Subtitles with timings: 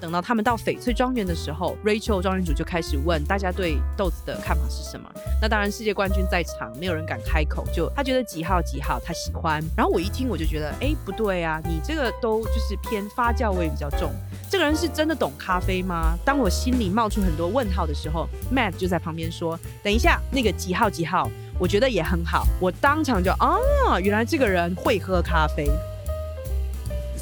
[0.00, 5.10] 等到他们到翡翠庄园的时候，Rachel 庄园主就开始问大家对豆子的看法是什么。
[5.40, 9.62] 那当然，世界冠军在场，没有人敢开口，就他觉得几号几号他喜欢。
[9.76, 14.12] 然后我一听我就觉得，哎，不对啊，你这个都就是偏发酵味比较重。
[14.50, 16.16] 这个人是真的懂咖啡吗？
[16.24, 23.58] 当我心里冒出很多问号的时候，Matt 就在旁边说：“等一下，那个几号几号，我觉得也很好。”我当场就啊，
[24.00, 25.68] 原来这个人会喝咖啡。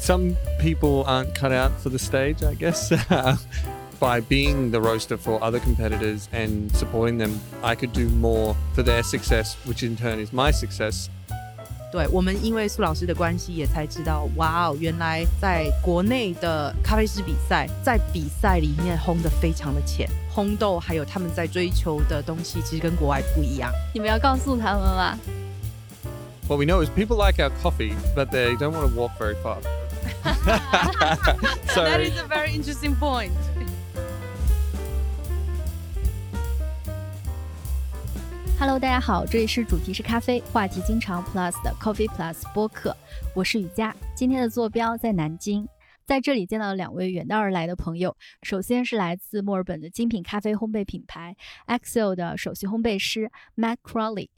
[0.06, 2.92] some people aren't cut out for the stage, I guess.
[4.00, 8.82] By being the roaster for other competitors and supporting them, I could do more for
[8.82, 11.08] their success, which in turn is my success.
[11.92, 23.70] 对我们因为苏老师的关系，也才知道，哇哦，原来在国内的咖啡师比赛，在比赛里面烘的非常的浅，烘豆还有他们在追求的东西，其实跟国外不一样。
[23.92, 25.18] 你们要告诉他们吗？
[26.48, 29.58] What we know is people like our coffee, but they don't want to walk very far.
[31.74, 33.32] That is a very interesting point.
[38.58, 42.96] Hello，大家好，这里是主题是咖啡，话题经常 Plus 的 Coffee Plus 播客，
[43.34, 43.94] 我是雨佳。
[44.14, 45.66] 今天的坐标在南京，
[46.06, 48.16] 在这里见到了两位远道而来的朋友。
[48.42, 51.34] 首先是来自墨尔本的精品咖啡烘焙品牌
[51.66, 54.28] Excel 的首席烘焙师 Matt Crowley。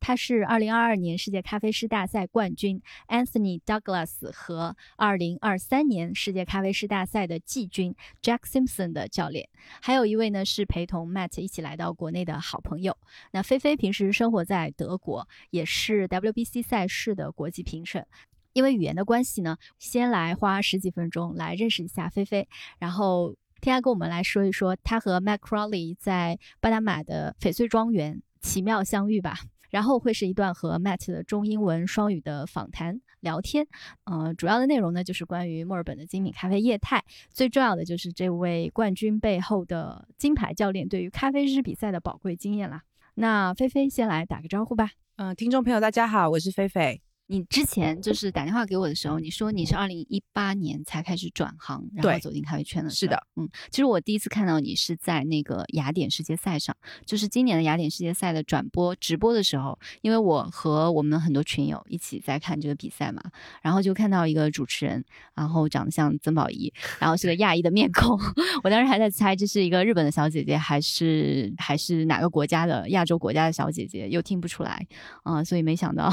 [0.00, 9.48] 他是2022年世界咖啡师大赛冠军 Anthony Douglas 和2023年世界咖啡师大赛的季军 Jack Simpson 的教练，
[9.82, 12.96] 还有一位呢是陪同 Matt 一起来到国内的好朋友。
[13.32, 18.06] 那菲菲平时生活在德国，也是 WBC 赛事的国际评审。
[18.54, 29.38] 因为语言的关系呢，先来花十几分钟来认识一下菲菲，然后听他跟我们来说一说他和 Matt Crowley 在巴拿马的翡翠庄园奇妙相遇吧。
[29.70, 33.66] 然后会是一段和 Matt 的中英文双语的访谈聊天，
[34.04, 42.82] 呃，主要的内容呢就是关于墨尔本的精品咖啡业态，最重要的就是这位冠军背后的金牌教练对于咖啡师比赛的宝贵经验啦。
[43.14, 44.90] 那菲菲先来打个招呼吧。
[45.16, 47.07] 嗯，听众朋友大家好，我是菲菲。
[47.30, 52.88] 你之前就是打电话给我的时候，你说你是二零一八年才开始转行，然后走进咖啡圈的。
[52.88, 56.74] 是的，嗯，其实我第一次看到你是在那个雅典世界赛上，
[57.04, 63.22] 就是今年的雅典世界赛的转播直播的时候，因为我和我们很多群友一起在看这个比赛嘛，
[63.60, 68.18] 然后就看到一个主持人，然后长得像曾宝仪，然后是个亚裔的面孔，
[68.64, 74.86] 我当时还在猜这是一个日本的小姐姐，还是还是哪个国家的亚洲国家的小姐姐，又听不出来
[75.24, 76.10] 啊，所以没想到。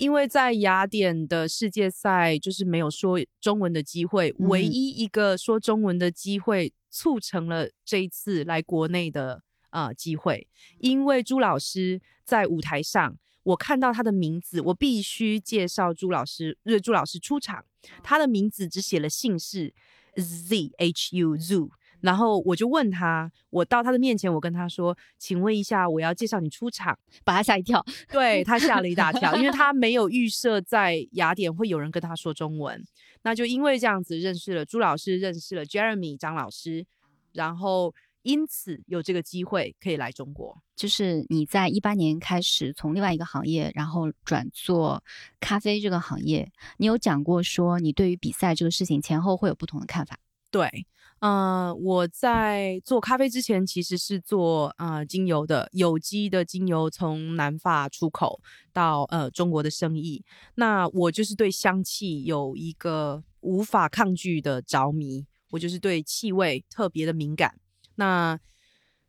[0.00, 10.48] 因为在雅典的世界赛，就是没有说中文的机会，唯一一个说中文的机会，促成了这一次来国内的啊机会。
[10.78, 16.56] 因为朱老师在舞台上，我看到他的名字，我必须介绍朱老师。
[16.82, 17.66] 朱老师出场，
[18.02, 19.74] 他的名字只写了姓氏
[20.16, 21.68] Z H U Z。
[22.00, 32.82] 然后我就问他，我到他的面前，我跟他说：“请问一下，我要介绍你出场。”把他吓一跳，对他吓了一大跳，因为 他没有预设在雅典会有人跟他说中文。
[33.22, 36.86] 那就因为这样子认识了朱老师，认识了 Jeremy 张老师，
[37.32, 40.62] 然后因此有这个机会可以来中国。
[40.74, 45.04] 就是你在一八年开始从另外一个行业，然后转做
[45.38, 50.18] 咖啡这个行业，你有讲过说你对于比赛这个事情前后会有不同的看法？
[50.50, 50.86] 对。
[51.22, 58.40] 嗯，我在做咖啡之前其实是做呃精油的，有机的精油从南法出口
[58.72, 60.24] 到呃中国的生意。
[60.54, 67.54] 那我就是对香气有一个无法抗拒的着迷，我就是对气味特别的敏感。
[67.96, 68.40] 那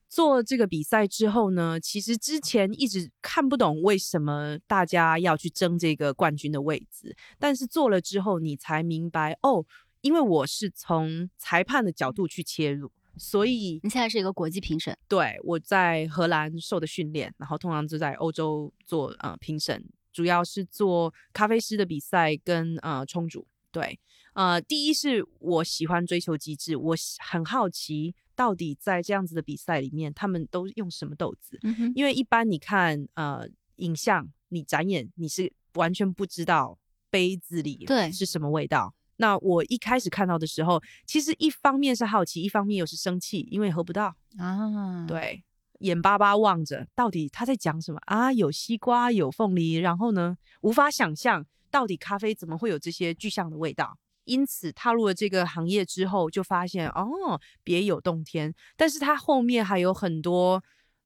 [0.09, 9.65] 做这个比赛之后呢，其实之前一直看不懂为什么大家要去争这个冠军的位置，但是做了之后你才明白哦。
[10.01, 14.97] 因为我是从裁判的角度去切入，所以你现在是一个国际评审。
[15.07, 23.47] 对，我在荷兰受的训练，然后通常就在欧洲做呃评审，主要是做咖啡师的比赛跟呃冲煮。
[23.71, 23.99] 对，
[24.33, 31.59] 呃，第一是我喜欢追求极致，我很好奇到底在这样子的比赛里面，他们都用什么豆子？
[31.95, 33.47] 因为一般你看呃
[33.77, 36.77] 影像，你展演你是完全不知道
[37.09, 38.93] 杯子里对是什么味道。
[39.21, 45.05] 那我一开始看到的时候，其实一方面是好奇，一方面又是生气，因为喝不到啊。
[45.07, 45.43] 对，
[45.81, 48.33] 眼巴巴望着，到底他在讲什么啊？
[48.33, 53.95] 有西瓜，有凤梨，然后呢，无法想象到底咖啡怎么会有这些具象的味道。
[54.23, 58.51] 因此，踏入了这个行业之后，就发现哦，别有洞天。
[58.75, 60.63] 但是它后面还有很多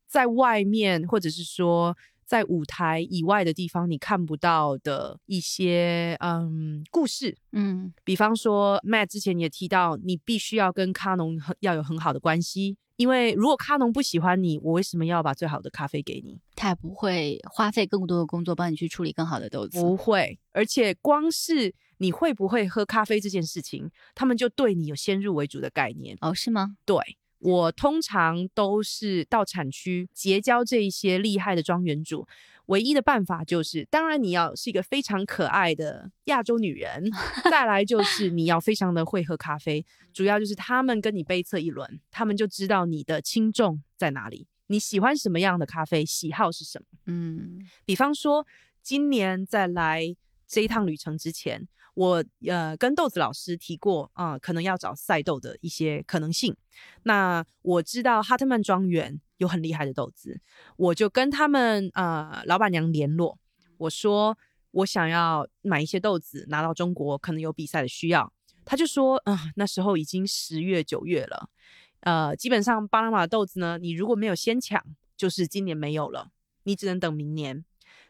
[0.07, 7.37] 在外面，或者是说在舞台以外的地方你看不到的一些嗯故事。
[7.51, 16.39] 嗯比方说，Matt 之前也提到，你必须要跟卡农很要有很好的关系，因为如果卡农不喜欢你，我为什么要把最好的咖啡给你？
[16.55, 19.79] 他也不会花费更多的工作帮你去处理更好的豆子。
[19.81, 26.17] 不会，而且光是你会不会喝咖啡这件事情，他们就对你有先入为主的概念。
[26.21, 26.77] 哦，是吗？
[26.85, 26.97] 对
[27.45, 32.27] 我通常都是到产区结交这一些厉害的庄园主，
[32.65, 37.07] 唯一的办法就是，当然你要是一个非常可爱的亚洲女人，
[37.51, 46.85] 再来就 是你要非常的会喝咖啡，主要就是他们跟你杯测一轮，他们就知道你的轻重在哪里，你喜欢什么样的咖啡，喜好是什么。
[47.05, 48.47] 嗯比方说，
[48.81, 50.15] 今年再来
[50.47, 56.55] 这一趟旅程之前，我呃跟豆子老师提过啊、可能要找赛豆的一些可能性。
[57.03, 60.39] 那我知道哈特曼庄园有很厉害的豆子，
[60.77, 63.37] 我就跟他们呃老板娘联络，
[63.77, 64.37] 我说
[64.71, 68.31] 我想要买一些豆子拿到中国，可能有比赛的需要。
[68.65, 71.49] 他就说，啊、那时候已经十月九月了，
[72.01, 74.83] 呃，基本上巴拿马的豆子呢，你如果没有先抢，
[75.15, 76.31] 就是今年没有了。
[76.63, 77.63] 你只能等明年。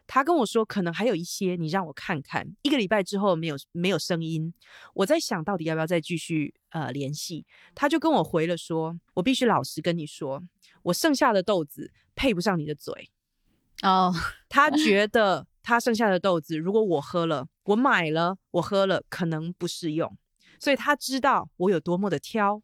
[0.08, 2.48] 他跟我说，可能还有一些，你让我看看。
[2.62, 4.54] 一个礼拜之后没有没有声音，
[4.94, 7.46] 我在想到底要不要再继续呃联系。
[7.74, 10.44] 他就跟我回了说，我必须老实跟你说，
[10.84, 13.10] 我剩下的豆子配不上你的嘴。
[13.82, 14.14] 哦，
[14.48, 20.16] 他觉 得他剩下的豆子，如果我喝了，我买了，我喝了，可能不适用，
[20.60, 22.62] 所以他知道我有多么的挑，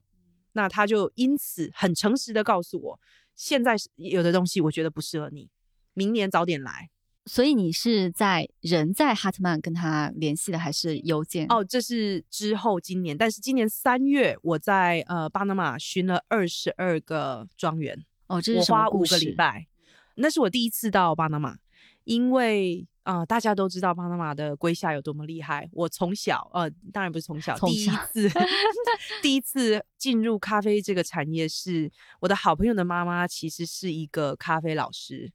[0.53, 2.99] 那他就因此很诚实的告诉我，
[3.35, 5.49] 现在有的东西我觉得不适合你，
[5.93, 6.89] 明年早点来。
[7.25, 11.45] 所以你是在人在哈特曼跟他联系的，还是邮件？
[11.49, 19.67] 哦，这是之后今年，但是今年三月我在呃巴拿马巡了二十二个庄园，哦，这是我什么花五个礼拜，
[20.15, 21.57] 那是我第一次到巴拿马，
[22.05, 25.69] 因为啊、呃大家都知道巴拿马的龟下有多么厉害。
[25.73, 28.29] 我从小呃，当然不是从小，第一次
[29.21, 35.31] 第一次进入咖啡这个产业是我的好朋友的妈妈，其实是一个咖啡老师。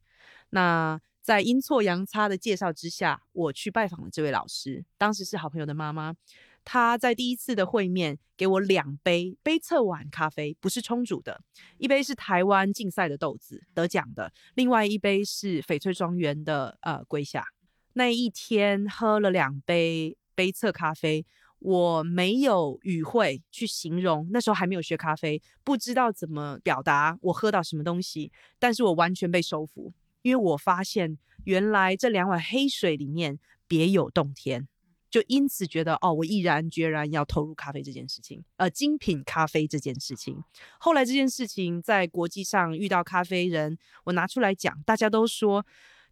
[0.49, 6.15] 那在阴错阳差的介绍之下，我去拜访了这位老师，当时是好朋友的妈妈。
[6.63, 11.41] 她在第一次的会面给我两杯杯测碗咖啡，不是冲煮的，
[11.79, 17.43] 一杯是台湾竞赛的豆子得奖的，另外一杯是翡翠庄园的呃龟下。
[17.91, 21.25] 那一天喝了两杯杯测咖啡，
[21.59, 29.91] 我没有语汇去形容，那时候还没有学咖啡，不知道怎么表达我喝到什么东西，但是我完全被收服，
[30.27, 34.67] 因为我发现原来这两碗黑水里面别有洞天。
[35.09, 40.43] 就因此觉得哦，我毅然决然要投入咖啡这件事情，呃，精品咖啡这件事情。
[40.79, 45.65] 后来这件事情在国际上遇到咖啡人，我拿出来讲，大家都说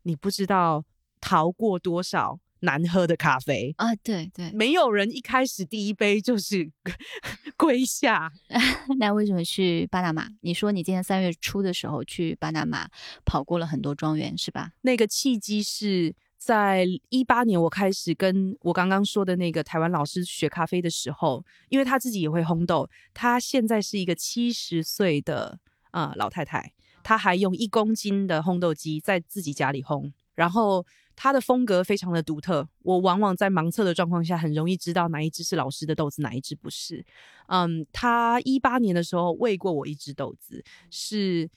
[0.04, 0.86] 你不知道
[1.20, 3.74] 逃过多少难喝的咖啡。
[3.78, 6.70] 啊，对对，没有人一开始第一杯就是
[7.56, 8.32] 跪下，
[9.00, 10.28] 那为什么去巴拿马？
[10.42, 12.90] 你说你今年三月初的时候去巴拿马
[13.24, 14.72] 跑过了很多庄园，是吧？
[14.82, 25.58] 那个契机是在一八年，我开始跟我刚刚说的那个台湾老师学咖啡的时候，因为他自己也会烘豆，他现在是一个七十岁的
[25.92, 30.86] 啊、呃老太太，她还用一公斤的烘豆机在自己家里烘，然后
[31.16, 37.06] 她的风格非常的独特，我往往在盲测的状况下很容易知道哪一只是老师的豆子，哪一只不是。
[37.48, 41.50] 嗯，他一八年的时候喂过我一只豆子，是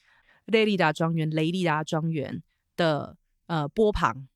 [0.46, 2.42] 雷利达庄园雷利达庄园
[2.76, 3.16] 的
[3.46, 4.28] 呃波旁。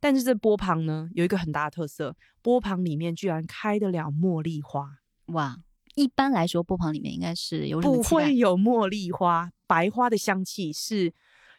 [0.00, 5.56] 但是这波旁呢，有一个很大的特色，波旁里面居然开得了茉莉花，哇，
[5.94, 11.14] 一般来说波旁里面应该是有不会有茉莉花，白花的香气是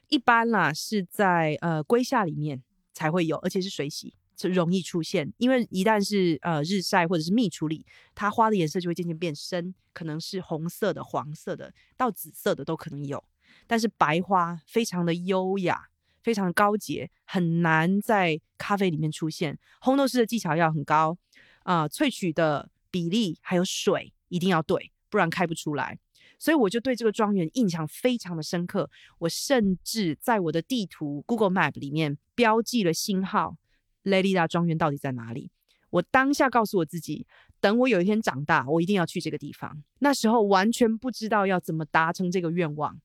[0.09, 2.61] 一般啦，是在呃龟下里面
[2.95, 5.31] 才会有，而且是水洗，就容易出现。
[5.37, 7.85] 因为一旦是呃日晒或者是蜜处理，
[8.15, 13.23] 它花的颜色就会渐渐变深，可能是红色的、黄色的到紫色的都可能有。
[13.67, 15.89] 但是白花非常的优雅，
[16.23, 19.59] 非常高洁，很难在咖啡里面出现。
[19.81, 21.17] 烘豆师的技巧要很高
[21.63, 25.99] 啊、萃取的比例还有水一定要对，不然开不出来。
[26.37, 28.89] 所以我就对这个庄园印象非常的深刻，
[29.19, 33.57] 我甚至在我的地图 Google Map 里面标记了星号
[34.03, 35.51] l a d y 达庄园到底在哪里。
[35.91, 37.25] 我当下告诉我自己，
[37.61, 39.81] 等我有一天长大，我一定要去这个地方。
[39.99, 42.99] 那时候完全不知道要怎么达成这个愿望，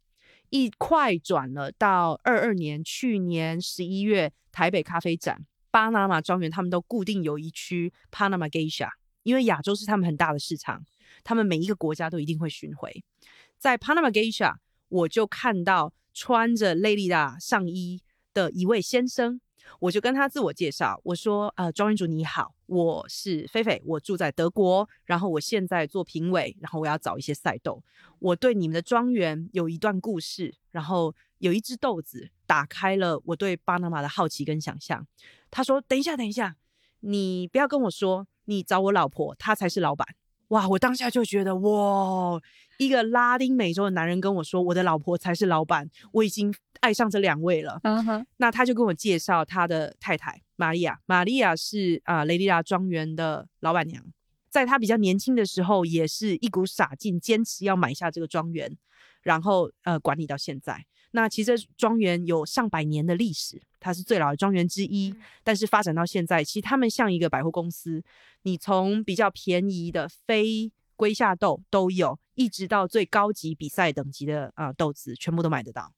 [0.49, 8.89] 一快转了到二二年，去年十一月台北咖啡展，巴拿马庄园他们都固定有一区 Panama Geisha，
[9.23, 10.85] 因为亚洲是他们很大的市场，
[11.25, 13.05] 他们每一个国家都一定会巡回。
[13.59, 14.55] 在 Panama Geisha，
[14.89, 19.41] 我就看到穿着 Lady 的上衣的一位先生。
[19.79, 27.81] 我就跟他自我介绍，我说：“呃，庄园主你好，我是菲菲，我住在德国，然后我现在做评委，然后我要找一些赛豆。
[28.19, 35.07] 我对你们的庄园有一段故事，然后有一只豆子打开了我对巴拿马的好奇跟想象。”
[35.53, 36.57] 他说：“等一下，等一下，
[37.01, 40.07] 你不要跟我说你找我老婆，她才是老板。”
[40.51, 40.67] 哇！
[40.67, 42.41] 我当下就觉得哇，
[42.77, 47.79] 一个拉丁美洲的男人跟我说，我的老婆才是老板，我已经爱上这两位了。
[47.85, 54.03] 嗯哼，那他就跟我介绍他的太太玛利亚，玛利亚是啊雷利亚庄园的老板娘，
[54.49, 58.77] 在他比较年轻的时候，也是一股傻劲，坚持要买下这个庄园，
[59.23, 60.85] 然后呃管理到现在。
[61.13, 65.15] 那其实庄园有上百年的历史，它是最老的庄园之一。
[65.43, 68.03] 但是发展到现在，其实他们像一个百货公司，
[68.43, 75.93] 你从比较便宜的非龟下豆都有，一直到最高级比赛等级的啊豆子，全部都买得到。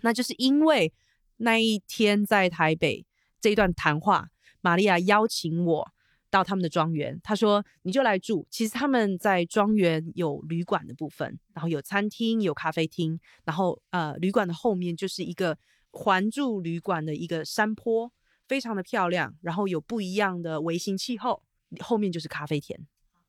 [0.00, 0.92] 那就是因为
[1.36, 3.04] 那一天在台北
[3.40, 5.92] 这一段谈话，玛利亚邀请我。
[6.32, 8.46] 到他们的庄园，他说你就来住。
[8.50, 15.58] 其实他们在庄园有旅馆的部分，然后有餐厅、有咖啡厅，然后呃，旅馆的后面就是一个
[15.90, 18.10] 环住旅馆的一个山坡，
[18.48, 21.42] 非常的漂亮，然后有不一样的微型气候，
[21.80, 22.80] 后面就是咖啡田。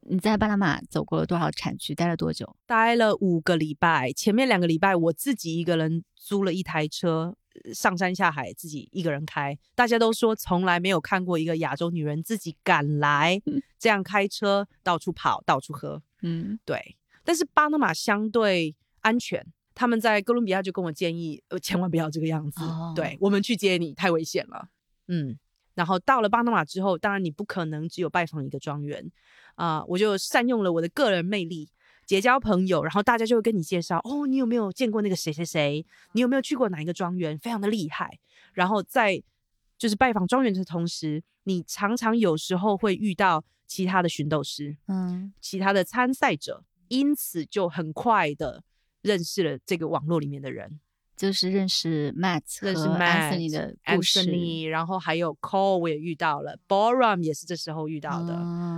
[0.05, 1.93] 你在巴拿马走过了多少产区？
[1.93, 2.55] 待了多久？
[2.65, 4.13] 待了五个礼拜。
[4.13, 7.35] 前面两个礼拜我自己一个人租了一台车。
[7.73, 13.41] 上山下海，自己一个人开，大家都说从来没有看过一个亚洲女人自己敢来
[13.77, 16.01] 这样开车到处跑、到处喝。
[16.21, 16.95] 嗯，对。
[17.23, 22.61] 但是巴拿马相对安全，他们在哥伦比亚就跟我建议，呃，千万不要这个样子。
[22.95, 24.67] 对我们去接你太危险了。
[25.07, 25.37] 嗯，
[25.73, 29.09] 然后到了巴拿马之后，当然你不可能只有拜访一个庄园
[29.55, 31.69] 啊，我就善用了我的个人魅力。
[32.13, 35.83] 结交朋友，然后大家就会跟你介绍哦，你有没有见过那个谁谁谁？
[36.11, 37.35] 你有没有去过哪一个庄园？
[37.39, 38.19] 非常的厉害。
[38.53, 39.19] 然后在
[39.79, 48.63] 就是拜访庄园的同时，你常常有时候会遇到其他的寻斗师，嗯，其他的参赛者，因此就很快的
[49.01, 50.79] 认识了这个网络里面的人，
[51.17, 58.37] 就是认识 Matt，认识 Anthony 的故事，然后还有 Cole 我也遇到了，Boram 也是这时候遇到的，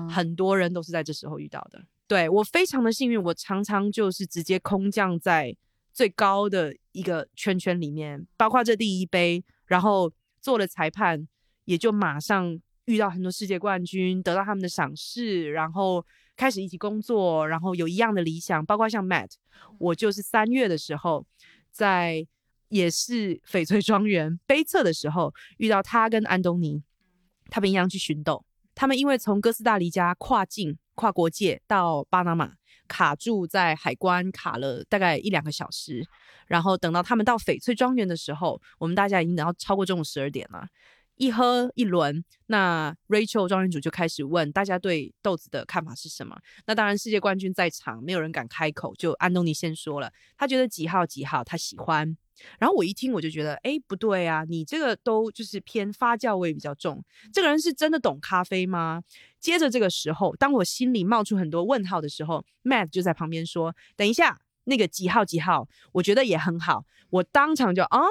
[0.10, 1.84] 很多人都是在这时候遇到的。
[2.08, 5.58] 对我非常的幸运，我常常就是直接空降在
[5.92, 11.28] 最高的一个圈圈里面，包括这第一杯，然后做了裁判，
[11.64, 19.32] 也就马上遇到很多世界冠军，得到他们的赏识，然后开始一起工作，然后有一样的理想，包括像 Matt，
[19.80, 21.26] 我就是三月的时候，
[21.72, 22.28] 在
[22.70, 26.84] 也是翡翠庄园杯测的时候遇到他跟安东尼，
[27.50, 28.46] 他们一样去寻斗，
[28.76, 30.78] 他们因为从哥斯达黎加跨境。
[30.96, 32.54] 跨国界到巴拿马，
[32.88, 36.06] 卡住在海关卡了大概一两个小时，
[36.48, 40.66] 然后等到他们到翡翠庄园的时候，我们大家已经等到超过中午十二点了。
[41.18, 46.38] 一喝一轮，那 Rachel 庄园主就开始问大家对豆子的看法是什么。
[46.68, 52.18] 那当然世界冠军在场，没有人敢开口，就安东尼先说了，他觉得几号几号他喜欢。
[52.60, 57.02] 然后我一听我就觉得，哎，不对啊，你这个都就是偏发酵味比较重。
[57.32, 59.02] 这个人是真的懂咖啡吗？
[59.40, 68.02] 接着这个时候，当我心里冒出很多问号的时候，Matt 就在旁边说：“等一下，那个几号几号，我觉得也很好。”我当场就啊，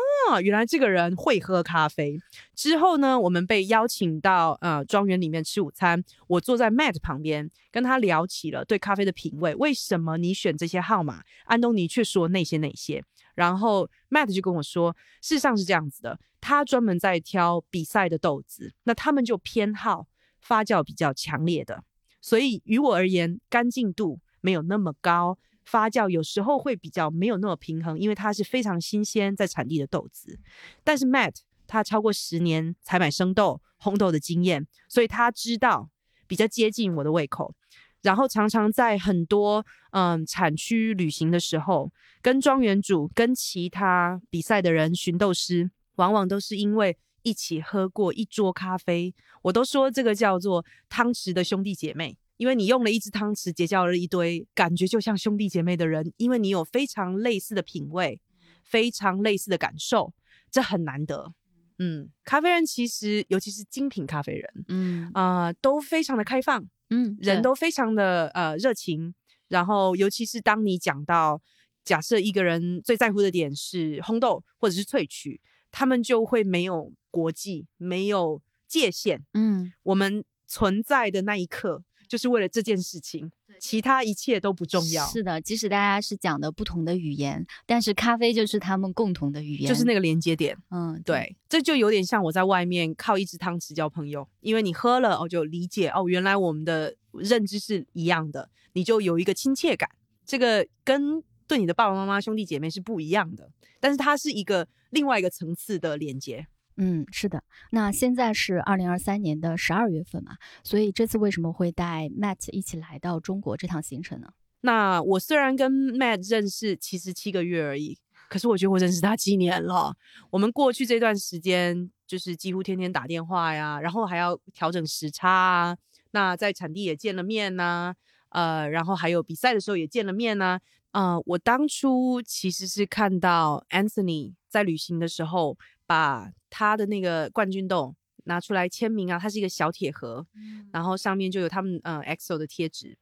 [0.41, 2.19] 原来这个人会喝咖啡。
[2.55, 9.55] 之后呢，我们被邀请到呃庄园里面吃午餐，我坐在 Matt 旁边，跟他聊起了对咖啡的品味。
[9.57, 11.23] 为什么你选这些号码？
[11.45, 13.05] 安东尼却说那些那些。
[13.35, 20.07] 然后 Matt 就跟我说，事实上是这样子的，他专门在挑比赛的豆子，那他们就偏好
[20.41, 21.83] 发酵比较强烈的，
[22.23, 30.39] 所以于我而言，干净度没有那么高，发酵有时候会比较没有那么平衡，因为它是非常新鲜在产地的豆子。
[30.83, 35.89] 但是 Matt 他超过十年采买生豆、烘豆的经验，所以他知道
[36.27, 37.55] 比较接近我的胃口。
[38.03, 41.91] 然后常常在很多嗯产区旅行的时候，
[42.21, 49.15] 跟庄园主、跟其他比赛的人、寻豆师，往往都是因为一起喝过一桌咖啡。
[49.41, 58.21] 我都说这个叫做汤匙的兄弟姐妹，因为你用了一只汤匙结交了一堆感觉就像兄弟姐妹的人，因为你有非常类似的品味，
[58.63, 60.13] 非常类似的感受，
[60.51, 61.33] 这很难得。
[61.79, 66.65] 嗯，咖啡人其实尤其是精品咖啡人，嗯啊，都非常的开放。
[66.91, 69.15] 嗯，人都非常的呃热情，
[69.49, 71.41] 然后尤其是当你讲到
[71.83, 75.41] 假设一个人最在乎的点是烘豆或者是萃取，
[75.73, 79.25] 他们就会没有国际，没有界限。
[79.33, 83.31] 嗯，我们存在的那一刻就是为了这件事情，
[83.61, 85.07] 其他一切都不重要。
[85.07, 90.57] 是的，即使大家是讲的不同的语言，但是咖啡就是他们共同的语言，就是那个连接点。
[90.71, 99.89] 嗯，对，这就有点像我在外面靠一只汤匙交朋友，因为你喝了哦，就理解哦，原来我们的认知是一样的，你就有一个亲切感。
[100.27, 106.47] 这个跟对你的爸爸妈妈、兄弟姐妹是不一样的，但是它是一个另外一个层次的连接。
[106.77, 107.43] 嗯，是的。
[107.71, 114.29] 那现在是二零二三年的十二月份嘛，所以这次为什么会带 Matt 一起来到中国这趟行程呢？
[114.63, 119.95] 那我虽然跟 Matt 认识其实七个月而已，可是我觉得我认识他七年了。
[120.31, 125.77] 我们过去这段时间就是几乎天天打电话呀，然后还要调整时差啊。
[126.11, 127.95] 那在产地也见了面呐，
[128.31, 130.59] 呃，然后还有比赛的时候也见了面呐。
[130.93, 140.27] 呃，我当初其实是看到 Anthony 在旅行的时候，把他的那个冠军豆拿出来签名啊，它是一个小铁盒，
[140.73, 142.97] 然后上面就有他们呃 EXO 的贴纸，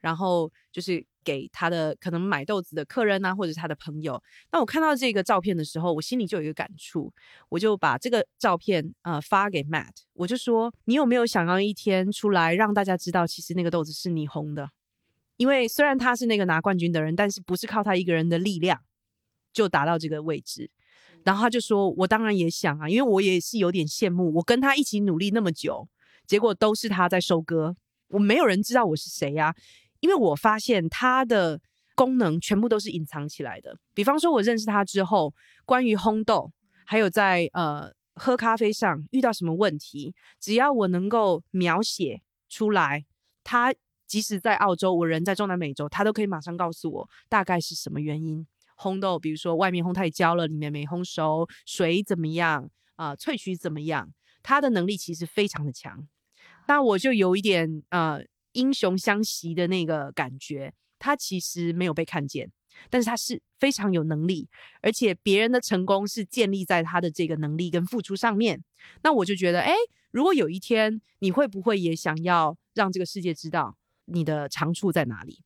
[0.00, 4.22] 然后就是给他的可能买豆子的客人啊，或者是他的朋友。
[4.52, 7.12] 那我看到这个照片的时候，我心里就有一个感触，
[7.48, 14.70] 我就把这个照片呃发给 Matt，我就说你有没有想要一天出来让大家知道，其实那个豆子是你烘的？
[15.36, 18.80] 因为虽然他是那个拿冠军的人，但是不是靠他一个人的力量
[19.52, 20.70] 就达到这个位置。
[21.24, 25.88] 然后他就说：“我当然也想啊，因为我也是有点羡慕，我跟他一起努力那么久，
[26.26, 27.74] 结果都是他在收割，
[28.08, 29.54] 我没有人知道我是谁呀。
[30.00, 31.60] 因为我发现他的
[31.94, 33.76] 功能全部都是隐藏起来的。
[33.94, 35.34] 比方说，我认识他之后，
[35.64, 36.50] 关于烘豆，
[36.86, 43.04] 还有在呃喝咖啡上遇到什么问题，只要我能够描写出来，
[43.44, 43.74] 他。”
[44.08, 48.46] 即使在澳洲，我人在中南美洲，他都可以马上告诉我大概是什么原因。
[48.78, 53.14] 烘豆，比如说外面烘太焦了，里面没烘熟，水怎么样啊？
[53.16, 54.10] 萃取怎么样？
[54.42, 56.08] 他的能力其实非常的强。
[56.68, 60.72] 那我就有一点呃英雄相惜的那个感觉。
[61.00, 62.50] 他其实没有被看见，
[62.90, 64.48] 但是他是非常有能力，
[64.82, 68.64] 而且别人的成功是建立在他的这个能力跟付出上面。
[69.02, 69.72] 那我就觉得，哎，
[70.10, 73.76] 如果有一天你会不会也想要让这个世界知道？
[74.06, 75.40] 你的长处在哪里？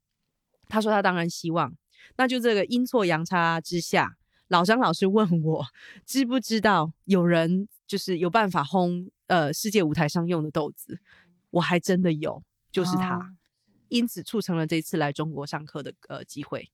[0.69, 1.75] 他说他当然希望。
[2.17, 4.17] 那就这个阴错阳差之下，
[4.49, 5.65] 老张老师问我
[6.05, 11.01] 知不知道有人就是有办法烘呃世界舞台上用的豆子，
[11.51, 13.35] 我还真的有，就是他，
[13.89, 16.71] 因此促成了这次来中国上课的呃机会。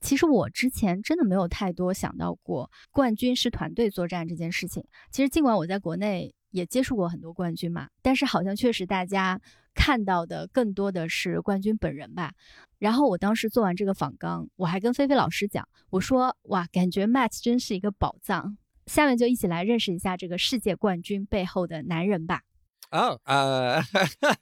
[0.00, 4.84] 其实我之前真的没有太多想到过冠军是团队作战这件事情。
[5.10, 9.40] 其实尽管我在国内也接触过很多冠军嘛，但是好像确实大家。
[9.75, 12.33] 看到的更多的是冠军本人吧。
[12.79, 18.57] 然后我当时做完这个访纲，我还跟菲菲老师讲，我说哇，感觉 Matt 真是一个宝藏。
[18.87, 22.41] 下面就一起来认识一下这个世界冠军背后的男人吧。
[22.89, 23.81] Oh, uh,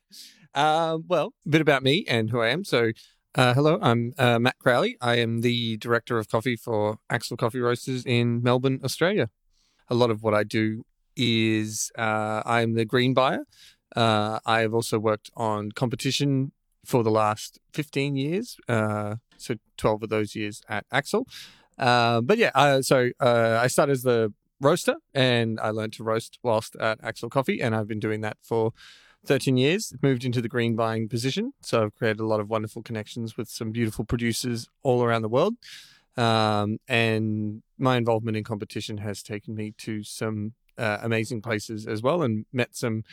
[0.55, 2.63] uh, well, a bit about me and who I am.
[2.63, 2.93] So,
[3.35, 4.95] uh, hello, I'm uh, Matt Crowley.
[4.99, 9.29] I am the director of coffee for Axel Coffee Roasters in Melbourne, Australia.
[9.89, 10.83] A lot of what I do
[11.15, 13.45] is uh, I'm the green buyer.
[13.94, 16.52] Uh, I have also worked on competition
[16.84, 21.26] for the last 15 years, uh, so 12 of those years at Axel.
[21.78, 26.04] Uh, but yeah, uh, so uh, I started as the roaster and I learned to
[26.04, 28.72] roast whilst at Axel Coffee, and I've been doing that for
[29.26, 29.92] 13 years.
[30.02, 33.48] Moved into the green buying position, so I've created a lot of wonderful connections with
[33.48, 35.54] some beautiful producers all around the world.
[36.16, 42.02] Um, and my involvement in competition has taken me to some uh, amazing places as
[42.02, 43.04] well, and met some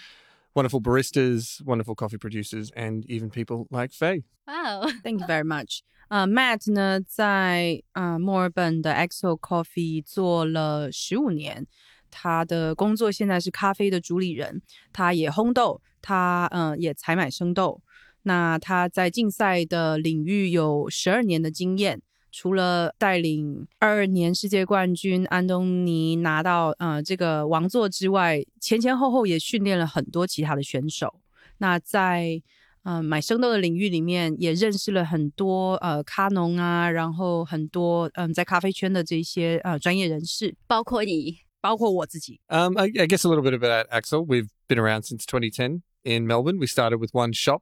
[0.54, 4.24] wonderful baristas, wonderful coffee producers, and even people like Faye.
[4.46, 5.80] Wow, thank you very much.
[6.08, 11.66] 呃、uh,，Matt 呢，在呃墨尔本的 Exo Coffee 做了十五年，
[12.10, 14.62] 他的工作现在是咖啡的主理人，
[14.92, 17.82] 他也烘豆，他嗯、呃、也采买生豆。
[18.22, 22.00] 那他在竞赛的领域有十二年的经验，
[22.31, 31.19] 除了带领二二年世界冠军安东尼拿到呃这个王座之外，前前后后也训练了很多其他的选手。
[31.57, 32.41] 那在
[32.83, 42.39] 呃买生豆的领域里面，也认识了很多呃咖农啊，然后很多嗯在咖啡圈的这些呃专业人士，包括你，包括我自己。
[42.47, 44.25] Um, I, I guess a little bit about Axel.
[44.25, 46.57] We've been around since 2010 in Melbourne.
[46.57, 47.61] We started with one shop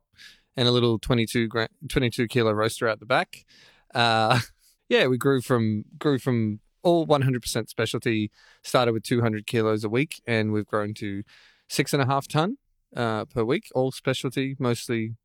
[0.55, 3.45] and a little 22 gram, 22 kilo roaster at the back.
[3.93, 4.39] Uh,
[4.88, 8.31] yeah, we grew from grew from all 100% specialty.
[8.62, 11.22] Started with 200 kilos a week, and we've grown to
[11.68, 12.59] six and a half ton
[12.94, 15.16] uh, per week, all specialty, mostly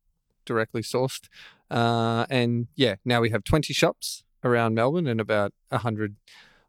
[0.44, 1.28] directly sourced.
[1.70, 6.16] Uh, and yeah, now we have 20 shops around Melbourne and about 100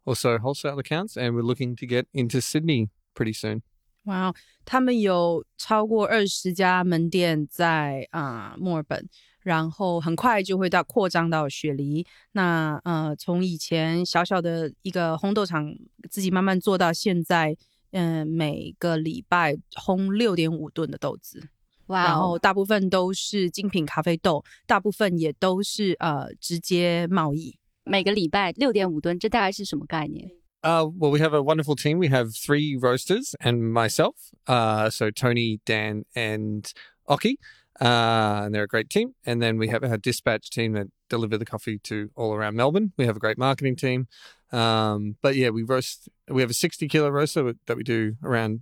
[0.04, 3.62] or so wholesale accounts, and we're looking to get into Sydney pretty soon.
[4.04, 9.08] 哇、wow,，他们有超过二十家门店在啊、呃、墨尔本，
[9.47, 12.05] 然后很快就会到扩张到雪梨。
[12.33, 15.73] 那呃，从以前小小的一个烘豆厂
[16.09, 17.55] 自己慢慢做到现在，
[17.91, 21.47] 嗯、每个礼拜烘六点五吨的豆子。
[21.85, 27.57] 哇然后哦，大部分都是精品咖啡豆，大部分也都是呃直接贸易。
[27.85, 30.29] 每个礼拜六点五吨，这大概是什么概念
[30.61, 31.97] ？Uh, well, we have a wonderful team.
[31.97, 34.15] We have three roasters and myself.
[34.45, 36.69] Uh, so Tony, Dan, and
[37.05, 37.37] Oki.
[37.80, 39.14] Uh, and they're a great team.
[39.24, 42.92] And then we have our dispatch team that deliver the coffee to all around Melbourne.
[42.96, 44.08] We have a great marketing team.
[44.52, 48.60] Um, but yeah, we roast, we have a 60 kilo roaster that we do around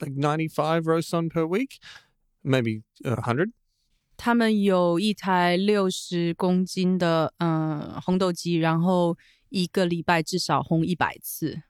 [0.00, 1.80] like 95 roasts on per week,
[2.44, 3.52] maybe uh, 100.
[4.16, 11.62] 他们有一台六十公斤的呃烘豆机，然后一个礼拜至少烘一百次。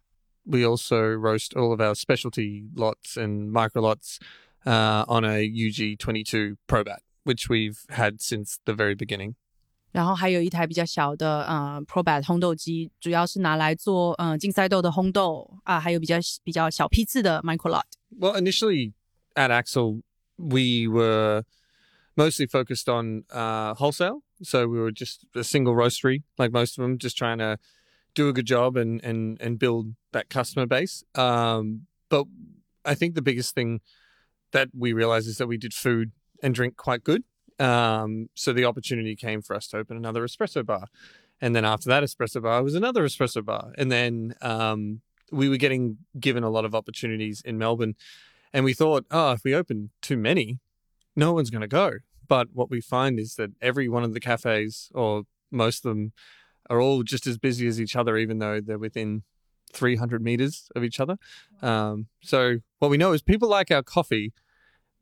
[0.45, 4.19] we also roast all of our specialty lots and micro lots
[4.67, 9.35] uh, on a UG22 Probat, which we've had since the very beginning.
[9.93, 17.85] 然后还有一台比较小的呃 Probat 烘豆机，主要是拿来做呃竞赛豆的烘豆啊，还有比较比较小批次的 Micro Lot。
[18.19, 18.93] Well, initially
[19.35, 20.01] at Axel,
[20.39, 21.45] we were
[22.17, 24.23] mostly focused on uh, wholesale.
[24.43, 27.59] So we were just a single roastery, like most of them, just trying to
[28.15, 31.05] do a good job and and and build that customer base.
[31.15, 32.27] Um, but
[32.85, 33.81] I think the biggest thing
[34.52, 37.24] that we realized is that we did food and drink quite good.
[37.60, 40.88] Um, so the opportunity came for us to open another espresso bar.
[41.42, 43.74] And then after that espresso bar was another espresso bar.
[43.78, 47.96] And then um, we were getting given a lot of opportunities in Melbourne.
[48.54, 50.60] And we thought, oh, if we open too many,
[51.16, 51.94] no one's going to go.
[52.28, 56.14] But what we find is that every one of the cafes, or most of them,
[56.70, 59.24] are all just as busy as each other, even though they're within
[59.74, 61.18] 300 meters of each other.
[61.62, 64.34] Um, so what we know is people like our coffee,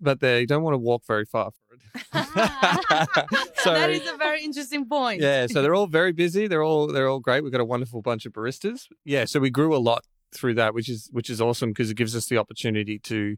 [0.02, 1.82] but they don't want to walk very far for it.
[3.58, 5.22] so That is a very interesting point.
[5.22, 6.48] yeah, so they're all very busy.
[6.48, 7.44] They're all they're all great.
[7.44, 8.88] We've got a wonderful bunch of baristas.
[9.04, 11.96] Yeah, so we grew a lot through that, which is which is awesome because it
[11.98, 13.38] gives us the opportunity to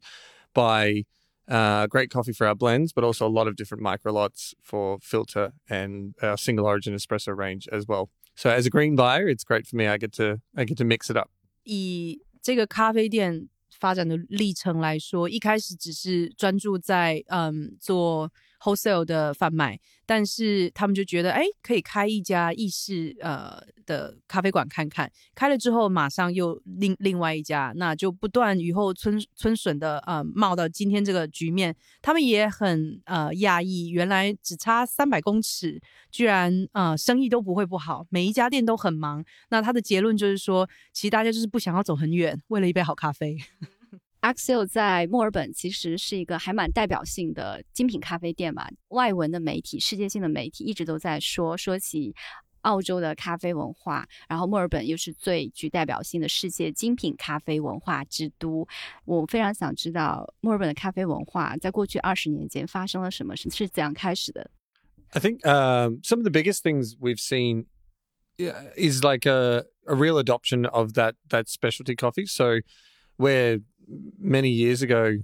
[0.53, 1.03] buy
[1.47, 4.97] uh, great coffee for our blends, but also a lot of different micro lots for
[5.01, 8.09] filter and our single origin espresso range as well.
[8.36, 9.86] So as a green buyer, it's great for me.
[9.86, 11.28] I get to I get to mix it up.
[11.64, 25.11] 以这个咖啡店发展的历程来说，一开始只是专注在嗯做 wholesale 的贩卖，但是他们就觉得哎，可以开一家意式呃的咖啡馆看看。
[25.35, 31.75] 开了之后，马上又另另外一家，那就不断雨后春春笋的呃冒到今天这个局面。
[32.01, 35.79] 他们也很呃讶异，原来只差三百公尺，
[36.11, 39.23] 居然呃生意都不会不好，每一家店都很忙。
[39.49, 43.37] 那他的结论就是说，其实大家就是不想要走很远，为了一杯好咖啡。
[44.20, 52.14] Axel 在墨尔本其实是一个还蛮代表性的精品咖啡店嘛，外文的媒体、世界性的媒体一直都在说说起
[52.60, 58.64] 澳洲的咖啡文化，然后墨尔本又是最具代表性的世界精品咖啡文化之都。
[59.04, 64.48] 我非常想知道墨尔本的咖啡文化在过去二十年间发生了什么，是是怎样开始的？
[65.10, 67.66] I think um, some of the biggest things we've seen
[68.38, 72.26] yeah, is like a, a real adoption of that that specialty coffee.
[72.26, 72.60] So,
[73.16, 73.60] where
[74.19, 75.17] many years ago,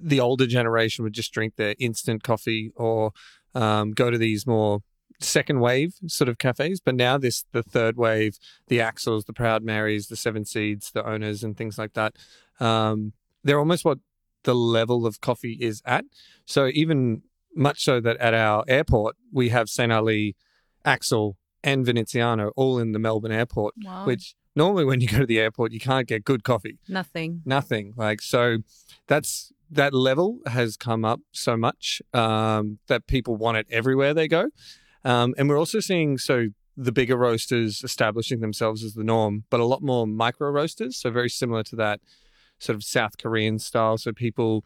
[0.00, 3.12] the older generation would just drink their instant coffee or
[3.54, 4.80] um, go to these more
[5.20, 9.62] second wave sort of cafes, but now this the third wave, the Axels, the Proud
[9.62, 12.14] Marys, the Seven Seeds, the owners, and things like that.
[12.60, 13.98] Um, they're almost what
[14.44, 16.04] the level of coffee is at.
[16.44, 17.22] So even
[17.54, 20.36] much so that at our airport we have St Ali,
[20.84, 23.74] Axel, and Veneziano all in the Melbourne airport.
[23.82, 24.04] Wow.
[24.06, 27.42] Which normally when you go to the airport you can't get good coffee, Nothing.
[27.44, 27.92] nothing.
[27.96, 28.58] Like so,
[29.06, 34.26] that's that level has come up so much um, that people want it everywhere they
[34.28, 34.48] go,
[35.04, 39.60] um, and we're also seeing so the bigger roasters establishing themselves as the norm, but
[39.60, 40.98] a lot more micro roasters.
[40.98, 42.00] So very similar to that
[42.58, 43.96] sort of South Korean style.
[43.96, 44.62] So people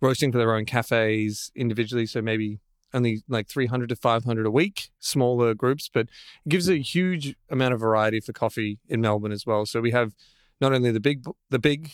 [0.00, 2.06] roasting for their own cafes individually.
[2.06, 2.58] So maybe
[2.94, 6.08] only like 300 to 500 a week, smaller groups, but
[6.44, 9.66] it gives a huge amount of variety for coffee in Melbourne as well.
[9.66, 10.12] So we have
[10.60, 11.92] not only the big, the big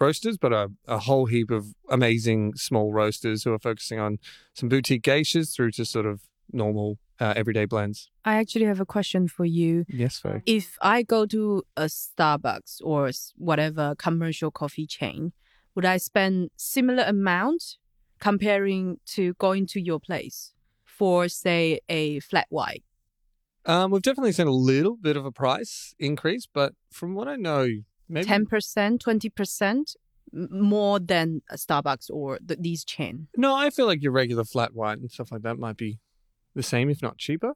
[0.00, 4.18] roasters, but a, a whole heap of amazing small roasters who are focusing on
[4.54, 8.10] some boutique geishas through to sort of normal uh, everyday blends.
[8.24, 9.84] I actually have a question for you.
[9.88, 10.42] Yes, Faye.
[10.44, 15.32] If I go to a Starbucks or whatever commercial coffee chain,
[15.74, 17.78] would I spend similar amount
[18.22, 20.52] comparing to going to your place
[20.84, 22.84] for say a flat white?
[23.66, 27.34] Um, we've definitely seen a little bit of a price increase, but from what I
[27.34, 27.66] know,
[28.08, 29.96] maybe 10%, 20%
[30.32, 33.26] more than a Starbucks or the, these chain?
[33.36, 33.54] no.
[33.56, 35.98] I feel like your regular flat white and stuff like that might be
[36.54, 37.54] the same, if not cheaper.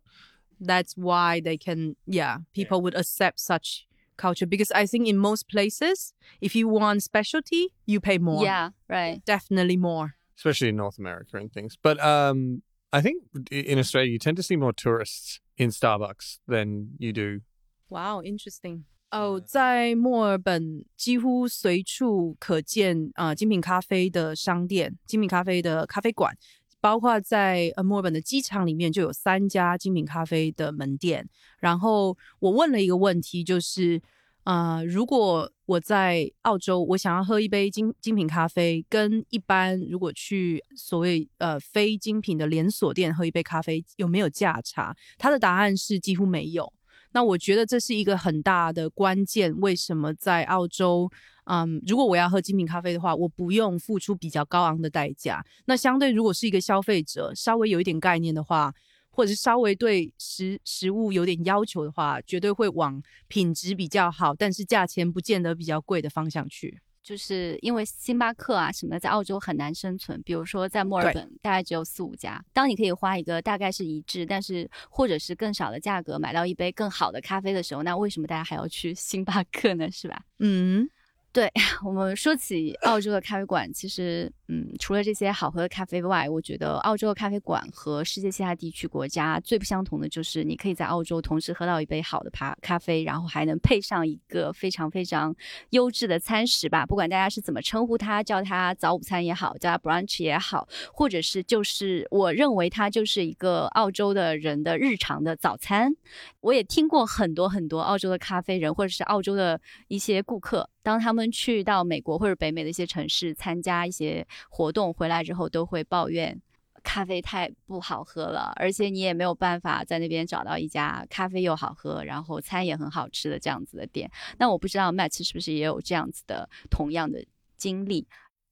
[0.61, 5.48] That's why they can, yeah, people would accept such culture because I think in most
[5.48, 8.42] places, if you want specialty, you pay more.
[8.42, 9.24] Yeah, right.
[9.24, 11.75] Definitely more especially in North America and things.
[11.81, 16.39] But um, I think i- in Australia you tend to see more tourists in Starbucks
[16.47, 17.41] than you do.
[17.89, 18.84] Wow, interesting.
[19.12, 26.34] 哦，在墨尔本几乎随处可见啊、呃精品咖啡的商店、精品咖啡的咖啡馆，
[26.79, 31.27] 包括在呃墨尔本的机场里面就有三家精品咖啡的门店。
[31.60, 34.01] 然后我问了一个问题，就是
[34.45, 44.96] 呃，如果 我在澳洲，我想要喝一杯精精品咖啡，跟一般如果去所谓呃非精品的连锁店喝一杯咖啡，有没有价差？
[45.18, 46.72] 他的答案是几乎没有。
[47.12, 49.52] 那我觉得这是一个很大的关键。
[49.61, 51.11] 为什么在澳洲，
[51.46, 55.44] 嗯，如果我要喝精品咖啡的话，我不用付出比较高昂的代价。
[55.64, 58.72] 那相对如果是一个消费者，稍微有一点概念的话，
[59.16, 66.79] 或者是稍微对食食物有点要求的话，绝对会往品质比较好，但是价钱不见得比较贵的方向去。
[67.02, 72.44] 就是因为星巴克啊什么的在澳洲很难生存，比如说在墨尔本大概只有四五家。
[72.52, 79.90] 当你可以花一个大概是一致，但是或者是更少的价格买到一杯更好的咖啡的时候，那为什么大家还要去星巴克呢？
[79.90, 80.20] 是吧？
[80.40, 80.87] 嗯，
[81.33, 81.50] 对
[81.87, 95.35] 我们说起澳洲的咖啡馆，其实，嗯，除了这些好喝的咖啡外，我觉得澳洲的咖啡馆和世界其他地区国家最不相同的就是，你可以在澳洲同时喝到一杯好的咖咖啡，然后还能配上一个非常非常
[95.70, 96.87] 优质的餐食吧。
[96.87, 105.92] 不管大家是怎么称呼它，叫它早午餐也好，叫它 brunch 也好，或者是就是我认为它就是一个澳洲的人的日常的早餐。
[106.40, 116.41] 我也听过很多很多澳洲的咖啡人，或者是澳洲的一些顾客，当他们去到美国或者北美的一些城市参加一些活动回来之后，都会抱怨
[116.84, 124.10] 咖啡太不好喝了，而且你也没有办法在那边找到一家咖啡又好喝，然后餐也很好吃的这样子的店。
[124.39, 127.23] 那我不知道 Matt 是不是也有这样子的同样的
[127.57, 128.07] 经历？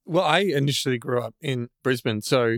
[0.06, 2.58] Well, I initially grew up in Brisbane, so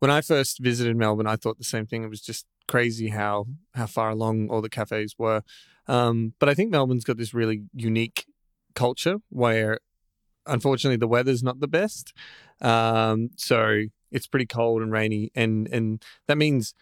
[0.00, 2.04] when I first visited Melbourne, I thought the same thing.
[2.04, 5.42] It was just crazy how how far along all the cafes were.
[5.86, 8.26] Um, but I think Melbourne's got this really unique
[8.74, 9.78] culture where,
[10.45, 12.13] unfortunately, the weather's not the best.
[12.61, 16.73] Um, so it's pretty cold and rainy, and and that means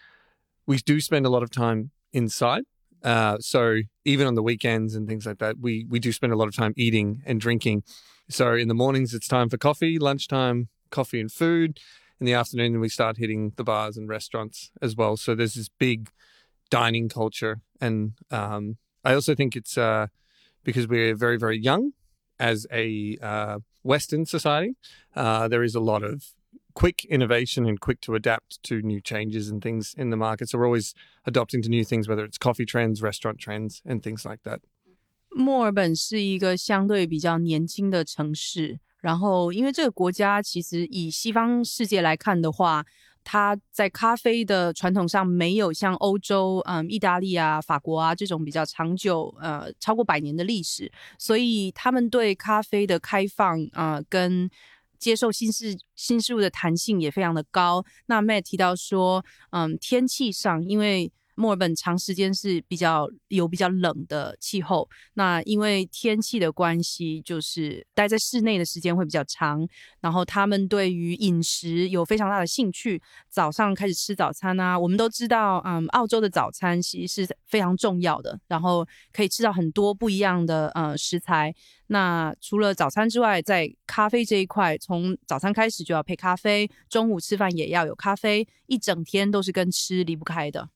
[0.67, 2.63] we do spend a lot of time inside.
[3.03, 6.35] Uh, so even on the weekends and things like that, we we do spend a
[6.35, 7.83] lot of time eating and drinking.
[8.29, 9.97] So in the mornings, it's time for coffee.
[9.97, 11.79] Lunchtime, coffee and food.
[12.19, 15.17] In the afternoon, we start hitting the bars and restaurants as well.
[15.17, 16.09] So there's this big
[16.69, 20.07] dining culture, and um, I also think it's uh,
[20.63, 21.93] because we're very very young
[22.40, 24.76] as a uh, Western society.
[25.14, 26.34] Uh, there is a lot of
[26.74, 30.50] quick innovation and quick to adapt to new changes and things in the market.
[30.50, 30.92] So we're always
[31.24, 34.60] adopting to new things, whether it's coffee trends, restaurant trends, and things like that.
[35.30, 42.84] 墨尔本是一个相对比较年轻的城市，然后因为这个国家其实以西方世界来看的话，
[43.23, 54.49] 它在咖啡的传统上没有像欧洲、嗯、意大利啊、法国啊这种比较长久、呃超过百年的历史，所以他们对咖啡的开放啊、跟
[54.99, 57.83] 接受新事新事物的弹性也非常的高。
[58.05, 69.67] 那 Matt 提到说，嗯，天气上因为墨尔本长时间是比较有比较冷的气候，那因为天气的关系，就是待在室内的时间会比较长。
[69.99, 74.77] 然后他们对于饮食有非常大的兴趣，早上开始吃早餐啊。
[74.77, 81.51] 我们都知道，嗯，澳洲的早餐其实是非常重要的，然后可以吃到很多不一样的呃食材。
[81.87, 90.69] 那除了早餐之外，在咖啡这一块，从早餐开始就要配咖啡，中午吃饭也要有咖啡，一整天都是跟吃离不开的。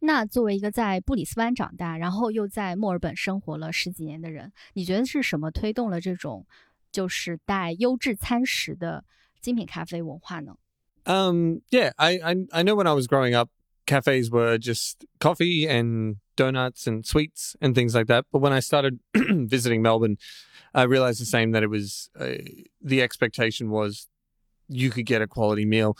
[0.00, 6.46] 那作为一个在布里斯班长大，然后又在墨尔本生活了十几年的人，你觉得是什么推动了这种
[6.90, 9.04] 就是带优质餐食的
[9.40, 10.56] 精品咖啡文化呢？
[11.04, 13.50] Um, yeah, I, I I know when I was growing up,
[13.86, 18.24] cafes were just coffee and donuts and sweets and things like that.
[18.30, 20.16] But when I started visiting Melbourne,
[20.72, 22.38] I realized the same that it was uh,
[22.80, 24.08] the expectation was
[24.68, 25.96] you could get a quality meal.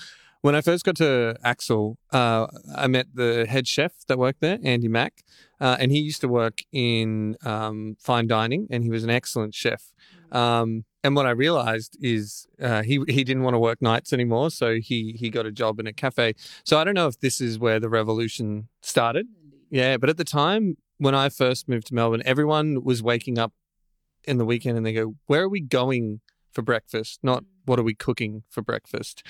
[0.48, 4.60] When I first got to Axel, uh, I met the head chef that worked there,
[4.64, 5.26] Andy Mack,
[5.60, 9.54] uh, and he used to work in um, fine dining, and he was an excellent
[9.54, 9.92] chef.
[10.32, 14.50] Um, and what I realized is uh, he he didn't want to work nights anymore,
[14.50, 16.34] so he he got a job in a cafe.
[16.64, 19.28] So I don't know if this is where the revolution started.
[19.70, 23.52] Yeah, but at the time when I first moved to Melbourne, everyone was waking up
[24.24, 26.22] in the weekend and they go, "Where are we going
[26.54, 29.24] for breakfast, not what are we cooking for breakfast.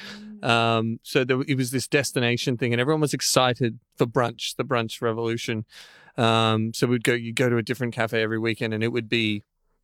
[0.44, 4.64] Um, so there, it was this destination thing, and everyone was excited for brunch, the
[4.64, 5.66] brunch revolution.
[6.18, 9.10] Um, so we'd go, you go to a different cafe every weekend, and it would
[9.10, 9.44] be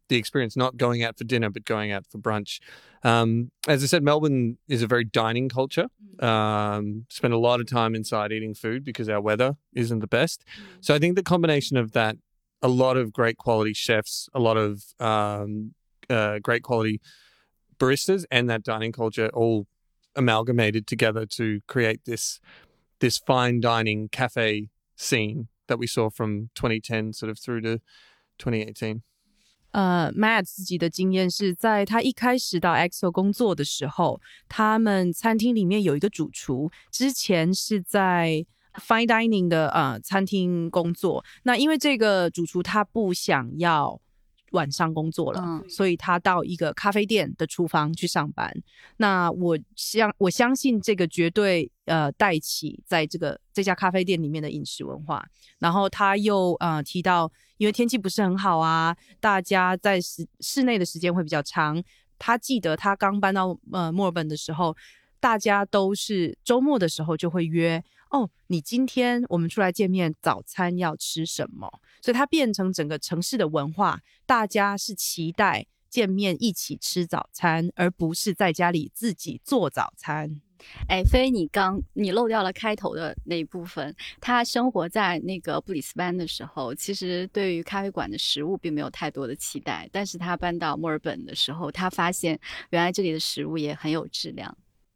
[0.09, 2.59] the experience, not going out for dinner, but going out for brunch.
[3.03, 5.87] Um, as I said, Melbourne is a very dining culture.
[6.19, 10.43] Um, spend a lot of time inside eating food because our weather isn't the best.
[10.81, 12.17] So I think the combination of that,
[12.61, 15.73] a lot of great quality chefs, a lot of um,
[16.09, 17.01] uh, great quality
[17.82, 19.66] baristas, and that dining culture all
[20.14, 22.40] amalgamated together to create this
[22.98, 27.78] this fine dining cafe scene that we saw from 2010 sort of through to
[28.38, 29.02] 2018.
[29.70, 41.22] 呃，Matt 自己的经验是在他一开始到 EXO 工作的时候，他们餐厅里面有一个主厨，之前是在 Fine Dining 的呃餐厅工作。
[41.42, 44.00] 那因为这个主厨他不想要
[44.53, 48.51] 晚上工作了，嗯所以他到一个咖啡店的厨房去上班。
[48.97, 55.23] 那我相我相信这个绝对呃带起在这个这家咖啡店里面的饮食文化。
[55.59, 61.81] 然后他又呃提到，因为天气不是很好啊，大家在室室内的时间会比较长。
[62.19, 64.75] 他记得他刚搬到呃墨尔本的时候，
[65.19, 71.67] 大家都是周末的时候就会约哦，你今天我们出来见面，早餐要吃什么？
[71.99, 80.39] 所以它变成整个城市的文化，大家是期待见面一起吃早餐，而不是在家里自己做早餐。
[80.87, 83.93] 哎，飞，你刚你漏掉了开头的那一部分。
[84.21, 89.89] 他生活在那个布里斯班的时候，其实对于咖啡馆的食物并没有太多的期待。
[89.91, 94.55] 但是他搬到墨尔本的时候，他发现原来这里的食物也很有质量。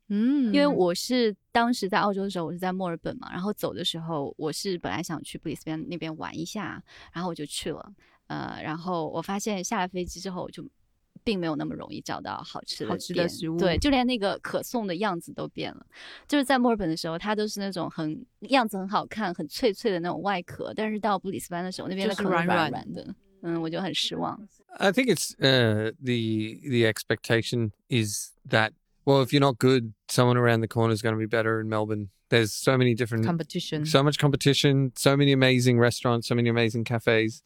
[0.09, 6.81] 嗯因为我是当时在澳洲的时候，我是在墨尔本嘛，然后走的时候，我是本来想去布里斯班那边玩一下，
[7.13, 7.93] 然后我就去了。
[8.27, 10.65] 呃，然后我发现下了飞机之后，我就
[11.23, 15.85] 并没有那么容易找到好吃的好吃的食物对，就连那个可颂的样子都变了。
[16.27, 24.37] 就是在墨尔本的时候，它都是那种很样子很好看、很脆脆的那种外壳，但是到布里斯班的时候，那边的就是软软软软的，嗯，我就很失望。
[24.77, 28.71] I think it's uh, the the expectation is that
[29.06, 31.68] well, if you're not good, someone around the corner is going to be better in
[31.68, 32.10] Melbourne.
[32.28, 36.84] There's so many different, competition， so much competition, so many amazing restaurants, so many amazing
[36.84, 37.42] cafes,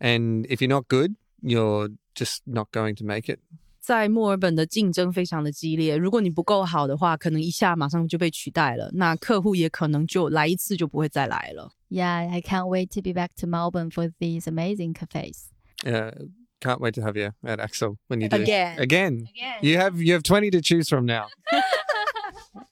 [0.00, 3.38] and if you're not good, you're just not going to make it.
[3.80, 11.70] 在墨尔本的竞争非常的激烈，如果你不够好的话，可能一下马上就被取代了，那客户也可能就来一次就不会再来了。
[11.90, 15.50] Yeah, I can't wait to be back to Melbourne for these amazing cafes.
[15.84, 16.12] Uh,
[16.60, 18.78] can't wait to have you at Axel when you do Again.
[18.78, 19.26] Again,
[19.60, 21.26] you have you have twenty to choose from now.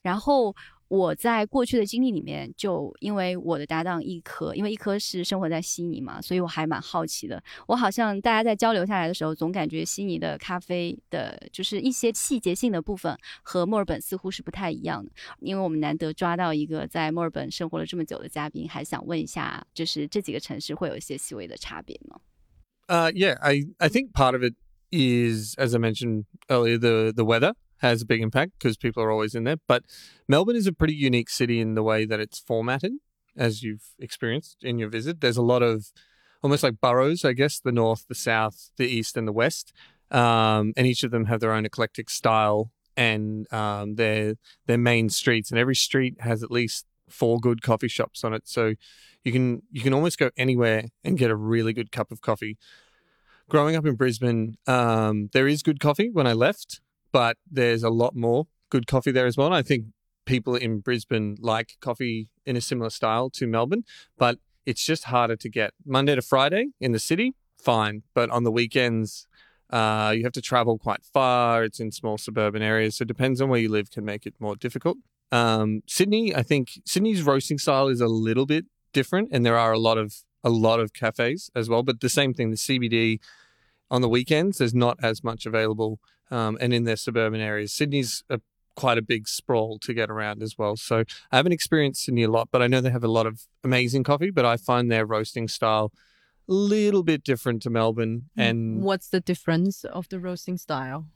[0.01, 0.55] 然后
[0.89, 7.41] 我在过去的经历里面，就因为我的搭档一科，因为一科是生活在悉尼嘛，所以我还蛮好奇的。
[7.67, 15.11] 我好像大家在交流下来的时候，总感觉悉尼的咖啡的，就是一些细节性的部分和墨尔本似乎是不太一样的。
[15.39, 22.19] 因为我们难得抓到一个在墨尔本生活了这么久的嘉宾，还想问一下，就是这几个城市会有一些细微的差别吗？
[22.88, 24.54] Uh, yeah, I, I think part of it
[24.90, 29.10] is, as I mentioned earlier, the, the weather has a big impact because people are
[29.10, 29.58] always in there.
[29.66, 29.84] But
[30.26, 32.92] Melbourne is a pretty unique city in the way that it's formatted,
[33.36, 35.20] as you've experienced in your visit.
[35.20, 35.92] There's a lot of
[36.42, 39.72] almost like boroughs, I guess, the north, the south, the east, and the west.
[40.10, 45.10] Um, and each of them have their own eclectic style and um, their their main
[45.10, 45.50] streets.
[45.50, 48.42] And every street has at least four good coffee shops on it.
[48.46, 48.74] So
[49.24, 52.58] you can you can almost go anywhere and get a really good cup of coffee
[53.48, 56.80] growing up in Brisbane, um, there is good coffee when I left,
[57.12, 59.46] but there's a lot more good coffee there as well.
[59.46, 59.86] And I think
[60.26, 63.84] people in Brisbane like coffee in a similar style to Melbourne,
[64.18, 65.72] but it's just harder to get.
[65.84, 69.26] Monday to Friday in the city, fine, but on the weekends,
[69.70, 71.64] uh, you have to travel quite far.
[71.64, 74.34] It's in small suburban areas, so it depends on where you live, can make it
[74.38, 74.98] more difficult.
[75.30, 79.72] Um, Sydney, I think Sydney's roasting style is a little bit different, and there are
[79.72, 80.14] a lot of
[80.44, 81.82] a lot of cafes as well.
[81.82, 83.18] But the same thing, the CBD
[83.90, 88.22] on the weekends, there's not as much available, um, and in their suburban areas, Sydney's
[88.30, 88.40] a,
[88.76, 90.76] quite a big sprawl to get around as well.
[90.76, 93.46] So I haven't experienced Sydney a lot, but I know they have a lot of
[93.64, 94.30] amazing coffee.
[94.30, 95.92] But I find their roasting style
[96.48, 101.06] a little bit different to Melbourne, and What's the difference of the roasting style?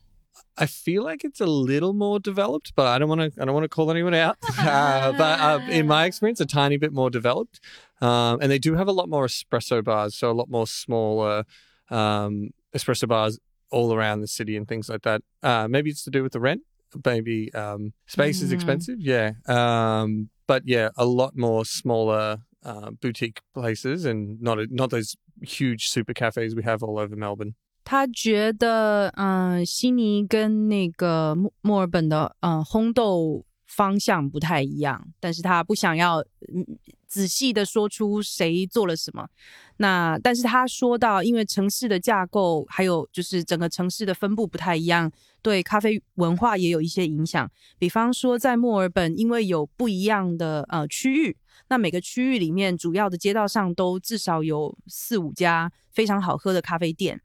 [0.56, 3.40] I feel like it's a little more developed, but I don't want to.
[3.40, 4.36] I don't want to call anyone out.
[4.58, 7.60] uh, but uh, in my experience, a tiny bit more developed,
[8.00, 11.44] um, and they do have a lot more espresso bars, so a lot more smaller
[11.90, 13.38] um, espresso bars
[13.70, 15.22] all around the city and things like that.
[15.42, 16.62] Uh, maybe it's to do with the rent.
[17.06, 18.54] Maybe um, space is Mm.
[18.54, 19.00] expensive.
[19.00, 24.90] Yeah, um, but yeah, a lot more smaller uh, boutique places, and not a, not
[24.90, 27.54] those huge super cafes we have all over Melbourne.
[27.92, 36.20] 他觉得，嗯、悉尼跟那个墨墨尔本的，嗯、烘豆方向不太一样，但是他不想要，
[36.54, 36.66] 嗯，
[37.06, 39.28] 仔细的说出谁做了什么。
[39.76, 45.12] 那但是他说到，因为城市的架构还有就是整个城市的分布不太一样，
[45.42, 47.50] 对咖啡文化也有一些影响。
[47.78, 51.36] 比方说，在墨尔本，因为有不一样的呃区域，
[51.68, 57.20] 那每个区域里面主要的街道上都至少有四五家非常好喝的咖啡店。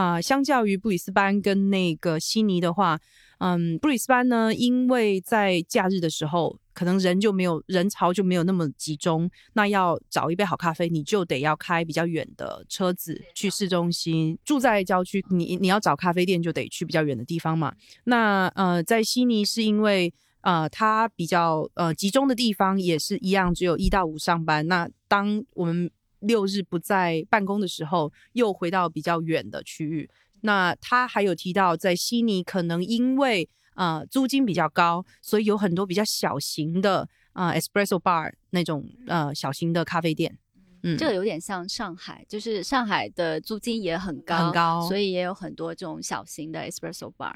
[0.00, 2.98] 啊、相较于布里斯班跟那个悉尼的话，
[3.38, 14.38] 嗯，布里斯班呢，因为在假日的时候，可能人就没有人潮就没有那么集中，那要找一杯好咖啡，你就得要开比较远的车子去市中心。
[14.42, 17.74] 住在郊区，你你要找咖啡店就得去比较远的地方嘛。
[18.04, 24.66] 那呃，在悉尼是因为呃它比较呃集中的地方也是一样，只有一到五上班。
[24.66, 25.90] 那当我们
[26.20, 30.08] 六日不在办公的时候，又回到比较远的区域。
[30.42, 40.38] 那他还有提到，在悉尼可能因为啊租金比较高，所以有很多比较小型的啊、espresso bar 那种呃小型的咖啡店。
[40.82, 47.34] 嗯，这个有点像上海，就是上海的租金也很高，很高所以也有很多这种小型的 espresso bar。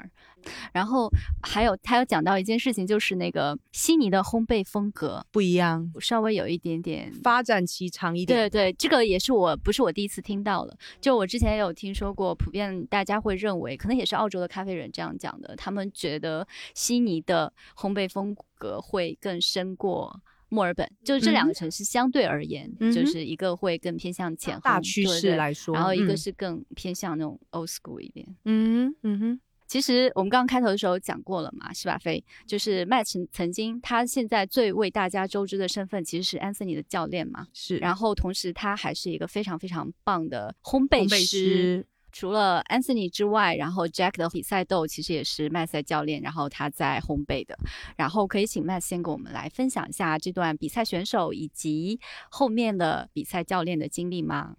[0.71, 1.09] 然后
[1.41, 8.37] 还有他有讲到一件事情，就是那个悉尼的烘焙风格不一样，稍微有一点点发展期长一点。
[8.37, 20.21] 对对，这个也是我不是我第一次听到了，就我之前也有听说过，普遍大家会认为，可能也是澳洲的咖啡人这样讲的，他们觉得悉尼的烘焙风格会更深过。
[20.49, 28.25] 墨尔本就是这两个城市相对而言，嗯就是一个会更偏向浅烘大趋势来说，然后一个嗯是更偏向那种 old school 一点。
[28.45, 31.97] 嗯哼嗯哼，其实我们刚刚开头的时候讲过了嘛，是吧？
[31.97, 37.77] 飞就是 Matt 曾曾经他现在最为大家周知的身份其实是 Anthony 的教练嘛，是。
[37.77, 41.85] 然后同时他还是一个非常非常棒的烘焙烘焙师。
[42.14, 47.56] 师除了 Anthony 之外，然后 Jack 的比赛豆其实也是麦赛教练，然后他在烘焙的。
[47.96, 54.56] 然后可以请 Matt 先跟我们来分享一下这段比赛选手以及后面的比赛教练的经历吗？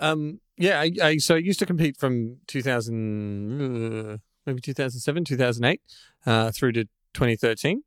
[0.00, 5.80] Um, yeah, I, I so I used to compete from 2000, uh, maybe 2007, 2008,
[6.26, 7.84] uh, through to 2013.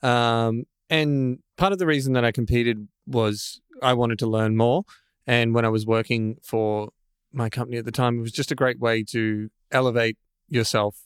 [0.00, 4.84] Um, and part of the reason that I competed was I wanted to learn more.
[5.26, 6.88] And when I was working for
[7.37, 10.17] my company at the time, it was just a great way to elevate
[10.49, 10.99] yourself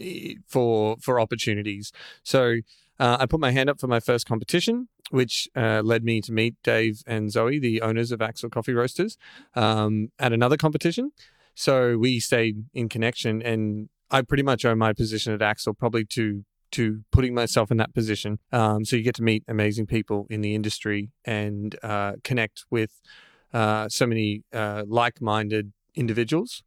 [0.00, 1.92] eh, for for opportunities.
[2.22, 2.60] So
[2.98, 6.32] uh, I put my hand up for my first competition, which uh, led me to
[6.32, 9.18] meet Dave and Zoe, the owners of Axel Coffee Roasters,
[9.54, 11.12] um, at another competition.
[11.54, 16.04] So we stayed in connection, and I pretty much owe my position at Axel probably
[16.06, 18.38] to to putting myself in that position.
[18.52, 23.00] Um, so you get to meet amazing people in the industry and uh, connect with
[23.55, 26.59] uh, so many uh, like-minded individuals.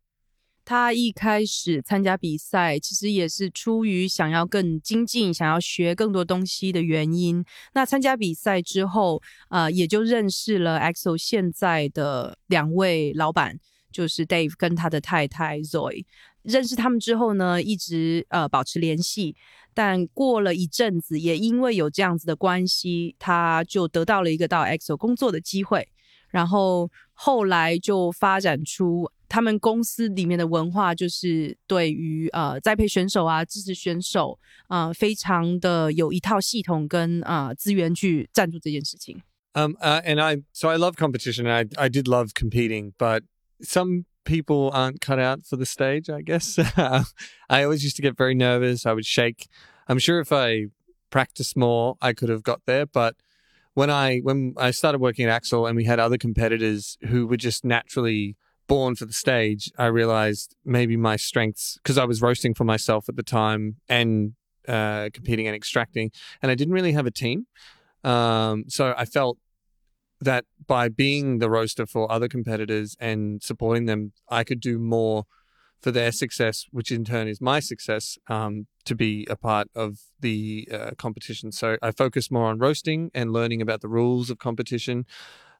[0.67, 7.45] 他一开始参加比赛，其实也是出于想要更精进、想要学更多东西的原因。
[7.75, 9.21] 那参加比赛之后，
[9.51, 13.61] 呃，也就认识了 EXO 现在的两位老板，
[13.93, 16.07] 就是 Dave 跟他的太太 Zoe。
[16.41, 19.37] 认识他们之后呢，一直呃保持联系。
[19.75, 25.89] 但过了一阵子，也因为有这样子的关系，他就得到了一个到 EXO 工作的机会。
[26.31, 34.39] 然后后来就发展出他们公司里面的文化，就是对于呃栽培选手啊、支持选手
[34.69, 39.23] 啊、呃，非常的有一套系统跟啊、呃、资源去赞助这件事情。
[39.55, 41.47] Um, uh, and I so I love competition.
[41.47, 43.23] And I I did love competing, but
[43.61, 46.11] some people aren't cut out for the stage.
[46.11, 46.59] I guess
[47.49, 48.85] I always used to get very nervous.
[48.85, 49.47] I would shake.
[49.87, 50.71] I'm sure if I
[51.11, 52.85] practiced more, I could have got there.
[52.85, 53.15] But
[53.74, 57.38] when I when I started working at Axel and we had other competitors who were
[57.38, 58.36] just naturally
[58.68, 63.10] born for the stage, I realized maybe my strengths because I was roasting for myself
[63.10, 64.34] at the time and
[64.68, 66.12] uh, competing and extracting,
[66.42, 67.48] and I didn't really have a team.
[68.04, 69.38] Um, so I felt
[70.22, 75.24] that by being the roaster for other competitors and supporting them, I could do more
[75.81, 79.99] for their success, which in turn is my success um, to be a part of
[80.21, 81.53] the uh, competition.
[81.53, 85.05] So I focus more on roasting and learning about the rules of competition,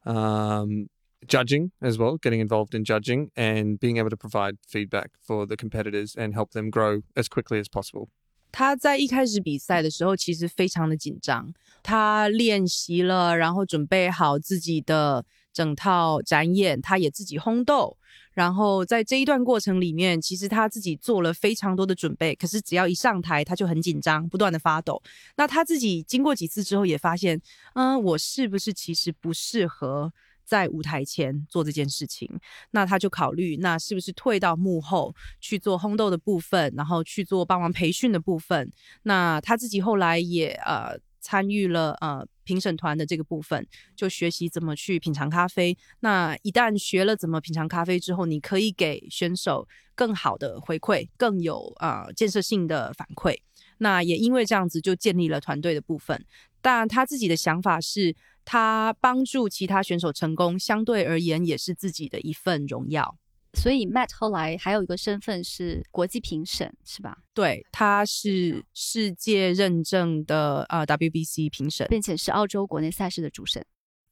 [0.07, 0.89] um,
[1.27, 5.57] judging as well, getting involved in judging, and being able to provide feedback for the
[5.57, 8.09] competitors and help them grow as quickly as possible.
[8.51, 11.53] 他在一开始比赛的时候，其实非常的紧张。
[11.83, 17.98] 他练习了，然后准备好自己的整套展演，他也自己烘豆。
[18.40, 22.34] 然后在这一段过程里面，其实他自己做了非常多的准备。
[22.36, 25.02] 可是只要一上台，他就很紧张，不断的发抖。
[25.36, 27.38] 那他自己经过几次之后，也发现，
[27.74, 30.14] 嗯，我是不是其实不适合
[30.46, 32.30] 在舞台前做这件事情，
[32.72, 38.72] 那他就考虑，那是不是退到幕后去做烘豆的部分，然后去做帮忙培训的部分。
[39.04, 43.66] 那他自己后来也呃参与了呃评审团的这个部分，
[43.96, 45.78] 就学习怎么去品尝咖啡。
[46.00, 53.38] 那一旦学了怎么品尝咖啡之后，你可以给选手更好的回馈，更有呃建设性的反馈。
[53.80, 56.26] 那也因为这样子，就建立了团队的部分。
[56.62, 58.14] 但他自己的想法是，
[58.44, 63.18] 他帮助其他选手成功，相对而言也是自己的一份荣耀。
[63.54, 67.18] 所以 Matt 后来还有一个身份是国际评审，是吧？
[67.34, 73.66] 对，他是世界认证的呃 WBC 评审，并且是澳洲国内赛事的主审，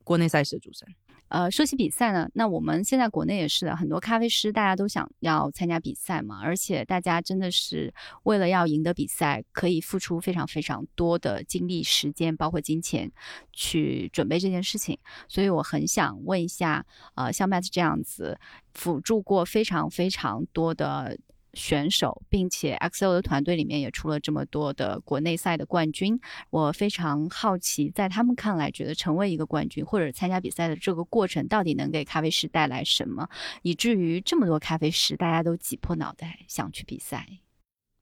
[0.04, 0.88] 国内赛事的主审。
[1.30, 13.12] 呃，说起比赛呢，那我们现在国内也是的，很多咖啡师大家都想要参加比赛嘛，而且大家真的是为了要赢得比赛，可以付出非常非常多的精力、时间，包括金钱
[13.52, 14.98] 去准备这件事情。
[15.28, 18.40] 所以我很想问一下，呃，像 Matt 这样子
[18.74, 21.18] 辅助过非常非常多的。
[21.57, 26.19] 选手，并且 XO 的团队里面也出了这么多的国内赛的冠军，
[26.49, 33.29] 我非常好奇，在他们看来，觉得成为一个冠军或者参加比赛的这个过程，到底能给咖啡师带来什么，
[33.61, 37.29] 以至于这么多咖啡师大家都挤破脑袋想去比赛。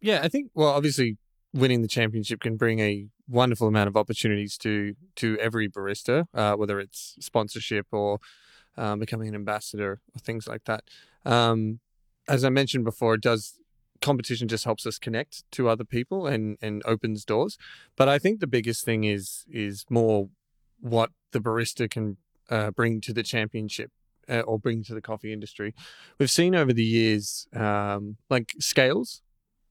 [0.01, 1.17] Yeah, I think well, obviously
[1.53, 6.55] winning the championship can bring a wonderful amount of opportunities to to every barista, uh,
[6.55, 8.21] whether it's sponsorship or
[8.77, 10.85] um, becoming an ambassador or things like that.
[11.25, 11.81] Um,
[12.28, 13.60] as I mentioned before, it does
[14.02, 17.58] competition just helps us connect to other people and and opens doors.
[17.96, 20.30] But I think the biggest thing is is more
[20.80, 22.18] what the barista can
[22.50, 23.92] uh, bring to the championship
[24.30, 25.74] uh, or bring to the coffee industry.
[26.20, 29.22] We've seen over the years, um, like scales.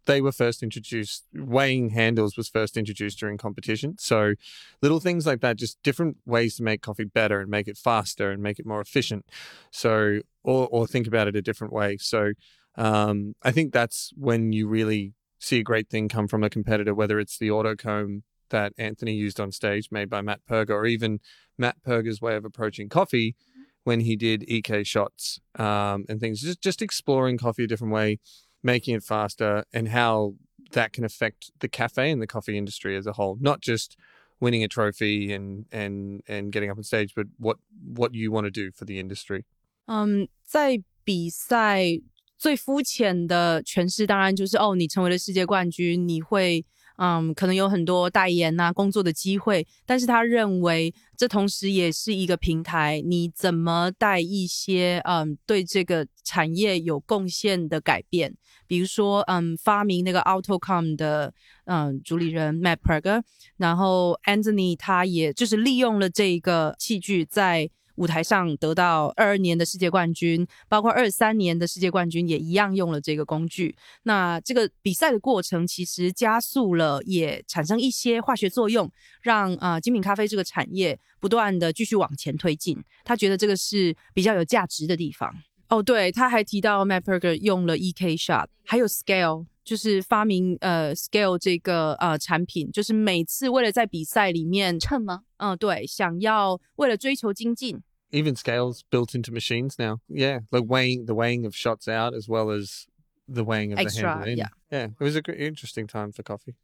[0.07, 1.25] They were first introduced.
[1.33, 3.97] Weighing handles was first introduced during competition.
[3.99, 4.35] So,
[4.83, 8.31] little things like that, just different ways to make coffee better and make it faster
[8.31, 9.25] and make it more efficient.
[9.71, 11.97] So, or or think about it a different way.
[11.97, 12.33] So
[12.77, 16.95] um, I think that's when you really see a great thing come from a competitor,
[16.95, 20.87] whether it's the auto comb that Anthony used on stage, made by Matt Perger, or
[20.87, 21.21] even
[21.59, 23.37] Matt Perger's way of approaching coffee
[23.85, 26.41] when he did EK shots um, and things.
[26.41, 28.19] Just just exploring coffee a different way,
[28.64, 30.36] making it faster, and how
[30.72, 33.96] that can affect the cafe and the coffee industry as a whole, not just
[34.40, 37.58] winning a trophy and and and getting up on stage, but what
[37.96, 39.44] what you want to do for the industry.
[39.88, 42.00] 嗯，在比赛
[42.38, 46.64] 最肤浅的诠释，当然就是哦，你成为了世界冠军，你会
[46.97, 49.67] 嗯，可能有很多代言呐、工作的机会。
[49.85, 58.35] 但是他认为，这同时也是一个平台，你怎么带一些嗯，对这个产业有贡献的改变，
[58.67, 61.33] 比如说嗯，发明那个 AutoCom 的
[61.65, 63.23] 嗯主理人 Matt Perger，
[63.57, 67.71] 然后 Anthony 他也就是利用了这个器具在。
[67.97, 73.77] 舞台上得到二二年的世界冠军，包括二三年的世界冠军也一样用了这个工具。
[74.03, 78.91] 那这个比赛的过程其实加速了，也产生一些化学作用，
[79.23, 82.83] 让啊精品咖啡这个产业不断的继续往前推进。
[83.05, 85.35] 他觉得这个是比较有价值的地方。
[85.69, 95.24] 哦，对，他还提到 Matt Perger 用了 EK shot，还有 Scale，就是发明呃 Scale 这个呃产品，就是每次为了在比赛里面称吗？
[95.38, 97.82] 嗯，对，想要为了追求精进。
[98.12, 100.00] even scales built into machines now.
[100.08, 102.86] Yeah, like weighing the weighing of shots out as well as
[103.28, 104.38] the weighing of Extra, the handle in.
[104.38, 104.48] yeah.
[104.72, 106.56] yeah, it was an interesting time for coffee.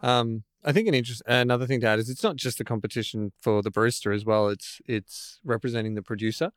[0.00, 3.32] Um, I think an interest another thing to add is it's not just a competition
[3.40, 4.48] for the barista as well.
[4.48, 6.52] It's it's representing the producer,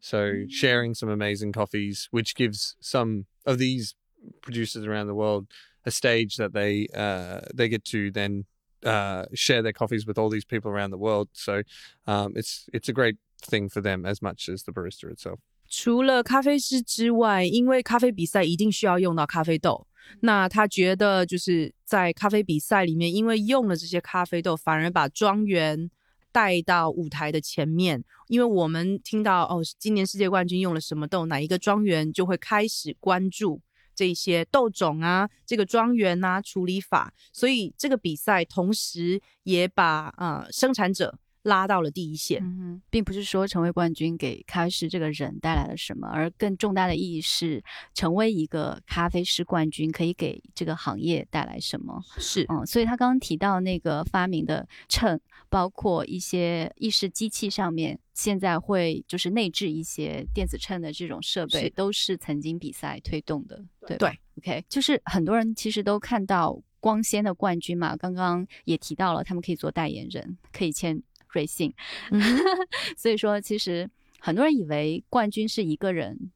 [0.00, 0.50] so Mm.
[0.50, 3.94] sharing some amazing coffees, which gives some of these
[4.40, 5.46] producers around the world
[5.84, 8.44] a stage that they uh, they get to then
[8.84, 11.28] uh, share their coffees with all these people around the world.
[11.32, 11.62] So
[12.06, 15.38] um, it's it's a great thing for them as much as the barista itself.
[15.68, 19.86] 除了咖啡师之外，因为咖啡比赛一定需要用到咖啡豆，
[20.20, 25.90] 那他觉得就是在咖啡比赛里面，因为用了这些咖啡豆，反而把庄园
[26.32, 28.04] 带到舞台的前面。
[28.28, 33.60] 因为我们听到哦，今年世界冠军用了什么豆，哪一个庄园，就会开始关注
[33.99, 37.13] 这些豆种啊，这个庄园啊，处理法。
[37.33, 41.19] 所以这个比赛同时也把呃生产者。
[41.43, 52.03] 拉到了第一线，嗯哼，并不是说成为冠军给咖啡师这个人带来了什么，而更重大的意义是成为一个咖啡师冠军可以给这个行业带来什么。
[52.17, 55.17] 是，嗯，所以他刚刚提到那个发明的秤，
[55.49, 61.69] 包括一些意识机器上面，现在会就是内置一些电子秤的这种设备，是。
[61.71, 71.73] 都是曾经比赛推动的，对对，OK，就是很多人其实都看到光鲜的冠军嘛，刚刚也提到了，他们可以做代言人，可以签瑞幸，
[72.11, 72.21] 嗯
[72.95, 73.89] 所以说其实
[74.19, 76.31] 很多人以为冠军是一个人。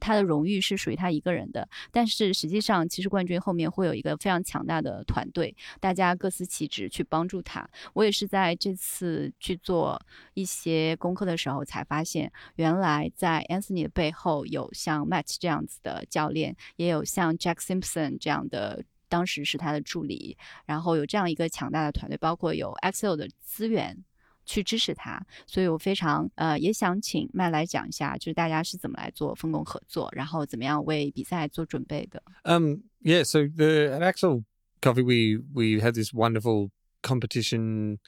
[0.00, 7.68] 他的荣誉是属于他一个人的，但是实际上，其实冠军后面会有一个非常强大的团队，大家各司其职去帮助他。
[7.92, 10.00] 我也是在这次去做
[10.34, 20.36] 一些功课的时候才发现，原来在 Anthony 的背后有像 Matt 这样子的教练，也有像 Jack Simpson 这样的，当时是他的助理，
[20.66, 24.04] 然后有这样一个强大的团队，包括有 Excel 的资源。
[24.47, 32.21] 去支持他，所以我非常呃也想请麦来讲一下，就是大家是怎么来做分工合作，然后怎么样为比赛做准备的。
[32.43, 33.23] Um, yeah.
[33.23, 34.43] So the at Axel
[34.81, 37.99] Coffee, we we had this wonderful competition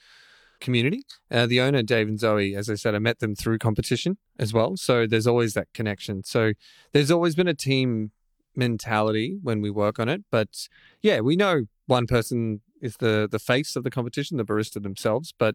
[0.60, 1.04] community.
[1.30, 4.52] Uh, the owner Dave and Zoe, as I said, I met them through competition as
[4.52, 4.76] well.
[4.76, 6.22] So there's always that connection.
[6.24, 6.52] So
[6.92, 8.10] there's always been a team
[8.54, 10.24] mentality when we work on it.
[10.30, 10.68] But
[11.02, 15.32] yeah, we know one person is the the face of the competition, the barista themselves,
[15.38, 15.54] but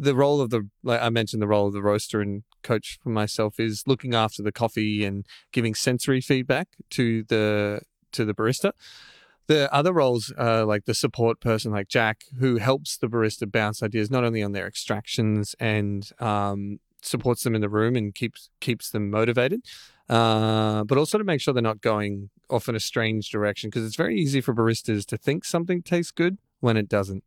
[0.00, 3.10] the role of the like I mentioned the role of the roaster and coach for
[3.10, 7.82] myself is looking after the coffee and giving sensory feedback to the
[8.12, 8.72] to the barista.
[9.46, 13.82] The other roles are like the support person, like Jack, who helps the barista bounce
[13.82, 18.48] ideas not only on their extractions and um, supports them in the room and keeps
[18.60, 19.60] keeps them motivated,
[20.08, 23.84] uh, but also to make sure they're not going off in a strange direction because
[23.84, 27.24] it's very easy for baristas to think something tastes good when it doesn't.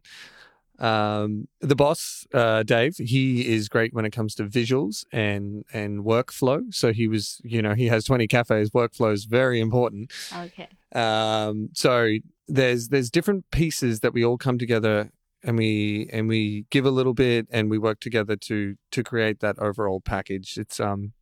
[0.83, 6.03] Um, the boss, uh, Dave, he is great when it comes to visuals and and
[6.03, 6.73] workflow.
[6.73, 8.71] So he was, you know, he has twenty cafes.
[8.71, 10.11] Workflow is very important.
[10.35, 10.67] Okay.
[10.93, 12.17] Um, so
[12.49, 15.09] there's there's different pieces that we all come together
[15.41, 19.39] and we and we give a little bit and we work together to to create
[19.39, 20.57] that overall package.
[20.57, 21.13] It's um,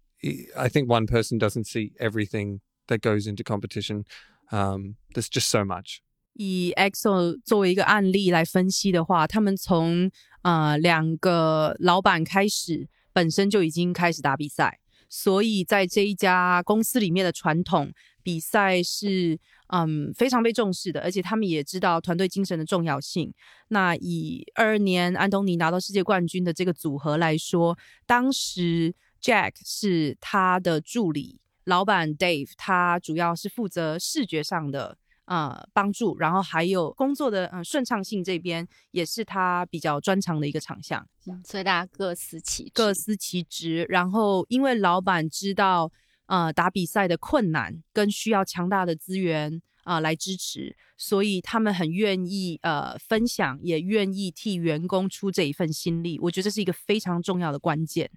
[0.57, 4.05] I think one person doesn't see everything that goes into competition.
[4.51, 6.01] Um, there's just so much.
[6.33, 10.09] 以 EXO 作为一个案例来分析的话，他们从
[10.43, 14.79] 呃两个老板开始，本身就已经开始打比赛，
[15.09, 17.91] 所以在这一家公司里面的传统
[18.23, 23.33] 比赛是嗯非常被重视的，而且他们也知道团队精神的重要性。
[23.67, 34.97] 那以二二年安东尼拿到世界冠军的这个组合来说，当时 Jack 是他的助理，老板 Dave 他主要是负责视觉上的。
[35.31, 41.07] 呃，帮助，然后还有工作的嗯顺畅性这边也是他比较专长的一个长项，
[41.45, 43.85] 所以大家各司其职各司其职。
[43.87, 45.89] 然后因为老板知道
[46.25, 56.19] 呃打比赛的困难跟需要强大的资源啊来支持，所以他们很愿意呃分享，也愿意替员工出这一份心力。
[56.19, 58.11] 我觉得这是一个非常重要的关键。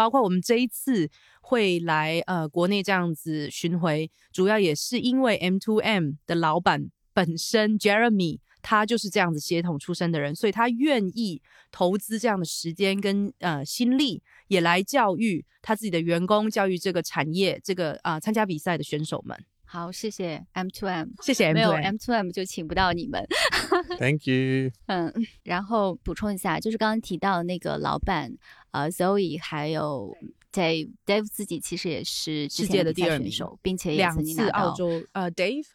[0.00, 1.06] 包括我们这一次
[1.42, 19.38] 会来呃国内这样子巡回，主要也是因为 M to M 的老板本身 Jeremy 他就是这样子协同出身的人，所以他愿意投资这样的时间跟呃心力，也来教育他自己的员工，教育这个产业这个啊参加比赛的选手们。
[19.72, 23.24] 好，谢谢 M to M，谢谢 M to M，没有 M to M 就请不到你们。
[24.00, 24.72] Thank you。
[24.86, 25.14] 嗯，
[25.44, 28.36] 然后补充一下，就是刚刚提到那个老板，
[28.72, 30.12] 呃，Zoe 还有
[30.52, 33.30] Dave，Dave 自己其实也是世界的第二名，
[33.62, 35.66] 并且两次澳洲，呃，Dave。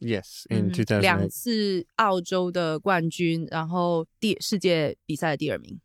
[0.00, 1.00] Yes，in two thousand。
[1.02, 5.78] 两次澳洲的冠军，然后第世界比赛的第二名。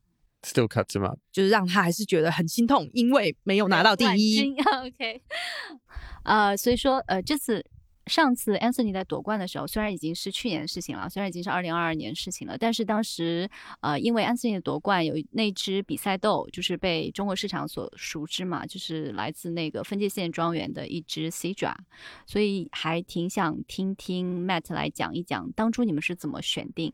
[0.47, 4.55] Still cuts him up，就是让他还是觉得很心痛，因为没有拿到第一。
[4.81, 5.21] OK，
[6.23, 7.65] 呃，所以说，呃，这次。
[8.07, 13.49] 上次 Anthony 在夺冠的时候，虽然已经是去年的事情了，虽然已经是二零二二年事情了，但是当时，
[13.81, 21.75] 呃，因为 Anthony 的夺冠有那只比赛豆，就是被中国市场所熟知嘛，就是来自那个分界线庄园的一只 C 爪，
[22.25, 26.93] 所以还挺想听听 Matt 来讲一讲，当初你们是怎么选定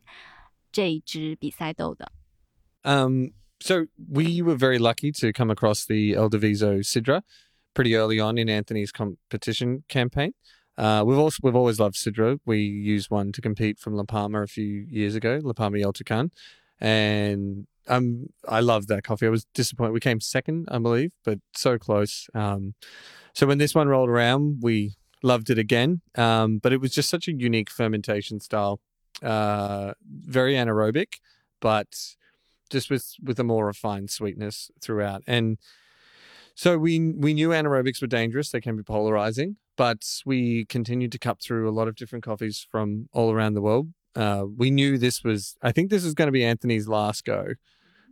[0.71, 2.11] 这一只比赛豆的。
[2.81, 3.27] Um,
[3.63, 7.21] so we were very lucky to come across the El Diviso Sidra
[7.73, 10.33] pretty early on in Anthony's competition campaign.
[10.77, 12.39] Uh, we've also we've always loved Sidra.
[12.45, 15.93] We used one to compete from La Palma a few years ago, La Palma El
[15.93, 16.31] Tucan,
[16.81, 19.27] and um, I love that coffee.
[19.27, 19.93] I was disappointed.
[19.93, 22.27] We came second, I believe, but so close.
[22.33, 22.73] Um,
[23.33, 26.01] so when this one rolled around, we loved it again.
[26.15, 28.81] Um, but it was just such a unique fermentation style,
[29.21, 31.19] uh, very anaerobic,
[31.61, 32.15] but
[32.73, 35.23] just with with a more refined sweetness throughout.
[35.25, 35.57] And
[36.55, 39.55] so we we knew anaerobics were dangerous; they can be polarizing.
[39.77, 43.61] But we continued to cut through a lot of different coffees from all around the
[43.61, 43.93] world.
[44.15, 45.55] Uh, we knew this was.
[45.61, 47.53] I think this was going to be Anthony's last go.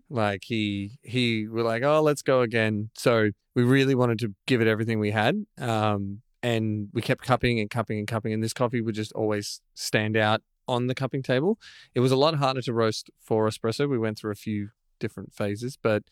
[0.09, 2.91] Like he he were like, oh, let's go again.
[2.97, 5.35] So we really wanted to give it everything we had.
[5.57, 9.61] Um, and we kept cupping and cupping and cupping, and this coffee would just always
[9.75, 11.57] stand out on the cupping table.
[11.93, 13.89] It was a lot harder to roast for espresso.
[13.89, 16.03] We went through a few different phases, but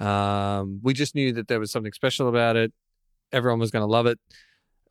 [0.00, 2.72] Um, we just knew that there was something special about it.
[3.30, 4.18] Everyone was going to love it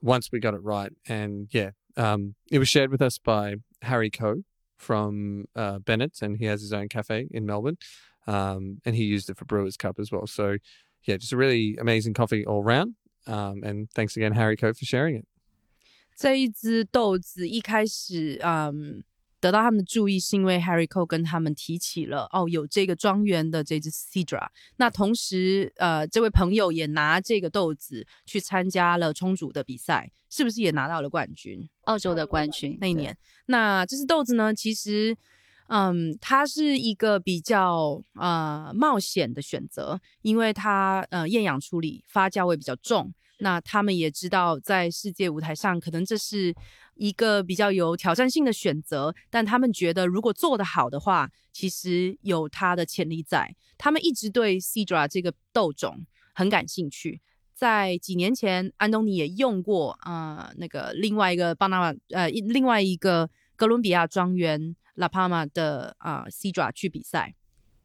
[0.02, 0.94] once we got it right.
[1.10, 4.44] And yeah, um, it was shared with us by Harry Coe
[4.78, 7.78] from uh, Bennett's, and he has his own cafe in Melbourne.
[8.28, 10.26] Um, and he used it for Brewers Cup as well.
[10.26, 10.58] So
[11.04, 12.96] yeah, just a really amazing coffee all round.
[13.28, 15.28] Um, and thanks again, Harry Coe, for sharing it.
[16.16, 19.04] 这一只豆子一开始，嗯，
[19.40, 24.48] 得到他们的注意，是因为 Harry Cole 跟他们提起了哦，有这个庄园的这只 Cedra。
[24.78, 31.68] 那同时，呃，这位朋友也拿这个豆子去参加了冲煮的比赛，是不是也拿到了冠军？
[31.86, 33.18] 澳洲的冠军那一年。
[33.48, 35.18] 那这只豆子呢，其实，
[35.68, 43.14] 嗯，它是一个比较呃冒险的选择，因为它呃厌氧处理，发酵味比较重。
[43.40, 46.56] 那他们也知道，在世界舞台上，可能这是
[46.96, 49.14] 一个比较有挑战性的选择。
[49.30, 53.56] 但他们觉得，如果做得好的话，其实有它的潜力在。
[53.78, 57.22] 他们一直对 Cedra 这个豆种很感兴趣。
[57.54, 67.36] 在几年前，安东尼也用过啊，那个另外一个巴拿马呃，另外一个哥伦比亚庄园 La Palma 的啊 Cedra 去比赛。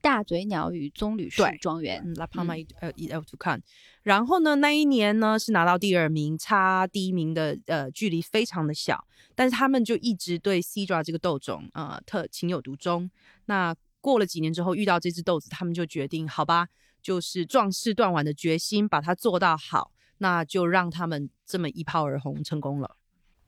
[0.08, 3.60] 大嘴鸟与棕榈树庄园，La Palma 呃，L to 看，
[4.02, 9.04] 然后呢，那一年呢是拿到第二名，差第一名的呃距离非常的小，
[9.34, 13.10] 但是他们就一直对 Cedra 这个豆种呃特情有独钟。
[13.44, 16.68] 那过了几年之后，遇到这只豆子，他们就决定，好吧，
[17.02, 22.96] 就是壮士断腕的决心，把它做到好，那就让他们这么一炮而红，成功了。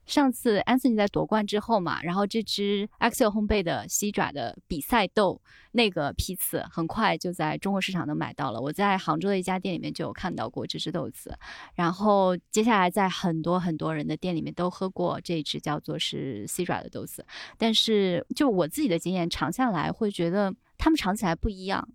[0.06, 5.40] 上次安斯尼在夺冠之后嘛，然后这支 Axel 烘焙的西爪的比赛豆
[5.72, 8.60] 那个批次很快就在中国市场能买到了。
[8.60, 11.38] 我在杭州的一家店里面就有看到过这支豆子，
[11.74, 17.24] 然后接下来在很多很多人的店里面都喝过这支叫做是西爪的豆子。
[17.56, 21.88] 但是就我自己的经验尝下来，会觉得它们尝起来不一样。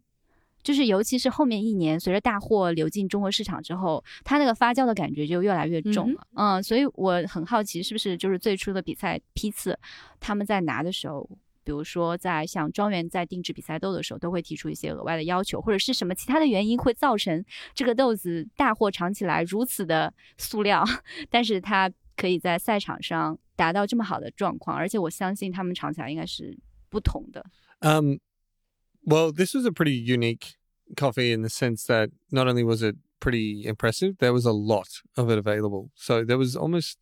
[0.66, 6.28] 就是，尤其是后面一年，随着大货流进中国市场之后，它那个发酵的感觉就越来越重了。
[6.34, 9.78] 嗯，所以我很好奇，是不是就是最初的比赛批次，
[10.20, 11.30] 他们在拿的时候，
[11.64, 17.46] 比如说在像庄园在定制比赛豆的时候，都会提出一些额外的要求，或者是什么其他的原因会造成
[17.76, 20.84] 这个豆子大货尝起来如此的塑料，
[21.30, 21.88] 但是它
[22.18, 26.58] 可以在赛场上达到这么好的状况，而且我相信他们尝起来应该是
[26.90, 27.46] 不同的。
[27.82, 28.20] 嗯。
[29.06, 30.56] Well, this was a pretty unique
[30.98, 34.88] coffee in the sense that not only was it pretty impressive, there was a lot
[35.16, 35.92] of it available.
[35.94, 36.98] So there was almost,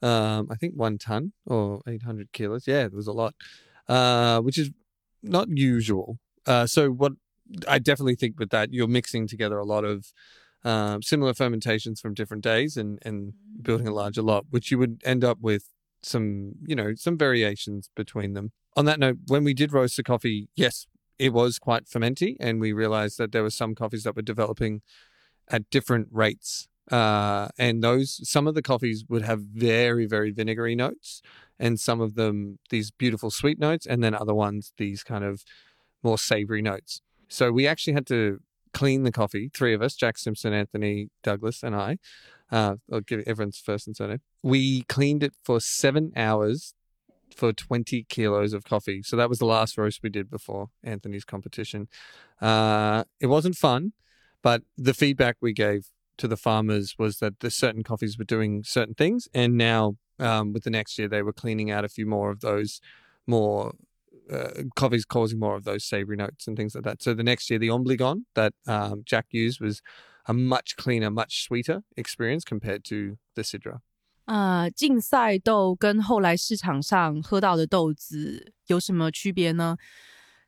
[0.00, 2.68] um, I think, one ton or 800 kilos.
[2.68, 3.34] Yeah, there was a lot,
[3.88, 4.70] uh, which is
[5.24, 6.18] not usual.
[6.46, 7.12] Uh, so what
[7.66, 10.12] I definitely think with that, you're mixing together a lot of
[10.64, 15.02] um, similar fermentations from different days and, and building a larger lot, which you would
[15.04, 15.64] end up with
[16.02, 18.52] some, you know, some variations between them.
[18.76, 20.86] On that note, when we did roast the coffee, yes,
[21.20, 24.80] it was quite fermenty, and we realized that there were some coffees that were developing
[25.48, 26.66] at different rates.
[26.90, 31.20] Uh, and those some of the coffees would have very very vinegary notes,
[31.58, 35.44] and some of them these beautiful sweet notes, and then other ones these kind of
[36.02, 37.02] more savory notes.
[37.28, 38.40] So we actually had to
[38.72, 39.50] clean the coffee.
[39.54, 41.98] Three of us: Jack Simpson, Anthony Douglas, and I.
[42.50, 44.22] Uh, I'll give everyone's first and surname.
[44.42, 46.74] We cleaned it for seven hours
[47.34, 49.02] for 20 kilos of coffee.
[49.02, 51.88] So that was the last roast we did before Anthony's competition.
[52.40, 53.92] Uh, it wasn't fun,
[54.42, 55.86] but the feedback we gave
[56.18, 59.28] to the farmers was that the certain coffees were doing certain things.
[59.32, 62.40] And now um, with the next year, they were cleaning out a few more of
[62.40, 62.80] those
[63.26, 63.72] more
[64.30, 67.02] uh, coffees causing more of those savory notes and things like that.
[67.02, 69.82] So the next year, the Ombligon that um, Jack used was
[70.26, 73.80] a much cleaner, much sweeter experience compared to the Sidra.
[74.30, 79.76] 呃，竞赛豆跟后来市场上喝到的豆子有什么区别呢？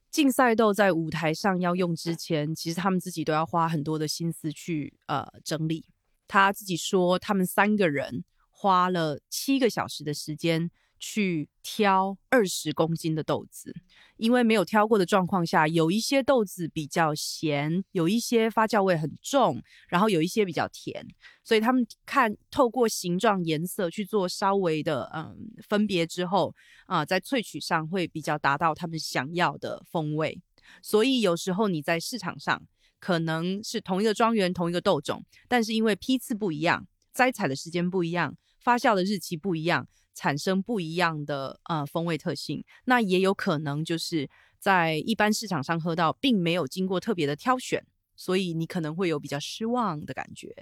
[0.09, 5.85] 竞赛豆在舞台上要用之前，其实他们自己都要花很多的心思去呃整理。
[6.29, 10.71] 他自己说，他们三个人花了七个小时的时间。
[11.05, 13.75] 去挑二十公斤的豆子，
[14.19, 21.05] 因为没有挑过的状况下，有一些豆子比较咸，有一些发酵味很重，然后有一些比较甜，
[21.43, 25.37] 所以他们看透过形状、颜色去做稍微的嗯
[25.69, 26.55] 分别之后
[26.87, 30.41] 啊，在萃取上会比较达到他们想要的风味。
[30.81, 32.63] 所以有时候你在市场上
[33.01, 39.89] 可能是同一个庄园、同一个豆种，但是因为批次不一样、摘采的时间不一样、发酵的日期不一样。
[40.15, 47.85] 产生不一样的呃风味特性，那也有可能就是在一般市场上喝到，并没有经过特别的挑选，
[48.15, 50.55] 所以你可能会有比较失望的感觉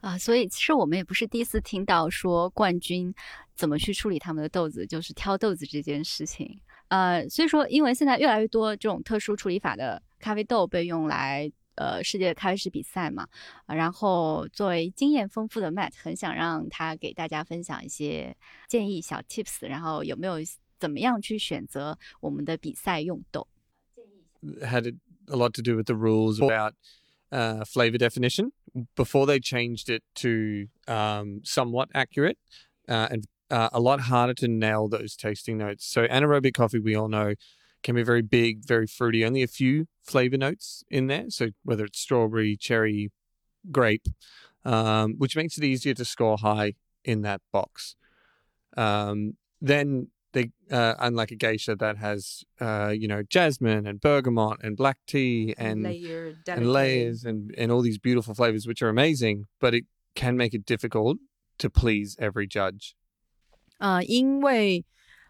[0.00, 0.16] 啊。
[0.16, 3.14] 所以其实我们也不是第一次听到说冠军
[3.54, 6.60] 怎么去处理他们的豆子，就是挑豆子这件事情。
[6.88, 13.27] 呃，所以说因为现在越来越多这种特殊处理法的咖啡豆被用来呃世界咖啡师比赛嘛，
[13.67, 18.35] 然后作为经验丰富的 Matt，很想让他给大家分享一些
[18.67, 20.35] 建议小 tips，然后有没有
[20.79, 23.47] 怎么样去选择我们的比赛用豆？
[24.63, 24.95] Had
[25.27, 26.73] a lot to do with the rules about
[27.29, 28.51] uh, flavor definition
[28.95, 32.37] before they changed it to um, somewhat accurate
[32.87, 35.85] uh, and uh, a lot harder to nail those tasting notes.
[35.85, 37.35] So anaerobic coffee, we all know,
[37.83, 39.25] can be very big, very fruity.
[39.25, 41.25] Only a few flavor notes in there.
[41.29, 43.11] So whether it's strawberry, cherry,
[43.71, 44.07] grape,
[44.63, 47.95] um, which makes it easier to score high in that box.
[48.77, 54.59] Um, then they, uh, unlike a geisha that has, uh, you know, jasmine and bergamot
[54.63, 58.89] and black tea and Layer, and layers and and all these beautiful flavors, which are
[58.89, 59.85] amazing, but it
[60.15, 61.17] can make it difficult
[61.57, 62.95] to please every judge.
[63.79, 64.85] 呃，因为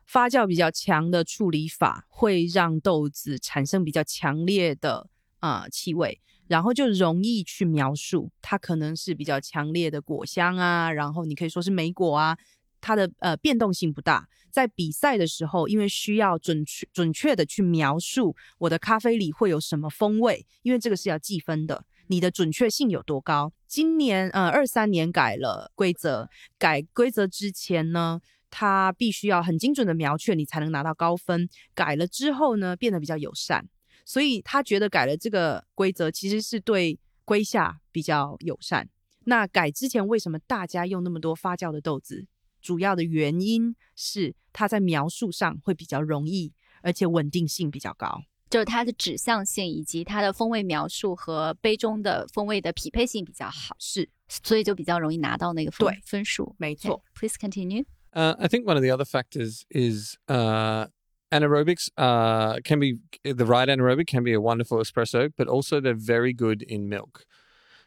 [0.06, 5.08] 发酵比较强的处理法会让豆子产生比较强烈的
[5.40, 12.38] 啊气味，然后就容易去描述它可能是比较强烈的果香啊，然后你可以说是莓果啊，
[12.80, 14.28] 它的呃变动性不大。
[14.50, 23.52] 在比赛的时候，因为需要准确准确的去描述我的咖啡里会有什么风味，因为这个是要计分的，你的准确性有多高？
[23.66, 28.20] 今年呃二三年改了规则，改规则之前呢？
[28.50, 31.48] 它必须要很精准的描确，你才能拿到高分。
[31.74, 33.66] 改了之后呢，变得比较友善，
[34.04, 38.88] 所以他觉得改了这个规则其实是对龟下比较友善。
[39.24, 42.26] 那改之前为什么大家用那么多发酵的豆子？
[42.62, 56.56] 主要的原因是它在描述上会比较容易，而且稳定性比较高，就是它的指向性以及它的风味描述和杯中的风味的匹配性比较好，是，所以就比较容易拿到那个分分数。
[56.58, 57.84] 没错，Please continue.
[58.16, 60.86] Uh, I think one of the other factors is uh,
[61.30, 65.92] anaerobics uh, can be the right anaerobic can be a wonderful espresso, but also they're
[65.92, 67.26] very good in milk.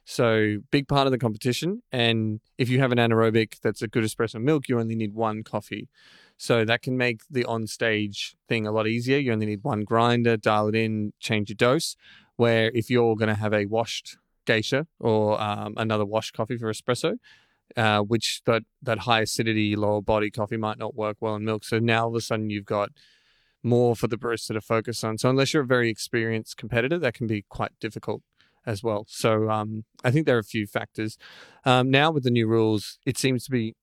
[0.05, 1.81] So big part of the competition.
[1.91, 5.43] And if you have an anaerobic that's a good espresso milk, you only need one
[5.43, 5.89] coffee.
[6.37, 9.17] So that can make the on stage thing a lot easier.
[9.17, 11.95] You only need one grinder, dial it in, change your dose.
[12.35, 16.71] Where if you're going to have a washed geisha or um, another washed coffee for
[16.71, 17.17] espresso,
[17.77, 21.63] uh, which that that high acidity, lower body coffee might not work well in milk.
[21.63, 22.89] So now all of a sudden you've got
[23.63, 25.17] more for the barista to focus on.
[25.17, 28.21] So unless you're a very experienced competitor, that can be quite difficult
[28.65, 29.05] as well.
[29.09, 31.17] So um, I think there are a few factors.
[31.65, 33.75] Um, now with the new rules, it seems to be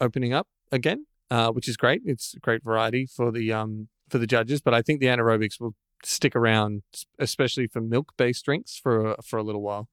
[0.00, 2.02] opening up again, uh, which is great.
[2.04, 4.60] It's a great variety for the um, for the judges.
[4.60, 5.74] But I think the anaerobics will
[6.04, 6.82] stick around,
[7.18, 9.88] especially for milk-based drinks, for for a little while.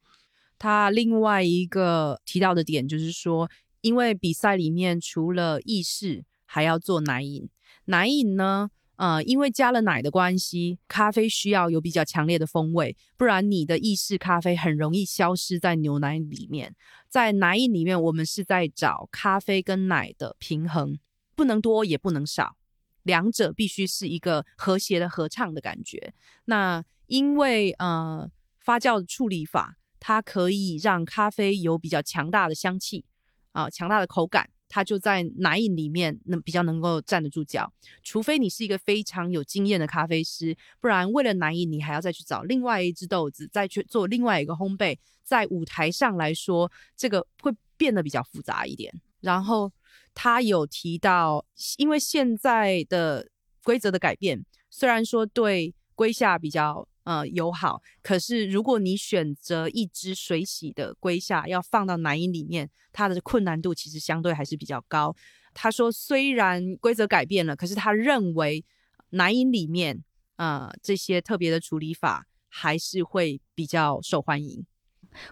[0.62, 3.50] 他另外一个提到的点就是说，
[3.82, 7.50] 因为比赛里面除了意式，还要做奶饮。
[7.86, 16.76] 奶饮呢，呃，因为加了奶的关系，咖啡需要有比较强烈的风味，不然你的意式咖啡很容易消失在牛奶里面。
[17.10, 21.00] 在奶饮里面，我们是在找咖啡跟奶的平衡，
[21.36, 22.56] 不能多也不能少，
[23.02, 26.14] 两者必须是一个和谐的合唱的感觉。
[26.46, 29.80] 那因为呃发酵处理法。
[30.02, 33.06] 它可以让咖啡有比较强大的香气
[33.52, 37.72] 啊，强大的口感，它就在奶饮里面能比较能够站得住脚。
[38.02, 44.98] 除非你是一个非常有经验的咖啡师，不然为了奶饮，你还要再去找另外一只豆子，再去做另外一个烘焙。
[45.24, 48.92] 在舞台上来说，这个会变得比较复杂一点。
[49.20, 49.72] 然后
[50.16, 51.46] 他有提到，
[51.78, 53.30] 因为现在的
[53.64, 56.88] 规则的改变，虽然说对龟下比较。
[57.12, 57.82] 呃，友好。
[58.02, 65.14] 可是，如果你选择一只水洗的龟下要放到奶饮里面，它的困难度其实相对还是比较高。
[65.54, 68.64] 他说，虽然规则改变了，可是他认为
[69.10, 70.02] 奶饮里面
[70.38, 74.66] 呃这些特别的处理法还是会比较受欢迎。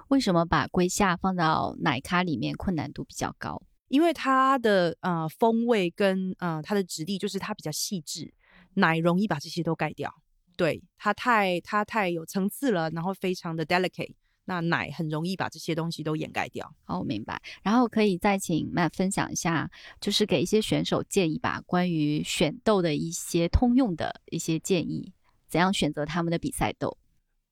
[0.10, 3.62] 为什么把龟下放到奶咖里面困难度比较高？
[3.88, 8.34] 因为它的呃风味跟呃它的质地就是它比较细致，
[8.74, 10.14] 奶容易把这些都盖掉。
[10.59, 14.15] 对它太它太有层次了，然后非常的 delicate，
[14.45, 16.75] 那奶很容易把这些东西都掩盖掉。
[16.87, 17.41] 哦，明白。
[17.63, 19.71] 然后可以再请 Matt 分享一下，
[20.01, 25.13] 就是给一些选手建议吧，关于选豆的一些通用的一些建议，
[25.49, 26.97] 怎样选择他们的比赛豆？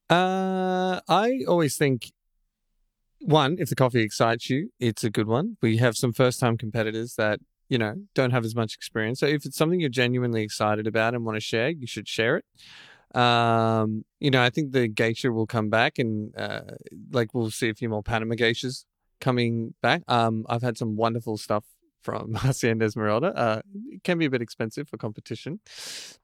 [0.09, 2.11] Uh, I always think
[3.21, 5.57] one, if the coffee excites you, it's a good one.
[5.61, 7.39] We have some first-time competitors that
[7.69, 9.21] you know don't have as much experience.
[9.21, 12.37] So if it's something you're genuinely excited about and want to share, you should share
[12.37, 12.45] it.
[13.16, 16.62] Um, you know, I think the geisha will come back, and uh,
[17.12, 18.86] like we'll see a few more Panama geishas
[19.20, 20.04] coming back.
[20.08, 21.64] Um, I've had some wonderful stuff
[22.02, 23.28] from Hacienda Esmeralda.
[23.36, 25.60] Uh, it can be a bit expensive for competition,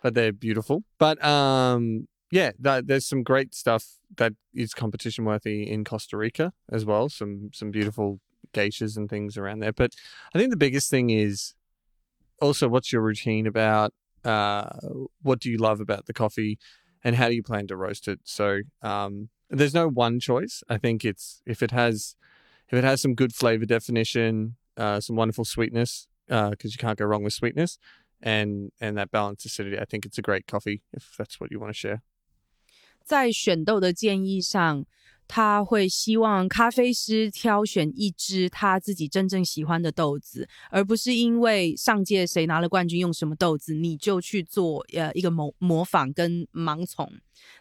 [0.02, 0.84] but they're beautiful.
[0.98, 3.86] But um, yeah, that, there's some great stuff
[4.18, 7.10] that is competition worthy in Costa Rica as well.
[7.10, 8.20] Some some beautiful
[8.54, 9.74] geishas and things around there.
[9.74, 9.94] But
[10.34, 11.54] I think the biggest thing is
[12.42, 13.94] also what's your routine about?
[14.25, 14.69] Uh,
[15.23, 16.59] what do you love about the coffee,
[17.05, 18.21] and how do you plan to roast it?
[18.25, 20.63] So um, there's no one choice.
[20.69, 22.17] I think it's if it has
[22.69, 26.99] if it has some good flavor definition, uh, some wonderful sweetness, because uh, you can't
[26.99, 27.79] go wrong with sweetness,
[28.21, 29.79] and and that balanced acidity.
[29.79, 32.03] I think it's a great coffee if that's what you want to share.
[33.05, 34.85] 在选豆的建议上，
[35.28, 47.12] 他会希望咖啡师挑选一支他自己真正喜欢的豆子，而不是因为上届谁拿了冠军用什么豆子，你就去做呃一个模模仿跟盲从。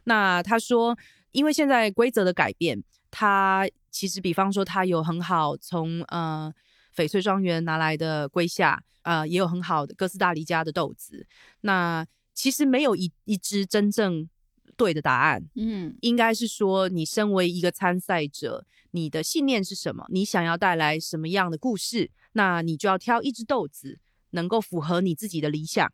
[0.04, 0.96] 那他说，
[1.30, 6.52] 因为现在规则的改变，他其实比方说他有很好从呃
[6.94, 11.26] 翡翠庄园拿来的龟夏，呃也有很好的哥斯达黎加的豆子。
[11.62, 14.28] 那其实没有一一支真正。
[14.76, 20.04] 对的答案，嗯，应该是说，你身为一个参赛者，你的信念是什么？
[20.08, 22.10] 你想要带来什么样的故事？
[22.32, 23.98] 那你就要挑一只豆子，
[24.30, 25.92] 能够符合你自己的理想，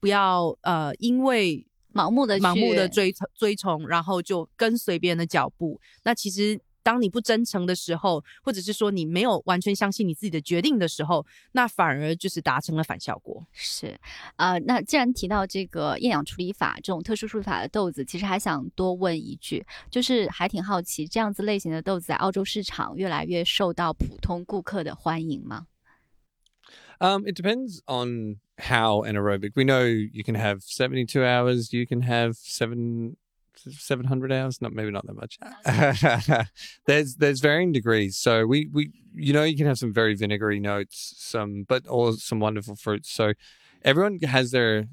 [0.00, 5.80] 不要呃，因为盲目的盲目的追从追从，然后就跟随别人的脚步。
[6.04, 6.60] 那其实。
[6.82, 13.46] 当你不真诚的时候，或者是说你没有完全相信你自己的决定的时候，那反而就是达成了反效果。
[13.52, 13.98] 是，
[14.36, 25.66] 呃，那既然提到这个厌氧处理法这种特殊处理法的豆子，其实还想多问一句，就是还挺好奇，这样子类型的豆子在澳洲市场越来越受到普通顾客的欢迎吗
[27.00, 29.52] ？Um, it depends on how anaerobic.
[29.54, 31.72] We know you can have seventy-two hours.
[31.72, 33.16] You can have seven.
[33.66, 35.38] 700 hours not maybe not that much
[36.86, 40.60] there's there's varying degrees so we we you know you can have some very vinegary
[40.60, 43.32] notes some but or some wonderful fruits so
[43.82, 44.86] everyone has their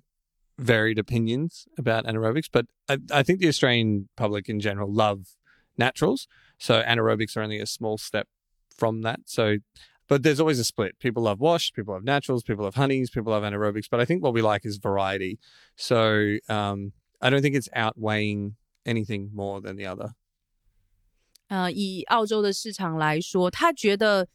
[0.58, 5.36] varied opinions about anaerobics but I, I think the australian public in general love
[5.78, 8.28] naturals so anaerobics are only a small step
[8.78, 9.58] from that so
[10.08, 11.00] but there's always a split.
[11.00, 13.90] People love wash, people love naturals, people love honeys, people love anaerobics.
[13.90, 15.40] But I think what we like is variety.
[15.76, 20.14] So um, I don't think it's outweighing anything more than the other.
[21.48, 24.28] 呃，以澳洲的市场来说，他觉得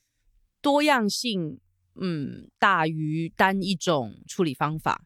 [0.60, 1.58] 多样性，
[1.94, 5.04] 嗯，大于单一种处理方法。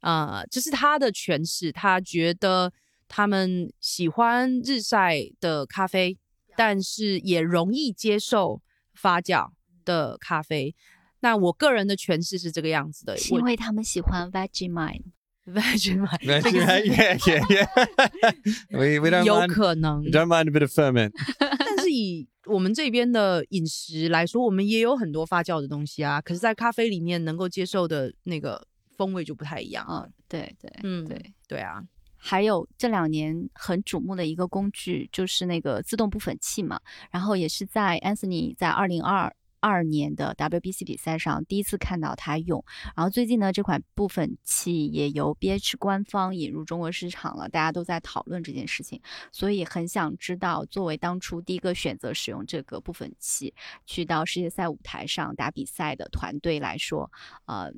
[0.00, 1.72] 啊、呃，这是他的诠释。
[1.72, 2.72] 他觉得
[3.08, 6.18] 他们喜欢日晒的咖啡，
[6.56, 8.62] 但是也容易接受
[8.94, 9.50] 发酵
[9.84, 10.74] 的咖啡。
[11.20, 15.02] 那我个人的诠释是这个样子的，因为他们喜欢 Vegemite。
[15.46, 16.26] Vegemite.
[16.26, 18.32] Vegemite, yeah, yeah, yeah.
[18.78, 21.12] we we don't 有 mind, 可能 we，don't mind a bit of ferment.
[21.38, 26.20] 但是以我们这边的饮食来说，我们也有很多发酵的东西啊。
[26.20, 28.66] 可是，在咖啡里面能够接受的那个
[28.96, 30.06] 风味就不太一样啊。
[30.28, 31.82] 对对，嗯，对对啊。
[32.18, 36.80] 还有这两年很瞩目的一个工具，就是那个自动部粉器嘛。
[37.12, 39.32] 然后也是在 Anthony 在二零二。
[39.65, 42.65] 二年的 WBC 比赛上第一次看到它用，
[42.95, 48.99] 然后最近呢，这款部分器也由 BH 官方引入中国市场了，大家都在讨论这件事情，
[49.31, 53.53] 所以很想知道，作为当初第一个选择使用这个部分器
[53.85, 57.11] 去到世界赛舞台上打比赛的团队来说，
[57.45, 57.71] 呃，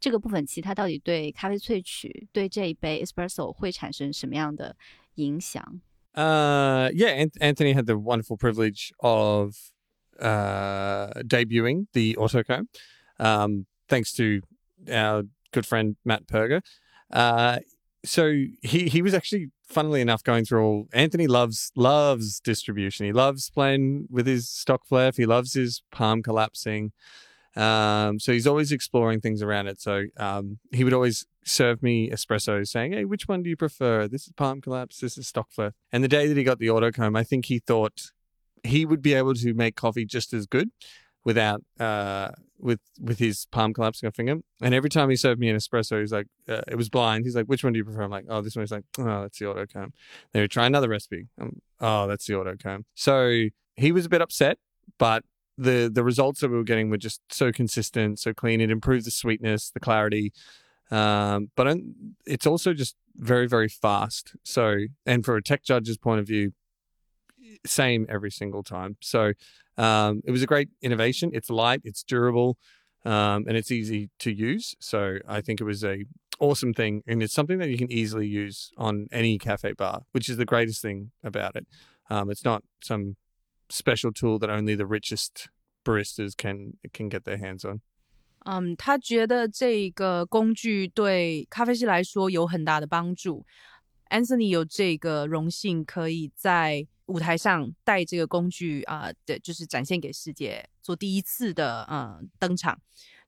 [0.00, 4.74] 这个部分器它到底对咖啡萃取、对这一杯 Espresso 会产生什么样的
[5.16, 5.62] 影响？
[6.14, 9.54] Uh, yeah, Anthony had the wonderful privilege of
[10.19, 12.67] uh, debuting the Autocomb,
[13.19, 14.41] um, thanks to
[14.91, 16.61] our good friend Matt Perger.
[17.11, 17.59] Uh,
[18.05, 20.87] so he he was actually, funnily enough, going through all.
[20.93, 23.05] Anthony loves loves distribution.
[23.05, 25.11] He loves playing with his stock flare.
[25.15, 26.91] He loves his palm collapsing.
[27.55, 29.79] Um, so he's always exploring things around it.
[29.79, 34.07] So um, he would always serve me espresso, saying, "Hey, which one do you prefer?
[34.07, 34.99] This is palm collapse.
[34.99, 37.59] This is stock flare." And the day that he got the autocomb, I think he
[37.59, 38.11] thought
[38.63, 40.69] he would be able to make coffee just as good
[41.25, 44.37] without uh with with his palm collapsing a finger.
[44.61, 47.25] And every time he served me an espresso, he's like, uh, it was blind.
[47.25, 48.03] He's like, which one do you prefer?
[48.03, 48.63] I'm like, oh, this one.
[48.63, 49.93] He's like, oh, that's the auto comb.
[50.31, 51.27] Then we try another recipe.
[51.39, 52.85] I'm, oh, that's the auto comb.
[52.95, 53.45] So
[53.75, 54.57] he was a bit upset,
[54.97, 55.23] but
[55.57, 58.61] the the results that we were getting were just so consistent, so clean.
[58.61, 60.33] It improved the sweetness, the clarity.
[60.89, 61.77] Um, but
[62.25, 64.35] it's also just very, very fast.
[64.43, 66.53] So, and for a tech judge's point of view,
[67.66, 68.96] same every single time.
[69.00, 69.32] So
[69.76, 71.30] um, it was a great innovation.
[71.32, 72.56] It's light, it's durable,
[73.04, 74.74] um, and it's easy to use.
[74.80, 76.04] So I think it was a
[76.40, 80.28] awesome thing, and it's something that you can easily use on any cafe bar, which
[80.28, 81.66] is the greatest thing about it.
[82.10, 83.16] Um, it's not some
[83.68, 85.48] special tool that only the richest
[85.84, 87.80] baristas can can get their hands on.
[88.44, 93.44] 嗯，他觉得这个工具对咖啡师来说有很大的帮助。
[94.10, 102.79] Anthony 有这个荣幸，可以在 舞台上带这个工具啊的，就是展现给世界，做第一次的嗯登场。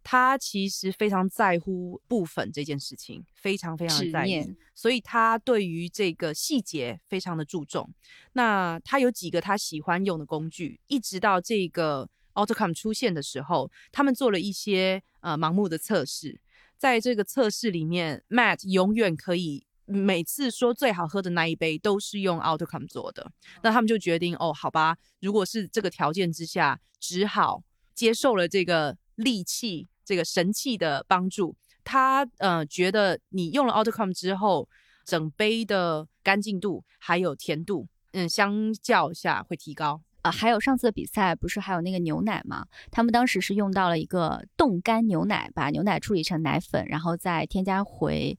[0.07, 7.91] 他其实非常在乎部分这件事情，非常非常在意，所以他对于这个细节非常的注重。
[8.33, 16.39] 那他有几个他喜欢用的工具，一直到这个 AutoCom 出现的时候，他们做了一些呃盲目的测试。
[16.77, 23.31] 在这个测试里面，Matt 永远可以每次说最好喝的那一杯都是用 auto come 做的。
[23.63, 27.63] 那他们就决定，哦，好吧，如果是这个条件之下，只好
[27.93, 29.87] 接受了这个利器。
[30.07, 34.69] 这个神器的帮助，他呃觉得你用了 auto come 之后，
[35.03, 40.29] 整杯的干净度还有甜度，嗯，相较下会提高啊。
[40.29, 42.67] 还有上次的比赛不是还有那个牛奶吗？
[42.91, 48.37] 他们当时是用到了一个冻干牛奶，把牛奶处理成奶粉，然后再添加回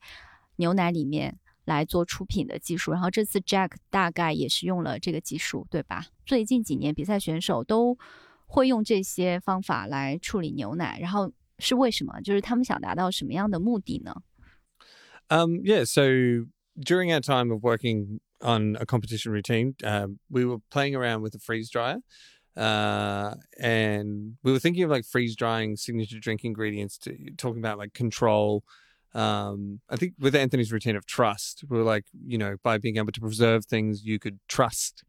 [0.56, 2.92] 牛奶里面来做出品的技术。
[2.92, 6.06] 然后这次 Jack 大概也是用了这个技术，对吧？
[6.24, 7.96] 最近几年比赛选手都
[8.46, 11.32] 会用这些方法来处理牛奶，然后。
[11.58, 12.20] 是为什么？
[12.20, 14.14] 就是他们想达到什么样的目的呢
[15.30, 16.02] ？Um, yeah, so
[16.78, 21.32] during our time of working on a competition routine, uh, we were playing around with
[21.32, 22.02] the freeze dryer.
[22.54, 27.78] Uh, and we were thinking of like freeze drying signature drink ingredients to talking about
[27.78, 28.62] like control.
[29.16, 32.98] Um, I think with Anthony's routine of trust, we were like, you know, by being
[32.98, 35.04] able to preserve things, you could trust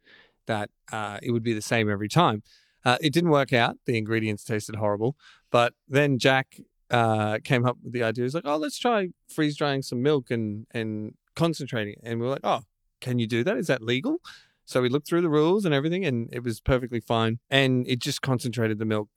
[0.46, 2.42] that uh, it would be the same every time.
[2.86, 3.76] Uh, it didn't work out.
[3.86, 5.18] The ingredients tasted horrible.
[5.52, 6.58] But then Jack
[6.90, 8.24] uh, came up with the idea.
[8.24, 12.00] He's like, oh, let's try freeze drying some milk and and concentrating.
[12.02, 12.62] And we are like, oh,
[13.02, 13.58] can you do that?
[13.58, 14.18] Is that legal?
[14.64, 17.40] So we looked through the rules and everything, and it was perfectly fine.
[17.50, 19.10] And it just concentrated the milk.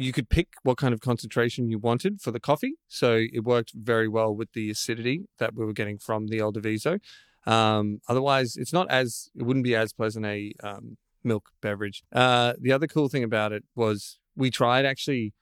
[0.00, 2.74] You could pick what kind of concentration you wanted for the coffee.
[2.88, 6.52] So it worked very well with the acidity that we were getting from the El
[6.52, 7.00] Diviso.
[7.46, 12.02] Um, otherwise, it's not as, it wouldn't be as pleasant a um, milk beverage.
[12.12, 15.34] Uh, the other cool thing about it was we tried actually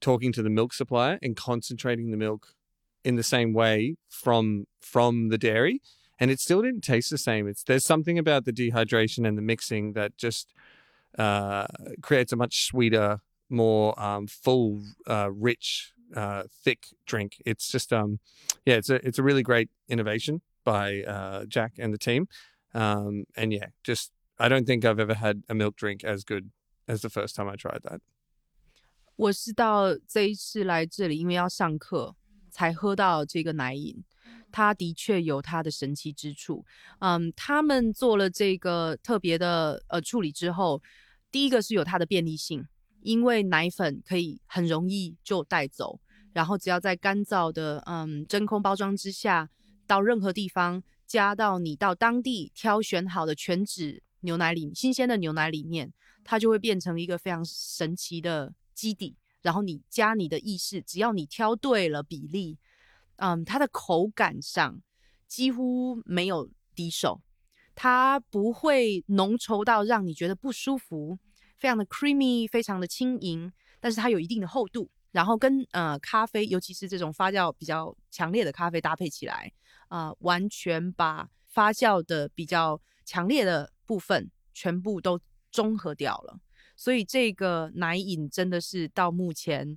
[0.00, 2.48] talking to the milk supplier and concentrating the milk
[3.04, 5.80] in the same way from from the dairy
[6.18, 9.42] and it still didn't taste the same it's there's something about the dehydration and the
[9.42, 10.52] mixing that just
[11.18, 11.66] uh,
[12.02, 18.19] creates a much sweeter more um, full uh, rich uh, thick drink it's just um
[18.65, 22.27] yeah it's a it's a really great innovation by uh, jack and the team
[22.73, 26.51] um, and yeah just i don't think i've ever had a milk drink as good
[26.87, 27.99] as the first time i tried that
[29.15, 32.15] 我是到这一次来这里，因为要上课，
[32.49, 34.03] 才喝到这个奶饮。
[34.51, 36.65] 它的确有它的神奇之处。
[36.97, 40.81] 嗯，他们做了这个特别的呃处理之后，
[41.31, 42.67] 第一个是有它的便利性，
[43.00, 46.00] 因为奶粉可以很容易就带走，
[46.32, 49.50] 然后只要在干燥的嗯真空包装之下，
[49.86, 55.92] 到任何地方加到你到当地挑选好的全脂牛奶里，新鲜的牛奶里面，
[56.24, 58.54] 它就会变成一个非常神奇的。
[58.78, 62.58] 基底，然后你加你的意式，只要你挑对了比例，
[63.16, 64.80] 嗯，它的口感上
[65.26, 67.20] 几乎没有敌手，
[67.74, 71.18] 它不会浓稠到让你觉得不舒服，
[71.58, 79.52] 非常的 creamy，非常的轻盈，但是它有一定的厚度，然后跟呃咖啡，尤其是这种发酵比较强烈的咖啡搭配起来，
[79.88, 86.38] 啊，完全把发酵的比较强烈的部分全部都中和掉了。
[86.76, 89.76] 所以这个奶饮真的是到目前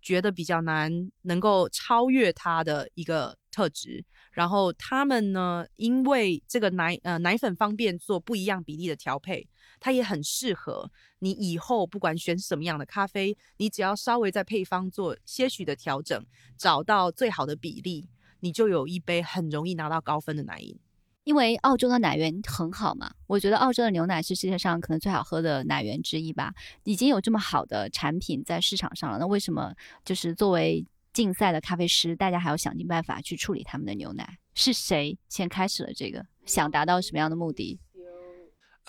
[0.00, 4.02] 觉得比较难能够超越它的一个特质。
[4.32, 9.46] 然后他们呢，因为这个奶呃奶粉方便做不一样比例的调配，
[9.80, 16.24] 它也很适合你以后不管选什么样的咖啡，你只要稍微在配方做些许的调整，
[16.56, 18.08] 找到最好的比例，
[18.40, 20.78] 你就有一杯很容易拿到高分的奶饮。
[21.24, 26.52] 因为澳洲的奶源很好嘛，我觉得澳洲的牛奶是世界上可能最好喝的奶源之一吧。
[26.84, 29.74] 已经有这么好的产品在市场上了，那为什么
[30.04, 34.38] 就是作为竞赛的咖啡师，大家还要想尽办法去处理他们的牛奶？
[34.54, 36.24] 是谁先开始了这个？
[36.46, 37.78] 想达到什么样的目的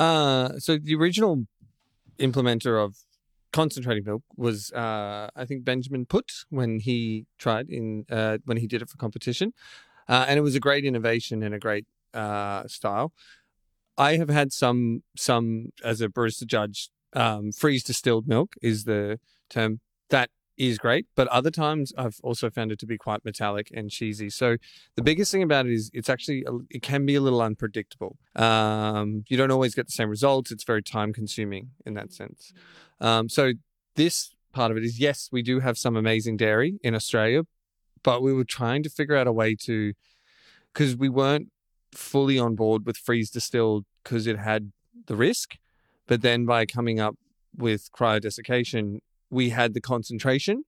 [0.02, 1.45] ？Uh, so the original
[2.18, 2.98] implementer of
[3.53, 8.65] concentrating milk was, uh, I think Benjamin Put when he tried in, uh, when he
[8.65, 9.53] did it for competition,
[10.07, 13.14] uh, and it was a great innovation and a great uh, style.
[13.98, 16.90] I have had some some as a barista judge.
[17.14, 19.19] Um, freeze distilled milk is the
[19.49, 20.30] term that
[20.69, 24.29] is great, but other times I've also found it to be quite metallic and cheesy.
[24.29, 24.57] So
[24.95, 28.17] the biggest thing about it is it's actually it can be a little unpredictable.
[28.35, 30.51] Um, you don't always get the same results.
[30.51, 32.53] It's very time consuming in that sense.
[32.99, 33.53] Um, so
[33.95, 37.43] this part of it is yes, we do have some amazing dairy in Australia,
[38.03, 39.93] but we were trying to figure out a way to
[40.73, 41.49] because we weren't
[41.91, 44.71] fully on board with freeze distilled because it had
[45.07, 45.57] the risk.
[46.07, 47.15] But then by coming up
[47.55, 48.99] with cryodesiccation,
[49.30, 50.64] we had the concentration,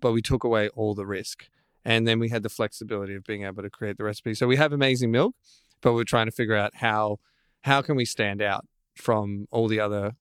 [0.00, 1.48] but we took away all the risk.
[1.84, 4.34] And then we had the flexibility of being able to create the recipe.
[4.34, 5.34] So we have amazing milk,
[5.80, 7.18] but we're trying to figure out how
[7.62, 10.12] how can we stand out from all the other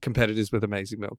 [0.00, 1.18] competitors with amazing milk.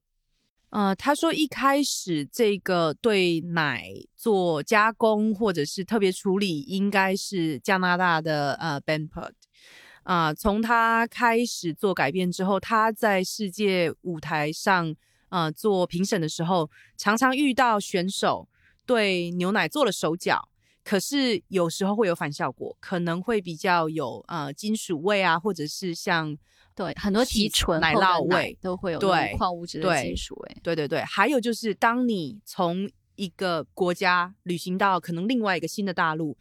[0.70, 9.34] 呃，他说一开始这个对奶做加工或者是特别处理，应该是加拿大的呃 Benpert
[10.02, 10.34] 啊。
[10.34, 14.96] 从他开始做改变之后，他在世界舞台上
[15.29, 18.47] 呃做评审的时候，常常遇到选手
[18.85, 20.49] 对牛奶做了手脚，
[20.83, 26.37] 可是有时候会有反效果，可能会比较有呃金属味啊，或者是像。
[26.75, 30.57] 对，很多提纯奶酪味都会有对矿物质的金属味。
[30.63, 36.37] 对对对，还有就是，当你从一个国家旅行到可能另外一个新的大陆，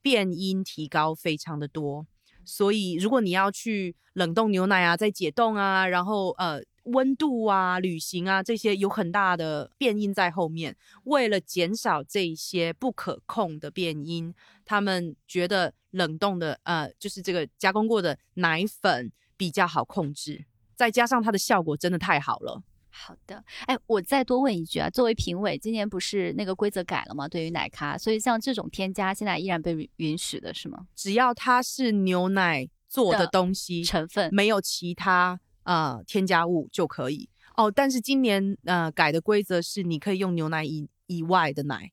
[0.00, 2.06] 变音提高非常的多。
[2.42, 10.76] 所以，如果你要去冷冻牛奶啊，再解冻啊，然后呃温度啊、旅行啊这些有很大的变音在后面。
[11.04, 14.34] 为了减少这些不可控的变音，
[14.64, 19.10] 他们觉得冷冻的呃就是这个加工过的奶粉。
[19.34, 20.44] 比较好控制，
[20.76, 22.62] 再加上它的效果真的太好了。
[22.90, 27.26] 好的，哎，我再多问一句啊，作为评委，今年不是那个规则改了吗？
[27.26, 30.86] 对于奶咖，所以像这种添加现在依然被允许的是吗？
[30.94, 37.70] 只要它是牛奶做的东西成分，没有其他呃添加物就可以哦。
[37.70, 41.92] 但是今年呃改的规则是，你可以用牛奶以以外的奶，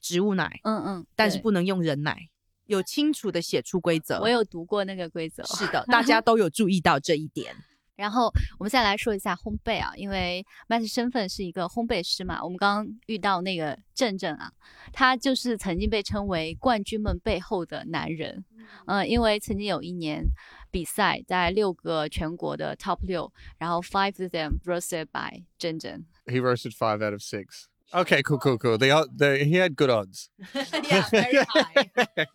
[0.00, 2.28] 植物奶，嗯嗯，但是不能用人奶。
[2.66, 7.54] 有清楚的写出规则，我有读过那个规则，是的，大家 都有注意到这一点。
[7.96, 14.52] 然后我们再来说一下烘焙啊，因为 Matt 身份是一个烘焙师嘛，我们刚刚遇到那个正正啊，
[14.92, 18.44] 他就是曾经被称为冠军们背后的男人，
[18.86, 20.24] 嗯，因为曾经有一年
[20.70, 27.66] 比赛在六个全国的 Top 六，然后 five of them roasted by 正正，He roasted five out of six.
[27.92, 28.76] Okay, cool, cool, cool.
[28.76, 30.28] They are, they he had good odds.
[30.52, 32.26] Yeah, very high.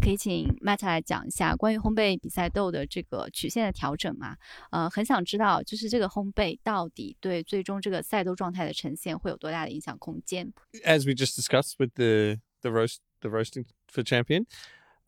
[0.00, 4.36] 可以请 Matt 来讲一下关于烘焙比赛豆的这个曲线的调整吗？
[4.70, 10.52] 呃，很想知道，就是这个烘焙到底对最终这个赛豆状态的呈现会有多大的影响空间？
[10.84, 14.46] As we just discussed with the the roast the roasting for champion,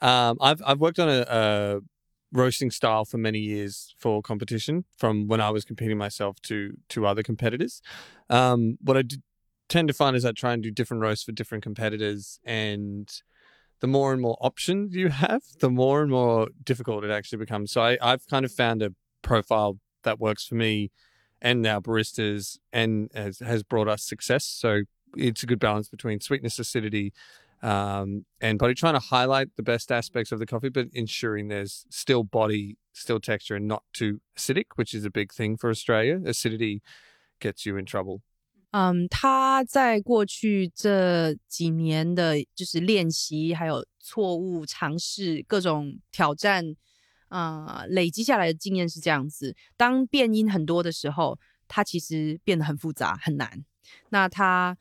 [0.00, 1.80] um, I've I've worked on a, a
[2.32, 7.06] roasting style for many years for competition, from when I was competing myself to to
[7.06, 7.80] other competitors.
[8.28, 9.04] Um, what I
[9.68, 13.08] tend to find is I try and do different roasts for different competitors and
[13.79, 17.71] the more and more options you have, the more and more difficult it actually becomes.
[17.71, 20.91] So I, I've kind of found a profile that works for me
[21.41, 24.45] and our baristas and has, has brought us success.
[24.45, 24.81] So
[25.15, 27.13] it's a good balance between sweetness, acidity,
[27.61, 31.85] um, and body, trying to highlight the best aspects of the coffee, but ensuring there's
[31.89, 36.19] still body, still texture, and not too acidic, which is a big thing for Australia.
[36.25, 36.81] Acidity
[37.39, 38.21] gets you in trouble.
[38.71, 46.75] 嗯，他在过去这几年的，就是练习，还有错误尝试，各种挑战，
[47.29, 49.55] 啊，累积下来的经验是这样子。
[49.77, 53.63] 当变音很多的时候，它其实变得很复杂，很难。
[54.09, 54.77] 那他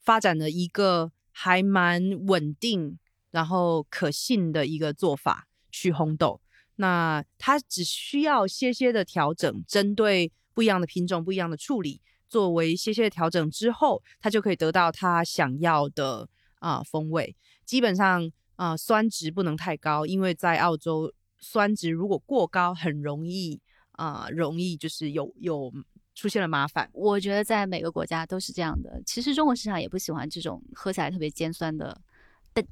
[0.00, 2.96] 发展了一个还蛮稳定，
[3.32, 6.40] 然后可信的一个做法去烘豆。
[6.76, 12.00] 那他只需要些些的调整，针对不一样的品种，不一样的处理。
[12.28, 16.28] 作为些些调整之后，它就可以得到它想要的
[16.58, 17.36] 啊风味。
[17.64, 23.60] 基本上啊，酸值不能太高，因为在澳洲酸值如果过高，很容易
[23.92, 25.72] 啊，容易就是有有
[26.14, 26.88] 出现了麻烦。
[26.92, 29.02] 我觉得在每个国家都是这样的。
[29.04, 32.00] 其实中国市场也不喜欢这种喝起来特别尖酸的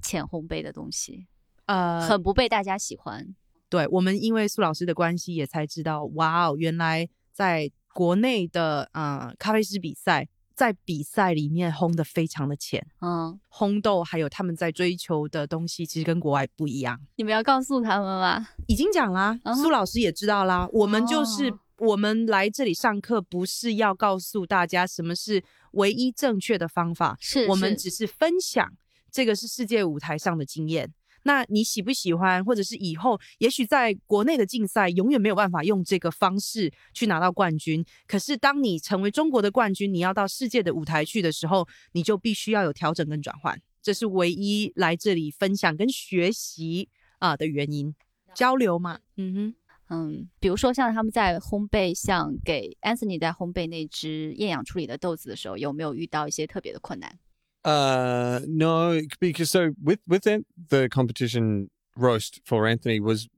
[0.02, 1.26] 浅烘焙的东西，
[1.66, 3.34] 呃，很不被大家喜欢。
[3.68, 7.70] 对我们因为苏老师的关系，也才知道，哇哦，原来在。
[7.94, 17.00] 国内的啊咖啡师比赛，在比赛里面烘的非常的浅，嗯，烘豆还有他们在追求的东西，其实跟国外不一样。
[17.16, 18.46] 你们要告诉他们吗？
[18.66, 20.68] 已经讲啦，苏老师也知道啦。
[20.72, 25.42] 我们就是我们来这里上课，不是要告诉大家什么是
[25.72, 28.68] 唯一正确的方法，是我们只是分享
[29.10, 30.92] 这个是世界舞台上的经验。
[31.24, 37.84] 那你喜不喜欢，或者是以后也许在国内的竞赛永远没有办法用这个方式去拿到冠军。
[38.06, 43.60] 可是当你成为中国的冠军，你要到世界的舞台去的时候，你就必须要有调整跟转换。
[43.82, 46.88] 这是唯一来这里分享跟学习
[47.18, 47.94] 啊的原因，
[48.34, 49.00] 交流嘛。
[49.16, 49.54] 嗯哼，
[49.90, 57.18] 嗯，比如说像他们在烘焙，像给 Anthony 在烘焙那只厌氧处理的豆子的时候，有没有遇到一些特别的困难
[57.64, 63.28] ？Uh, no, because so with with the competition roast for Anthony was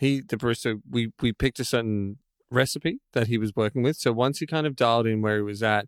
[0.00, 2.18] he the barista we we picked a certain
[2.50, 3.96] recipe that he was working with.
[3.96, 5.86] So once he kind of dialed in where he was at,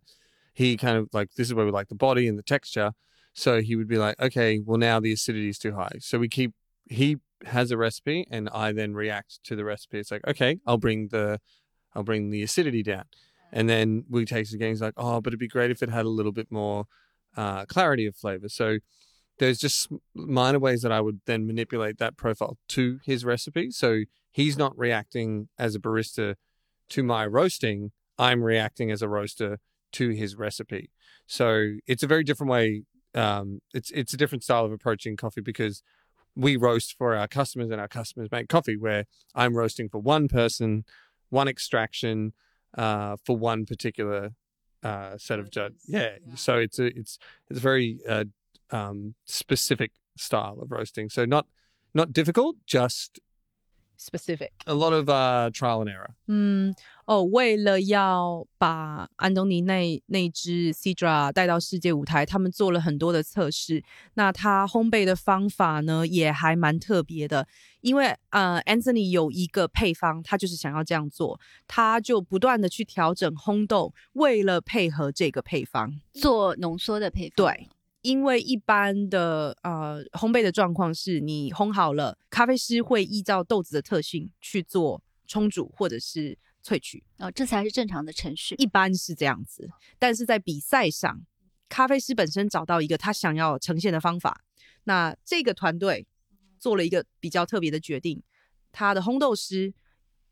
[0.53, 2.91] he kind of like this is where we like the body and the texture.
[3.33, 5.97] So he would be like, okay, well now the acidity is too high.
[5.99, 6.53] So we keep
[6.89, 9.99] he has a recipe and I then react to the recipe.
[9.99, 11.39] It's like, okay, I'll bring the
[11.93, 13.05] I'll bring the acidity down.
[13.51, 14.69] And then we taste it again.
[14.69, 16.85] He's like, oh, but it'd be great if it had a little bit more
[17.35, 18.49] uh, clarity of flavor.
[18.49, 18.79] So
[19.39, 23.71] there's just minor ways that I would then manipulate that profile to his recipe.
[23.71, 26.35] So he's not reacting as a barista
[26.89, 27.91] to my roasting.
[28.19, 29.57] I'm reacting as a roaster
[29.93, 30.91] to his recipe.
[31.25, 32.83] So it's a very different way.
[33.15, 35.81] Um, it's it's a different style of approaching coffee because
[36.35, 38.77] we roast for our customers and our customers make coffee.
[38.77, 39.05] Where
[39.35, 40.85] I'm roasting for one person,
[41.29, 42.33] one extraction,
[42.77, 44.31] uh, for one particular
[44.83, 45.73] uh, set of judge.
[45.87, 46.17] Yeah.
[46.25, 46.35] yeah.
[46.35, 48.25] So it's a it's it's a very uh,
[48.71, 51.09] um, specific style of roasting.
[51.09, 51.45] So not
[51.93, 53.19] not difficult, just
[53.97, 54.51] specific.
[54.65, 56.15] A lot of uh, trial and error.
[56.27, 56.73] 嗯，
[57.11, 63.83] 哦，为了要把安东尼那那只 Cedra 带到世界舞台，他们做了很多的测试。
[64.13, 67.45] 那他烘焙的方法呢，也还蛮特别的。
[67.81, 77.33] 因为呃，Anthony 有一个配方，他就是想要这样做，他就不断的去调整烘豆，为了配合这个配方做浓缩的配方。
[77.35, 77.67] 对。
[78.03, 89.69] 因为一般的呃烘焙的状况是，你烘好了，咖啡师会依照豆子的特性去做冲煮或者是萃取，哦，这才是正常的程序，一般是这样子。
[89.99, 91.21] 但是在比赛上，
[91.67, 94.41] 咖啡师本身找到一个他想要呈现的方法，
[94.83, 96.07] 那这个团队
[96.59, 98.21] 做了一个比较特别的决定，
[98.71, 99.73] 他的烘豆师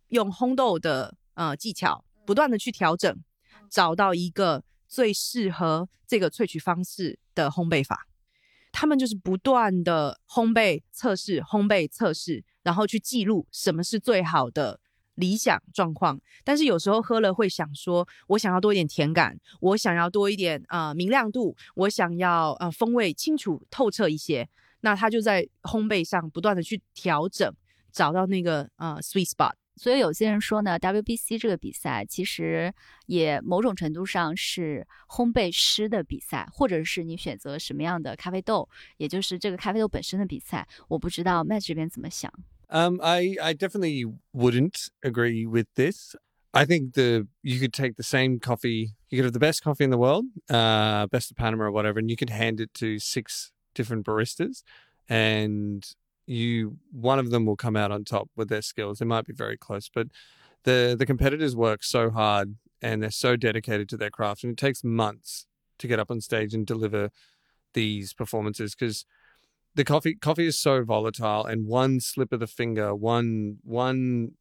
[0.09, 3.23] 用烘豆的呃技巧，不断的去调整，
[3.69, 4.63] 找到一个。
[4.91, 8.07] 最适合这个萃取方式的烘焙法，
[8.71, 14.79] 他们就是不断的烘焙测试、烘焙测试，然后去记录什么是最好的
[15.19, 16.19] 理想状况。
[16.43, 24.47] 但是有时候喝了会想说，我想要多一点甜感，我想要多一点呃明亮度，我想要呃风味清楚透彻一些。
[24.81, 27.53] 那他就在烘焙上不断的去调整，
[27.91, 29.51] 找到那个呃 sweet spot。
[29.75, 32.73] 所以有些人说呢，WBC 这个比赛其实
[33.05, 38.67] 也某种程度上是烘焙师的比赛，或者是你选择什么样的咖啡豆，
[38.97, 40.67] 也就是这个咖啡豆本身的比赛。
[40.89, 42.29] 我不知道 Matt 这边怎么想。
[42.69, 46.15] Um, I I definitely wouldn't agree with this.
[46.53, 49.83] I think the you could take the same coffee, you could have the best coffee
[49.83, 52.99] in the world, uh, best of Panama or whatever, and you could hand it to
[52.99, 54.63] six different baristas,
[55.07, 55.85] and
[56.27, 58.99] you one of them will come out on top with their skills.
[58.99, 60.07] They might be very close, but
[60.63, 64.57] the the competitors work so hard and they're so dedicated to their craft, and it
[64.57, 65.47] takes months
[65.79, 67.09] to get up on stage and deliver
[67.73, 69.05] these performances because
[69.79, 74.31] the coffee coffee is so volatile, and one slip of the finger, one one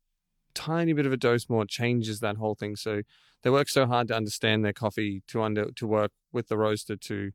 [0.52, 2.74] tiny bit of a dose more changes that whole thing.
[2.74, 3.02] So
[3.42, 6.96] they work so hard to understand their coffee, to under to work with the roaster
[6.96, 7.30] to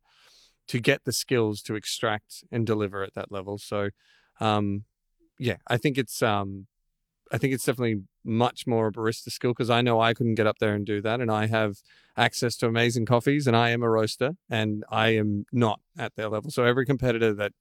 [0.67, 3.57] to get the skills to extract and deliver at that level.
[3.57, 3.91] So
[4.41, 4.83] um,
[5.39, 6.67] yeah, I think it's um,
[7.31, 10.45] I think it's definitely much more a barista skill because I know I couldn't get
[10.45, 11.77] up there and do that, and I have
[12.17, 16.27] access to amazing coffees, and I am a roaster, and I am not at their
[16.27, 16.51] level.
[16.51, 17.53] So every competitor that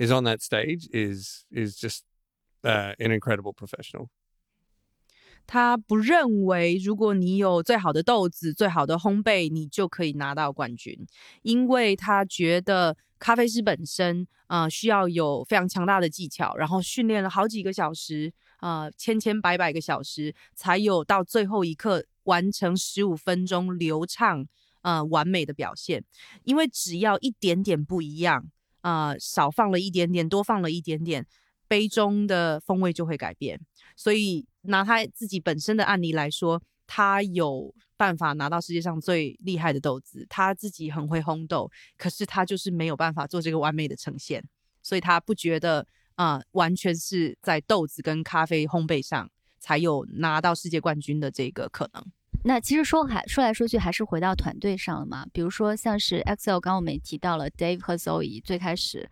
[0.00, 2.02] is on that stage is is just
[2.62, 4.08] uh, an incredible professional.
[5.46, 11.06] 他不认为，如果你有最好的豆子、最好的烘焙，你就可以拿到冠军，
[11.42, 24.44] 因为他觉得咖啡师本身啊需要有非常强大的技巧，然后训练了好几个小时啊，千千百百个小时，才有到最后一刻完成十五分钟流畅
[24.82, 26.04] 啊完美的表现。
[26.42, 28.50] 因为只要一点点不一样
[28.81, 31.25] 啊，少放了一点点，多放了一点点。
[31.67, 33.57] 杯中的风味就会改变，
[33.95, 44.43] 所以拿他自己本身的案例来说，他有办法拿到世界上最厉害的豆子，他自己很会烘豆，可是他就是没有办法做这个完美的呈现，
[44.83, 52.05] 所以他不觉得啊，完全是在豆子跟咖啡烘焙上才有拿到世界冠军的这个可能。
[52.43, 59.09] 那其实说还说来说去还是回到团队上了嘛，比如说像是 Excel，刚刚我们也提到了 Dave 和 Zoe，最开始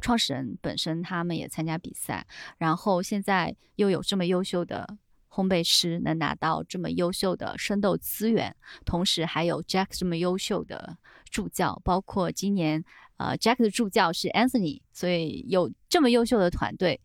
[0.00, 2.26] 创始人本身他们也参加比赛，
[2.58, 4.96] 然后现在又有这么优秀的
[5.28, 10.96] 烘焙师能拿到这么优秀的生豆资源，同时还有 Jack 这么优秀的
[11.30, 12.82] 助教，包括今年
[13.18, 17.00] 呃 Jack 的助教是 Anthony，所以有这么优秀的团队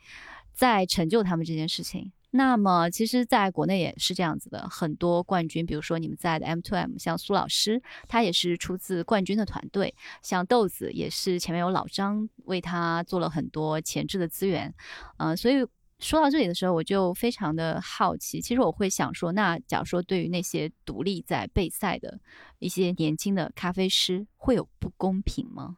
[0.54, 2.14] 在成就他们这件事情。
[2.38, 14.74] 那么，其实在国内也是这样子的，很多冠军，比如说你们在的 M to M，像苏老师，他也是出自冠军的团队，像豆子也是前面有老张为他做了很多前置的资源，
[15.16, 15.66] 呃，所以
[15.99, 22.20] 说到这里的时候，我就非常的好奇，其实我会想说，那假如说对于那些独立在备赛的
[22.60, 25.78] 一些年轻的咖啡师，会有不公平吗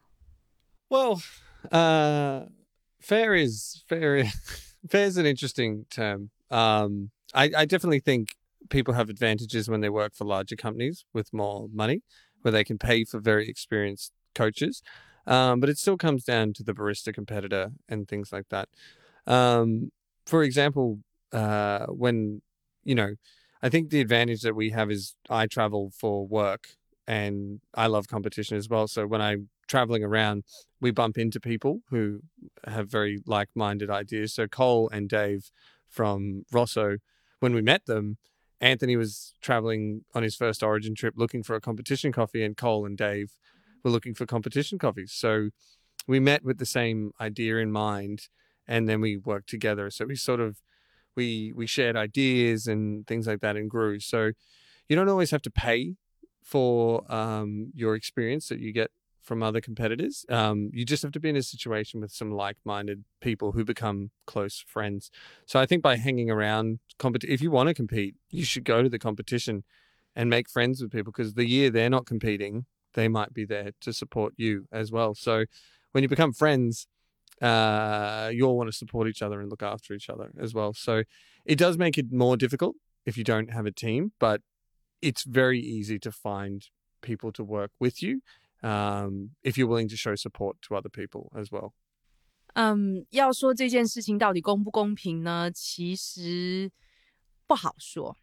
[0.88, 1.22] ？Well,
[1.70, 2.48] uh,
[3.00, 4.26] fair is fair.
[4.88, 6.30] fair is an interesting term.
[6.50, 8.36] Um, I, I definitely think
[8.70, 12.02] people have advantages when they work for larger companies with more money,
[12.42, 14.82] where they can pay for very experienced coaches.
[15.26, 18.68] Um, but it still comes down to the barista competitor and things like that.
[19.26, 19.90] Um,
[20.26, 21.00] for example,
[21.32, 22.40] uh, when
[22.88, 23.14] you know,
[23.62, 26.68] I think the advantage that we have is I travel for work
[27.06, 28.88] and I love competition as well.
[28.88, 30.44] So when I'm traveling around,
[30.80, 32.20] we bump into people who
[32.66, 34.34] have very like-minded ideas.
[34.34, 35.50] So Cole and Dave
[35.88, 36.98] from Rosso,
[37.40, 38.18] when we met them,
[38.60, 42.84] Anthony was traveling on his first Origin trip looking for a competition coffee, and Cole
[42.84, 43.32] and Dave
[43.84, 45.12] were looking for competition coffees.
[45.12, 45.50] So
[46.06, 48.28] we met with the same idea in mind,
[48.66, 49.90] and then we worked together.
[49.90, 50.60] So we sort of
[51.14, 54.00] we we shared ideas and things like that, and grew.
[54.00, 54.32] So
[54.88, 55.94] you don't always have to pay
[56.42, 58.90] for um, your experience that you get
[59.28, 60.24] from other competitors.
[60.30, 64.10] Um, you just have to be in a situation with some like-minded people who become
[64.26, 65.10] close friends.
[65.44, 68.82] So I think by hanging around, compet- if you want to compete, you should go
[68.82, 69.64] to the competition
[70.16, 72.64] and make friends with people because the year they're not competing,
[72.94, 75.14] they might be there to support you as well.
[75.14, 75.44] So
[75.92, 76.86] when you become friends,
[77.42, 80.72] uh, you all want to support each other and look after each other as well.
[80.72, 81.02] So
[81.44, 84.40] it does make it more difficult if you don't have a team, but
[85.02, 86.66] it's very easy to find
[87.02, 88.22] people to work with you
[88.62, 91.72] um, if you're willing to show support to other people as well.
[92.54, 95.50] 嗯，要说这件事情到底公不公平呢？
[95.50, 96.70] 其实
[97.46, 98.16] 不好说。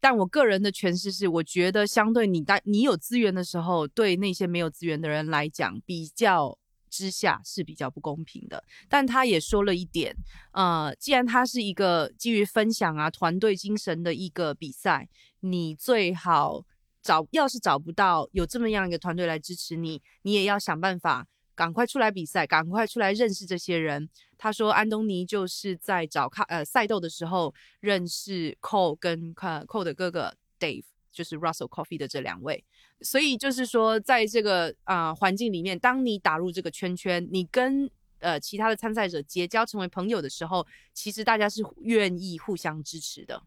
[0.00, 6.58] 但我个人的诠释是，我觉得相对你当你有资源的时候，对那些没有资源的人来讲，比较
[6.88, 8.64] 之下是比较不公平的。
[8.88, 10.16] 但他也说了一点，
[10.52, 15.08] 呃，既然他是一个基于分享啊、团队精神的一个比赛，
[15.40, 16.64] 你最好。
[17.02, 24.08] 找要是找不到有这么样一个团队来支持你，你也要想办法赶快出来比赛，赶快出来认识这些人。
[24.38, 32.64] 他说，安东尼就是在找卡呃赛斗的时候认识 Cole 跟 Cole 的哥哥 Dave，就是 Russell Coffee 的这两位。
[33.00, 43.42] 所以就是说，在这个啊环境里面，当你打入这个圈圈，你跟呃其他的参赛者结交成为朋友的时候，其实大家是愿意互相支持的。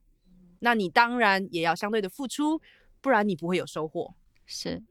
[0.59, 2.61] 那你当然也要相对的付出。
[3.05, 4.11] 不然你不会有收获。
[4.47, 4.81] 是，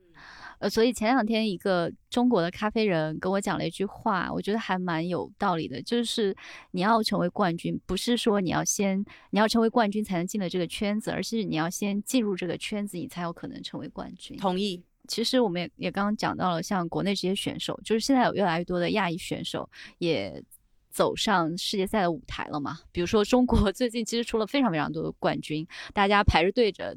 [0.61, 6.32] 呃，所以前两天一个中国的咖啡人跟我讲了一句话，我觉得还蛮有道理的，就是
[6.70, 14.36] 你要成为冠军，不是说你要先你要成为冠军才能进了这个圈子，而是你要先进入这个圈子，你才有可能成为冠军。
[14.36, 14.81] 同意。
[15.09, 19.69] 其实我们也也刚刚讲到了，像国内这些选手，就是现在有越来越多的亚裔选手
[19.99, 20.41] 也
[20.89, 22.78] 走上世界赛的舞台了嘛。
[22.93, 26.97] 比如说中国 最近其实出了非常非常多的冠军，大家排着队着。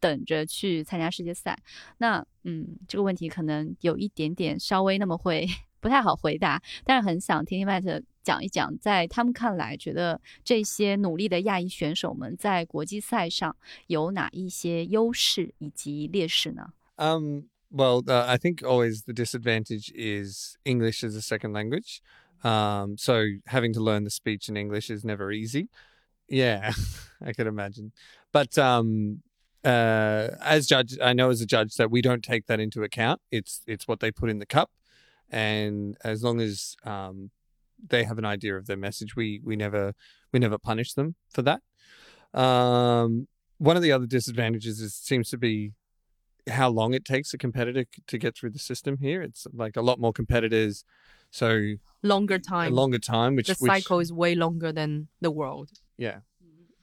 [0.00, 1.56] 等着去参加世界赛，
[1.98, 5.46] 那嗯，这个问题可能有一点点稍微那么会
[5.80, 13.56] 不太好回答，但是很想听听 Matt 讲一讲，在他们看来，觉得这些努力的亚裔选手们在国际赛上
[13.86, 16.72] 有哪一些优势以及劣势呢？
[16.96, 22.00] Um, well, uh, I think always the disadvantage is English as a second language.
[22.42, 25.68] Um, so having to learn the speech in English is never easy.
[26.28, 26.72] Yeah,
[27.20, 27.92] I can imagine.
[28.32, 29.22] But um,
[29.67, 33.19] uh, as judge, I know as a judge that we don't take that into account.
[33.31, 34.71] It's it's what they put in the cup,
[35.29, 37.31] and as long as um,
[37.85, 39.93] they have an idea of their message, we we never
[40.31, 41.61] we never punish them for that.
[42.33, 43.27] Um,
[43.57, 45.73] one of the other disadvantages is seems to be
[46.47, 49.21] how long it takes a competitor to get through the system here.
[49.21, 50.85] It's like a lot more competitors,
[51.29, 51.73] so
[52.03, 53.35] longer time, longer time.
[53.35, 55.71] Which the cycle which, is way longer than the world.
[55.97, 56.19] Yeah,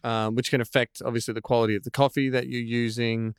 [0.03, 3.33] um, which can affect obviously the quality of the coffee that you're using,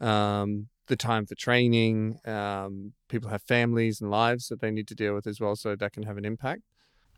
[0.00, 2.18] um, the time for training.
[2.24, 5.76] Um, people have families and lives that they need to deal with as well, so
[5.76, 6.62] that can have an impact.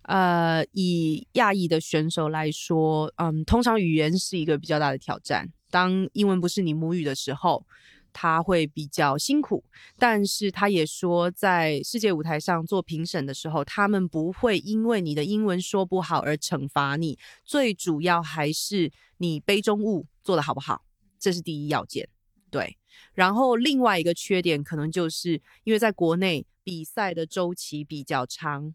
[0.03, 5.53] 呃，以亚裔的选手来说，嗯，通常语言是一个比较大的挑战。
[5.71, 7.67] 当英文不是你母语的时候，
[8.14, 9.64] 他会比较辛苦，
[9.98, 20.86] 但是他也说，在世界舞台上做评审的时候，他们不会因为你的英文说不好而惩罚你，最主要还是你杯中物做的好不好，
[21.20, 22.08] 这是第一要件。
[22.50, 22.78] 对，
[23.14, 28.74] 然后另外一个缺点可能就是因为在国内比赛的周期比较长，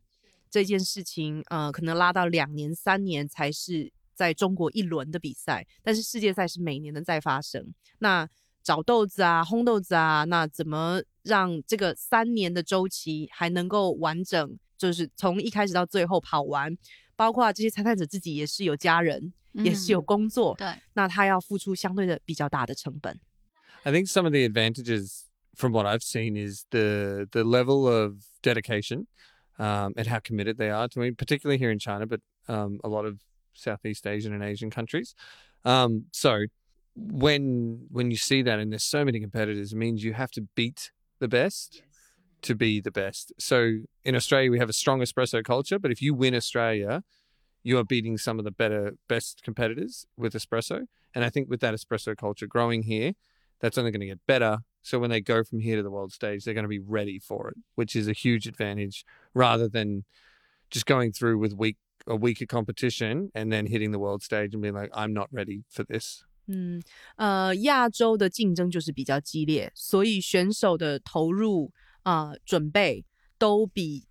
[0.50, 3.92] 这件事情呃可能拉到两年三年才是。
[4.18, 7.72] 在中国一轮的比赛，但是世界赛是每年的在发生。
[8.00, 8.28] 那
[8.67, 16.77] 找豆子啊，烘豆子啊，那怎么让这个三年的周期还能够完整，就是从一开始到最后跑完？
[17.15, 23.19] 包括这些参赛者自己也是有家人，也是有工作，对，那他要付出相对的比较大的成本。
[23.83, 25.25] I think some of the advantages
[25.55, 29.05] from what I've seen is the the level of dedication
[29.59, 32.89] um, and how committed they are to me, particularly here in China, but um, a
[32.89, 33.19] lot of
[33.53, 35.13] Southeast Asian and Asian countries.
[35.63, 36.47] Um, so
[36.98, 40.42] when when you see that and there's so many competitors, it means you have to
[40.54, 41.82] beat the best
[42.42, 43.32] to be the best.
[43.38, 47.02] So in Australia, we have a strong espresso culture, but if you win Australia,
[47.62, 50.82] you are beating some of the better best competitors with espresso.
[51.14, 53.12] And I think with that espresso culture growing here,
[53.60, 54.58] that's only going to get better.
[54.82, 57.18] So when they go from here to the world stage, they're going to be ready
[57.18, 59.04] for it, which is a huge advantage
[59.34, 60.04] rather than
[60.70, 61.76] just going through with weak
[62.06, 65.64] a weaker competition and then hitting the world stage and being like, I'm not ready
[65.68, 66.24] for this.
[66.48, 66.82] 嗯，
[67.16, 71.70] 呃，亚洲的竞争就是比较激烈，所以选手的投入
[72.02, 73.04] 啊、准备
[73.38, 74.06] 都比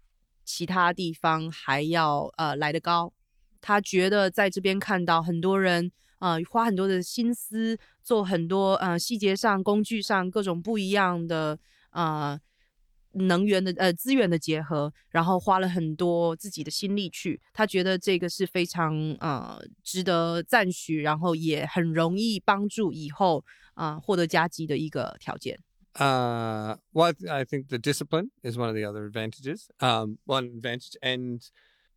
[0.45, 3.11] 其他地方还要呃来得高。
[3.59, 11.57] 他觉得在这边看到很多人呃花很多的心思，做很多呃细节上、工具上各种不一样的
[11.89, 12.39] 呃
[13.16, 23.44] 能源的呃资源的结合，然后花了很多自己的心力去，他觉得这个是非常呃值得赞许，然后也很容易帮助以后
[23.74, 25.58] 啊、呃获得加级的一个条件。
[25.94, 29.68] Uh, well, I, th- I think the discipline is one of the other advantages.
[29.78, 31.42] Um, one advantage, and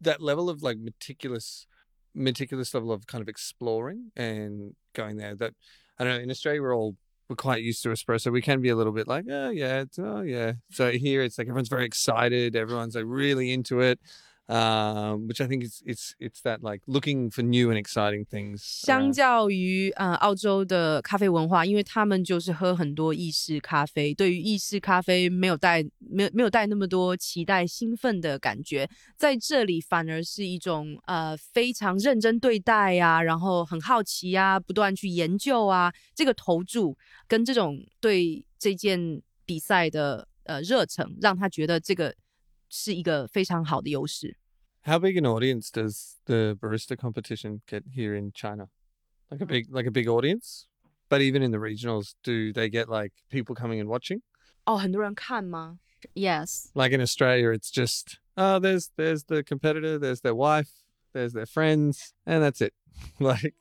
[0.02, 1.66] that level of like meticulous,
[2.14, 5.34] meticulous level of kind of exploring and going there.
[5.34, 5.54] That
[5.98, 6.22] I don't know.
[6.22, 6.98] In Australia, we're all
[7.31, 8.33] we're quite used to espresso.
[8.33, 10.55] We can be a little bit like, oh yeah, oh yeah.
[10.73, 12.57] So here, it's like everyone's very excited.
[12.57, 14.01] Everyone's like really into it.
[14.50, 18.62] Um, which I think is it's it's that like looking for new and exciting things.
[18.62, 19.14] 相 around.
[19.14, 36.96] 较于呃澳洲的咖啡文化，因为他们就是喝很多意式咖啡，对于意式咖啡没有带没有没有带那么多期待兴奋的感觉，在这里反而是一种呃非常认真对待呀、然后很好奇呀、不断去研究啊，这个投注
[37.28, 42.14] 跟这种对这件比赛的呃热忱，让他觉得这个
[42.70, 44.38] 是一个非常好的优势。
[44.84, 48.70] How big an audience does the barista competition get here in China?
[49.30, 50.68] Like a big, like a big audience.
[51.10, 54.22] But even in the regionals, do they get like people coming and watching?
[54.66, 55.80] 哦，很多人看吗？
[56.14, 60.70] Yes， Like in Australia, it's just oh, there's there's the competitor, there's their wife,
[61.14, 62.74] there's their friends, and that's it.
[63.20, 63.54] like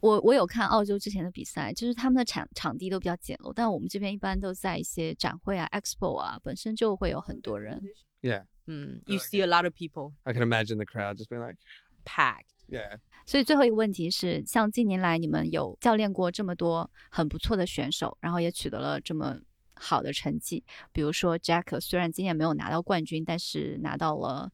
[0.00, 7.80] 我我有看澳洲之前的比赛，就是他们的场场地都比较简陋，但我们这边一般都在一些展会啊、expo 啊，本身就会有很多人。
[8.21, 11.57] Yeah, 嗯，You see a lot of people I can imagine the crowd just being like,
[12.05, 12.45] packed。
[12.67, 12.99] yeah.
[13.25, 19.37] 所以最后一个问题是，像近年来你们有教练过这么多很不错的选手，然后也取得了这么
[19.75, 24.51] 好的成绩，比如说 Jack，虽然今年没有拿到冠军，但是拿到了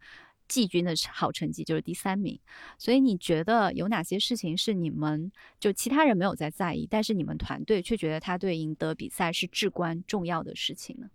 [0.47, 2.39] 季军的好成绩，就是第三名。
[2.77, 11.09] 所以你觉得有哪些事情是你们就其他人没有在在意，但是你们团队却觉得他对赢得比赛是至关重要的事情呢？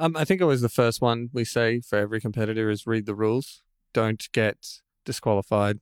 [0.00, 3.14] Um, I think always the first one we say for every competitor is read the
[3.14, 3.62] rules.
[3.92, 5.80] Don't get disqualified.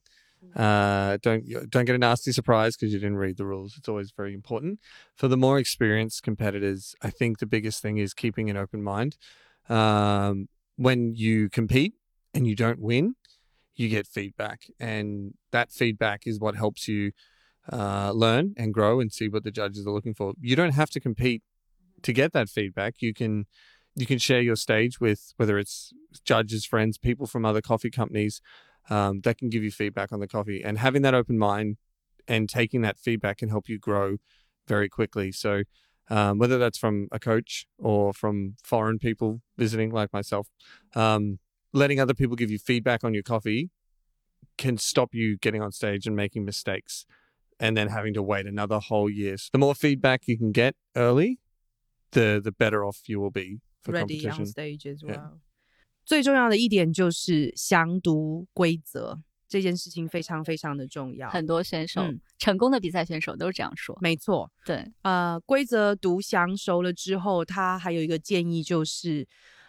[0.56, 3.76] Uh, don't don't get a nasty surprise because you didn't read the rules.
[3.76, 4.80] It's always very important.
[5.14, 9.16] For the more experienced competitors, I think the biggest thing is keeping an open mind.
[9.68, 11.94] Um, when you compete
[12.34, 13.14] and you don't win,
[13.76, 17.12] you get feedback, and that feedback is what helps you
[17.72, 20.34] uh, learn and grow and see what the judges are looking for.
[20.40, 21.42] You don't have to compete
[22.02, 22.96] to get that feedback.
[23.00, 23.46] You can
[23.98, 25.92] you can share your stage with whether it's
[26.24, 28.40] judges, friends, people from other coffee companies
[28.90, 30.62] um, that can give you feedback on the coffee.
[30.62, 31.76] And having that open mind
[32.26, 34.16] and taking that feedback can help you grow
[34.66, 35.32] very quickly.
[35.32, 35.62] So
[36.10, 40.48] um, whether that's from a coach or from foreign people visiting, like myself,
[40.94, 41.38] um,
[41.72, 43.70] letting other people give you feedback on your coffee
[44.56, 47.06] can stop you getting on stage and making mistakes
[47.60, 49.36] and then having to wait another whole year.
[49.36, 51.38] So the more feedback you can get early,
[52.12, 55.16] the the better off you will be for ready on stage as Yeah.
[55.16, 55.38] well。
[56.04, 61.28] 最重要的一点就是详读规则，这件事情非常非常的重要。
[61.28, 63.98] 很多选手、嗯成功的比赛选手都是这样说。
[64.00, 69.26] 没错，对，呃，规则读详熟了之后，他还有一个建议就是，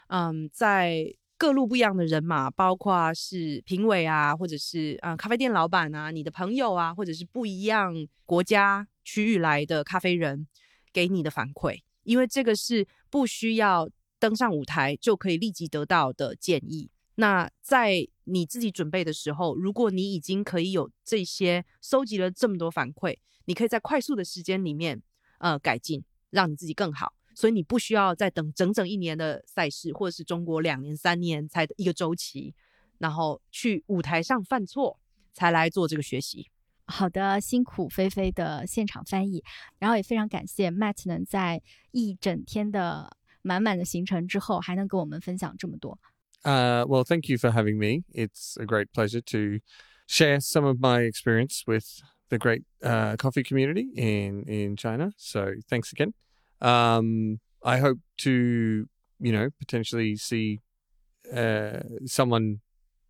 [0.07, 7.94] 嗯，在各路不一样的人马，包括是评委啊，或者是呃咖啡店老板啊，你的朋友啊，或者是不一样
[8.26, 10.48] 国家区域来的咖啡人
[10.94, 13.90] 给你的反馈，因为这个是不需要
[14.20, 16.91] 登上舞台就可以立即得到的建议。
[17.16, 25.02] 那在你自己准备的时候，如果你已经可以有这些收集了这么多反馈，你可以在快速的时间里面
[25.40, 27.14] 呃改进，让你自己更好。
[27.36, 32.54] 所以你不需要再等整整一年的赛事，或者是中国两年、三年才一个周期，
[32.98, 35.00] 然后去舞台上犯错
[35.34, 36.50] 才来做这个学习。
[36.86, 39.44] 好的，辛苦菲菲的现场翻译，
[39.78, 45.99] 然后也非常感谢 Matt 能在一整天的满满的行程之后，还能跟我们分享这么多。
[46.43, 48.05] Uh, well, thank you for having me.
[48.12, 49.61] It's a great pleasure to
[50.07, 55.12] share some of my experience with the great uh, coffee community in in China.
[55.16, 56.12] So thanks again.
[56.61, 58.87] Um, I hope to,
[59.21, 60.61] you know, potentially see
[61.33, 62.61] uh, someone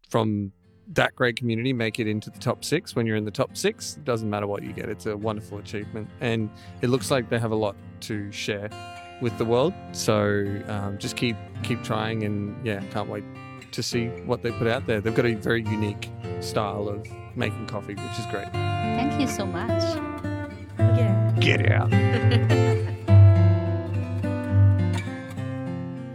[0.08, 0.52] from
[0.92, 2.94] that great community make it into the top six.
[2.94, 4.88] When you're in the top six, it doesn't matter what you get.
[4.88, 6.50] It's a wonderful achievement, and
[6.82, 8.68] it looks like they have a lot to share
[9.20, 9.72] with the world.
[9.92, 13.24] So um, just keep keep trying, and yeah, can't wait
[13.72, 15.00] to see what they put out there.
[15.00, 18.48] They've got a very unique style of making coffee, which is great.
[18.52, 19.82] Thank you so much.
[20.78, 21.32] Yeah.
[21.40, 21.90] Get out.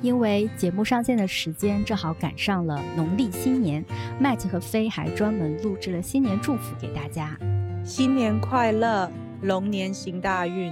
[0.02, 3.84] 因为节目上线的时间正好赶上了农历新年，
[4.22, 7.38] Matt 和飞还专门录制了新年祝福给大家。
[7.84, 10.72] 新年快乐，龙年行大运。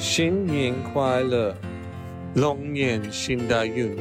[0.00, 1.54] 新年快乐，
[2.36, 3.94] 龙年行大运。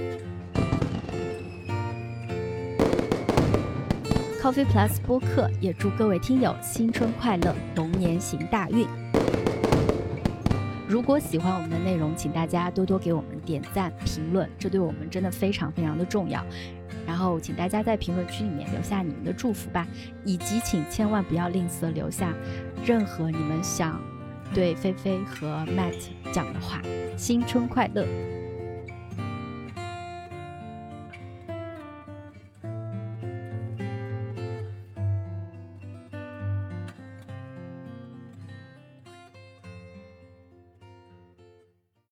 [4.41, 8.87] Coffee Plus 播客也祝各位听友新春快乐，龙年行大运。
[10.87, 16.41] 如果喜欢我们的内容，请大家多多给我们点赞、评论，这对我们真的非常非常的重要。
[17.05, 19.85] 然后，请大家在评论区里面留下你们的祝福吧，
[20.23, 22.33] 以及请千万不要吝啬留下
[22.85, 24.01] 任何你们想
[24.53, 26.81] 对菲菲和 Matt 讲的话。
[27.19, 28.07] 新春快乐！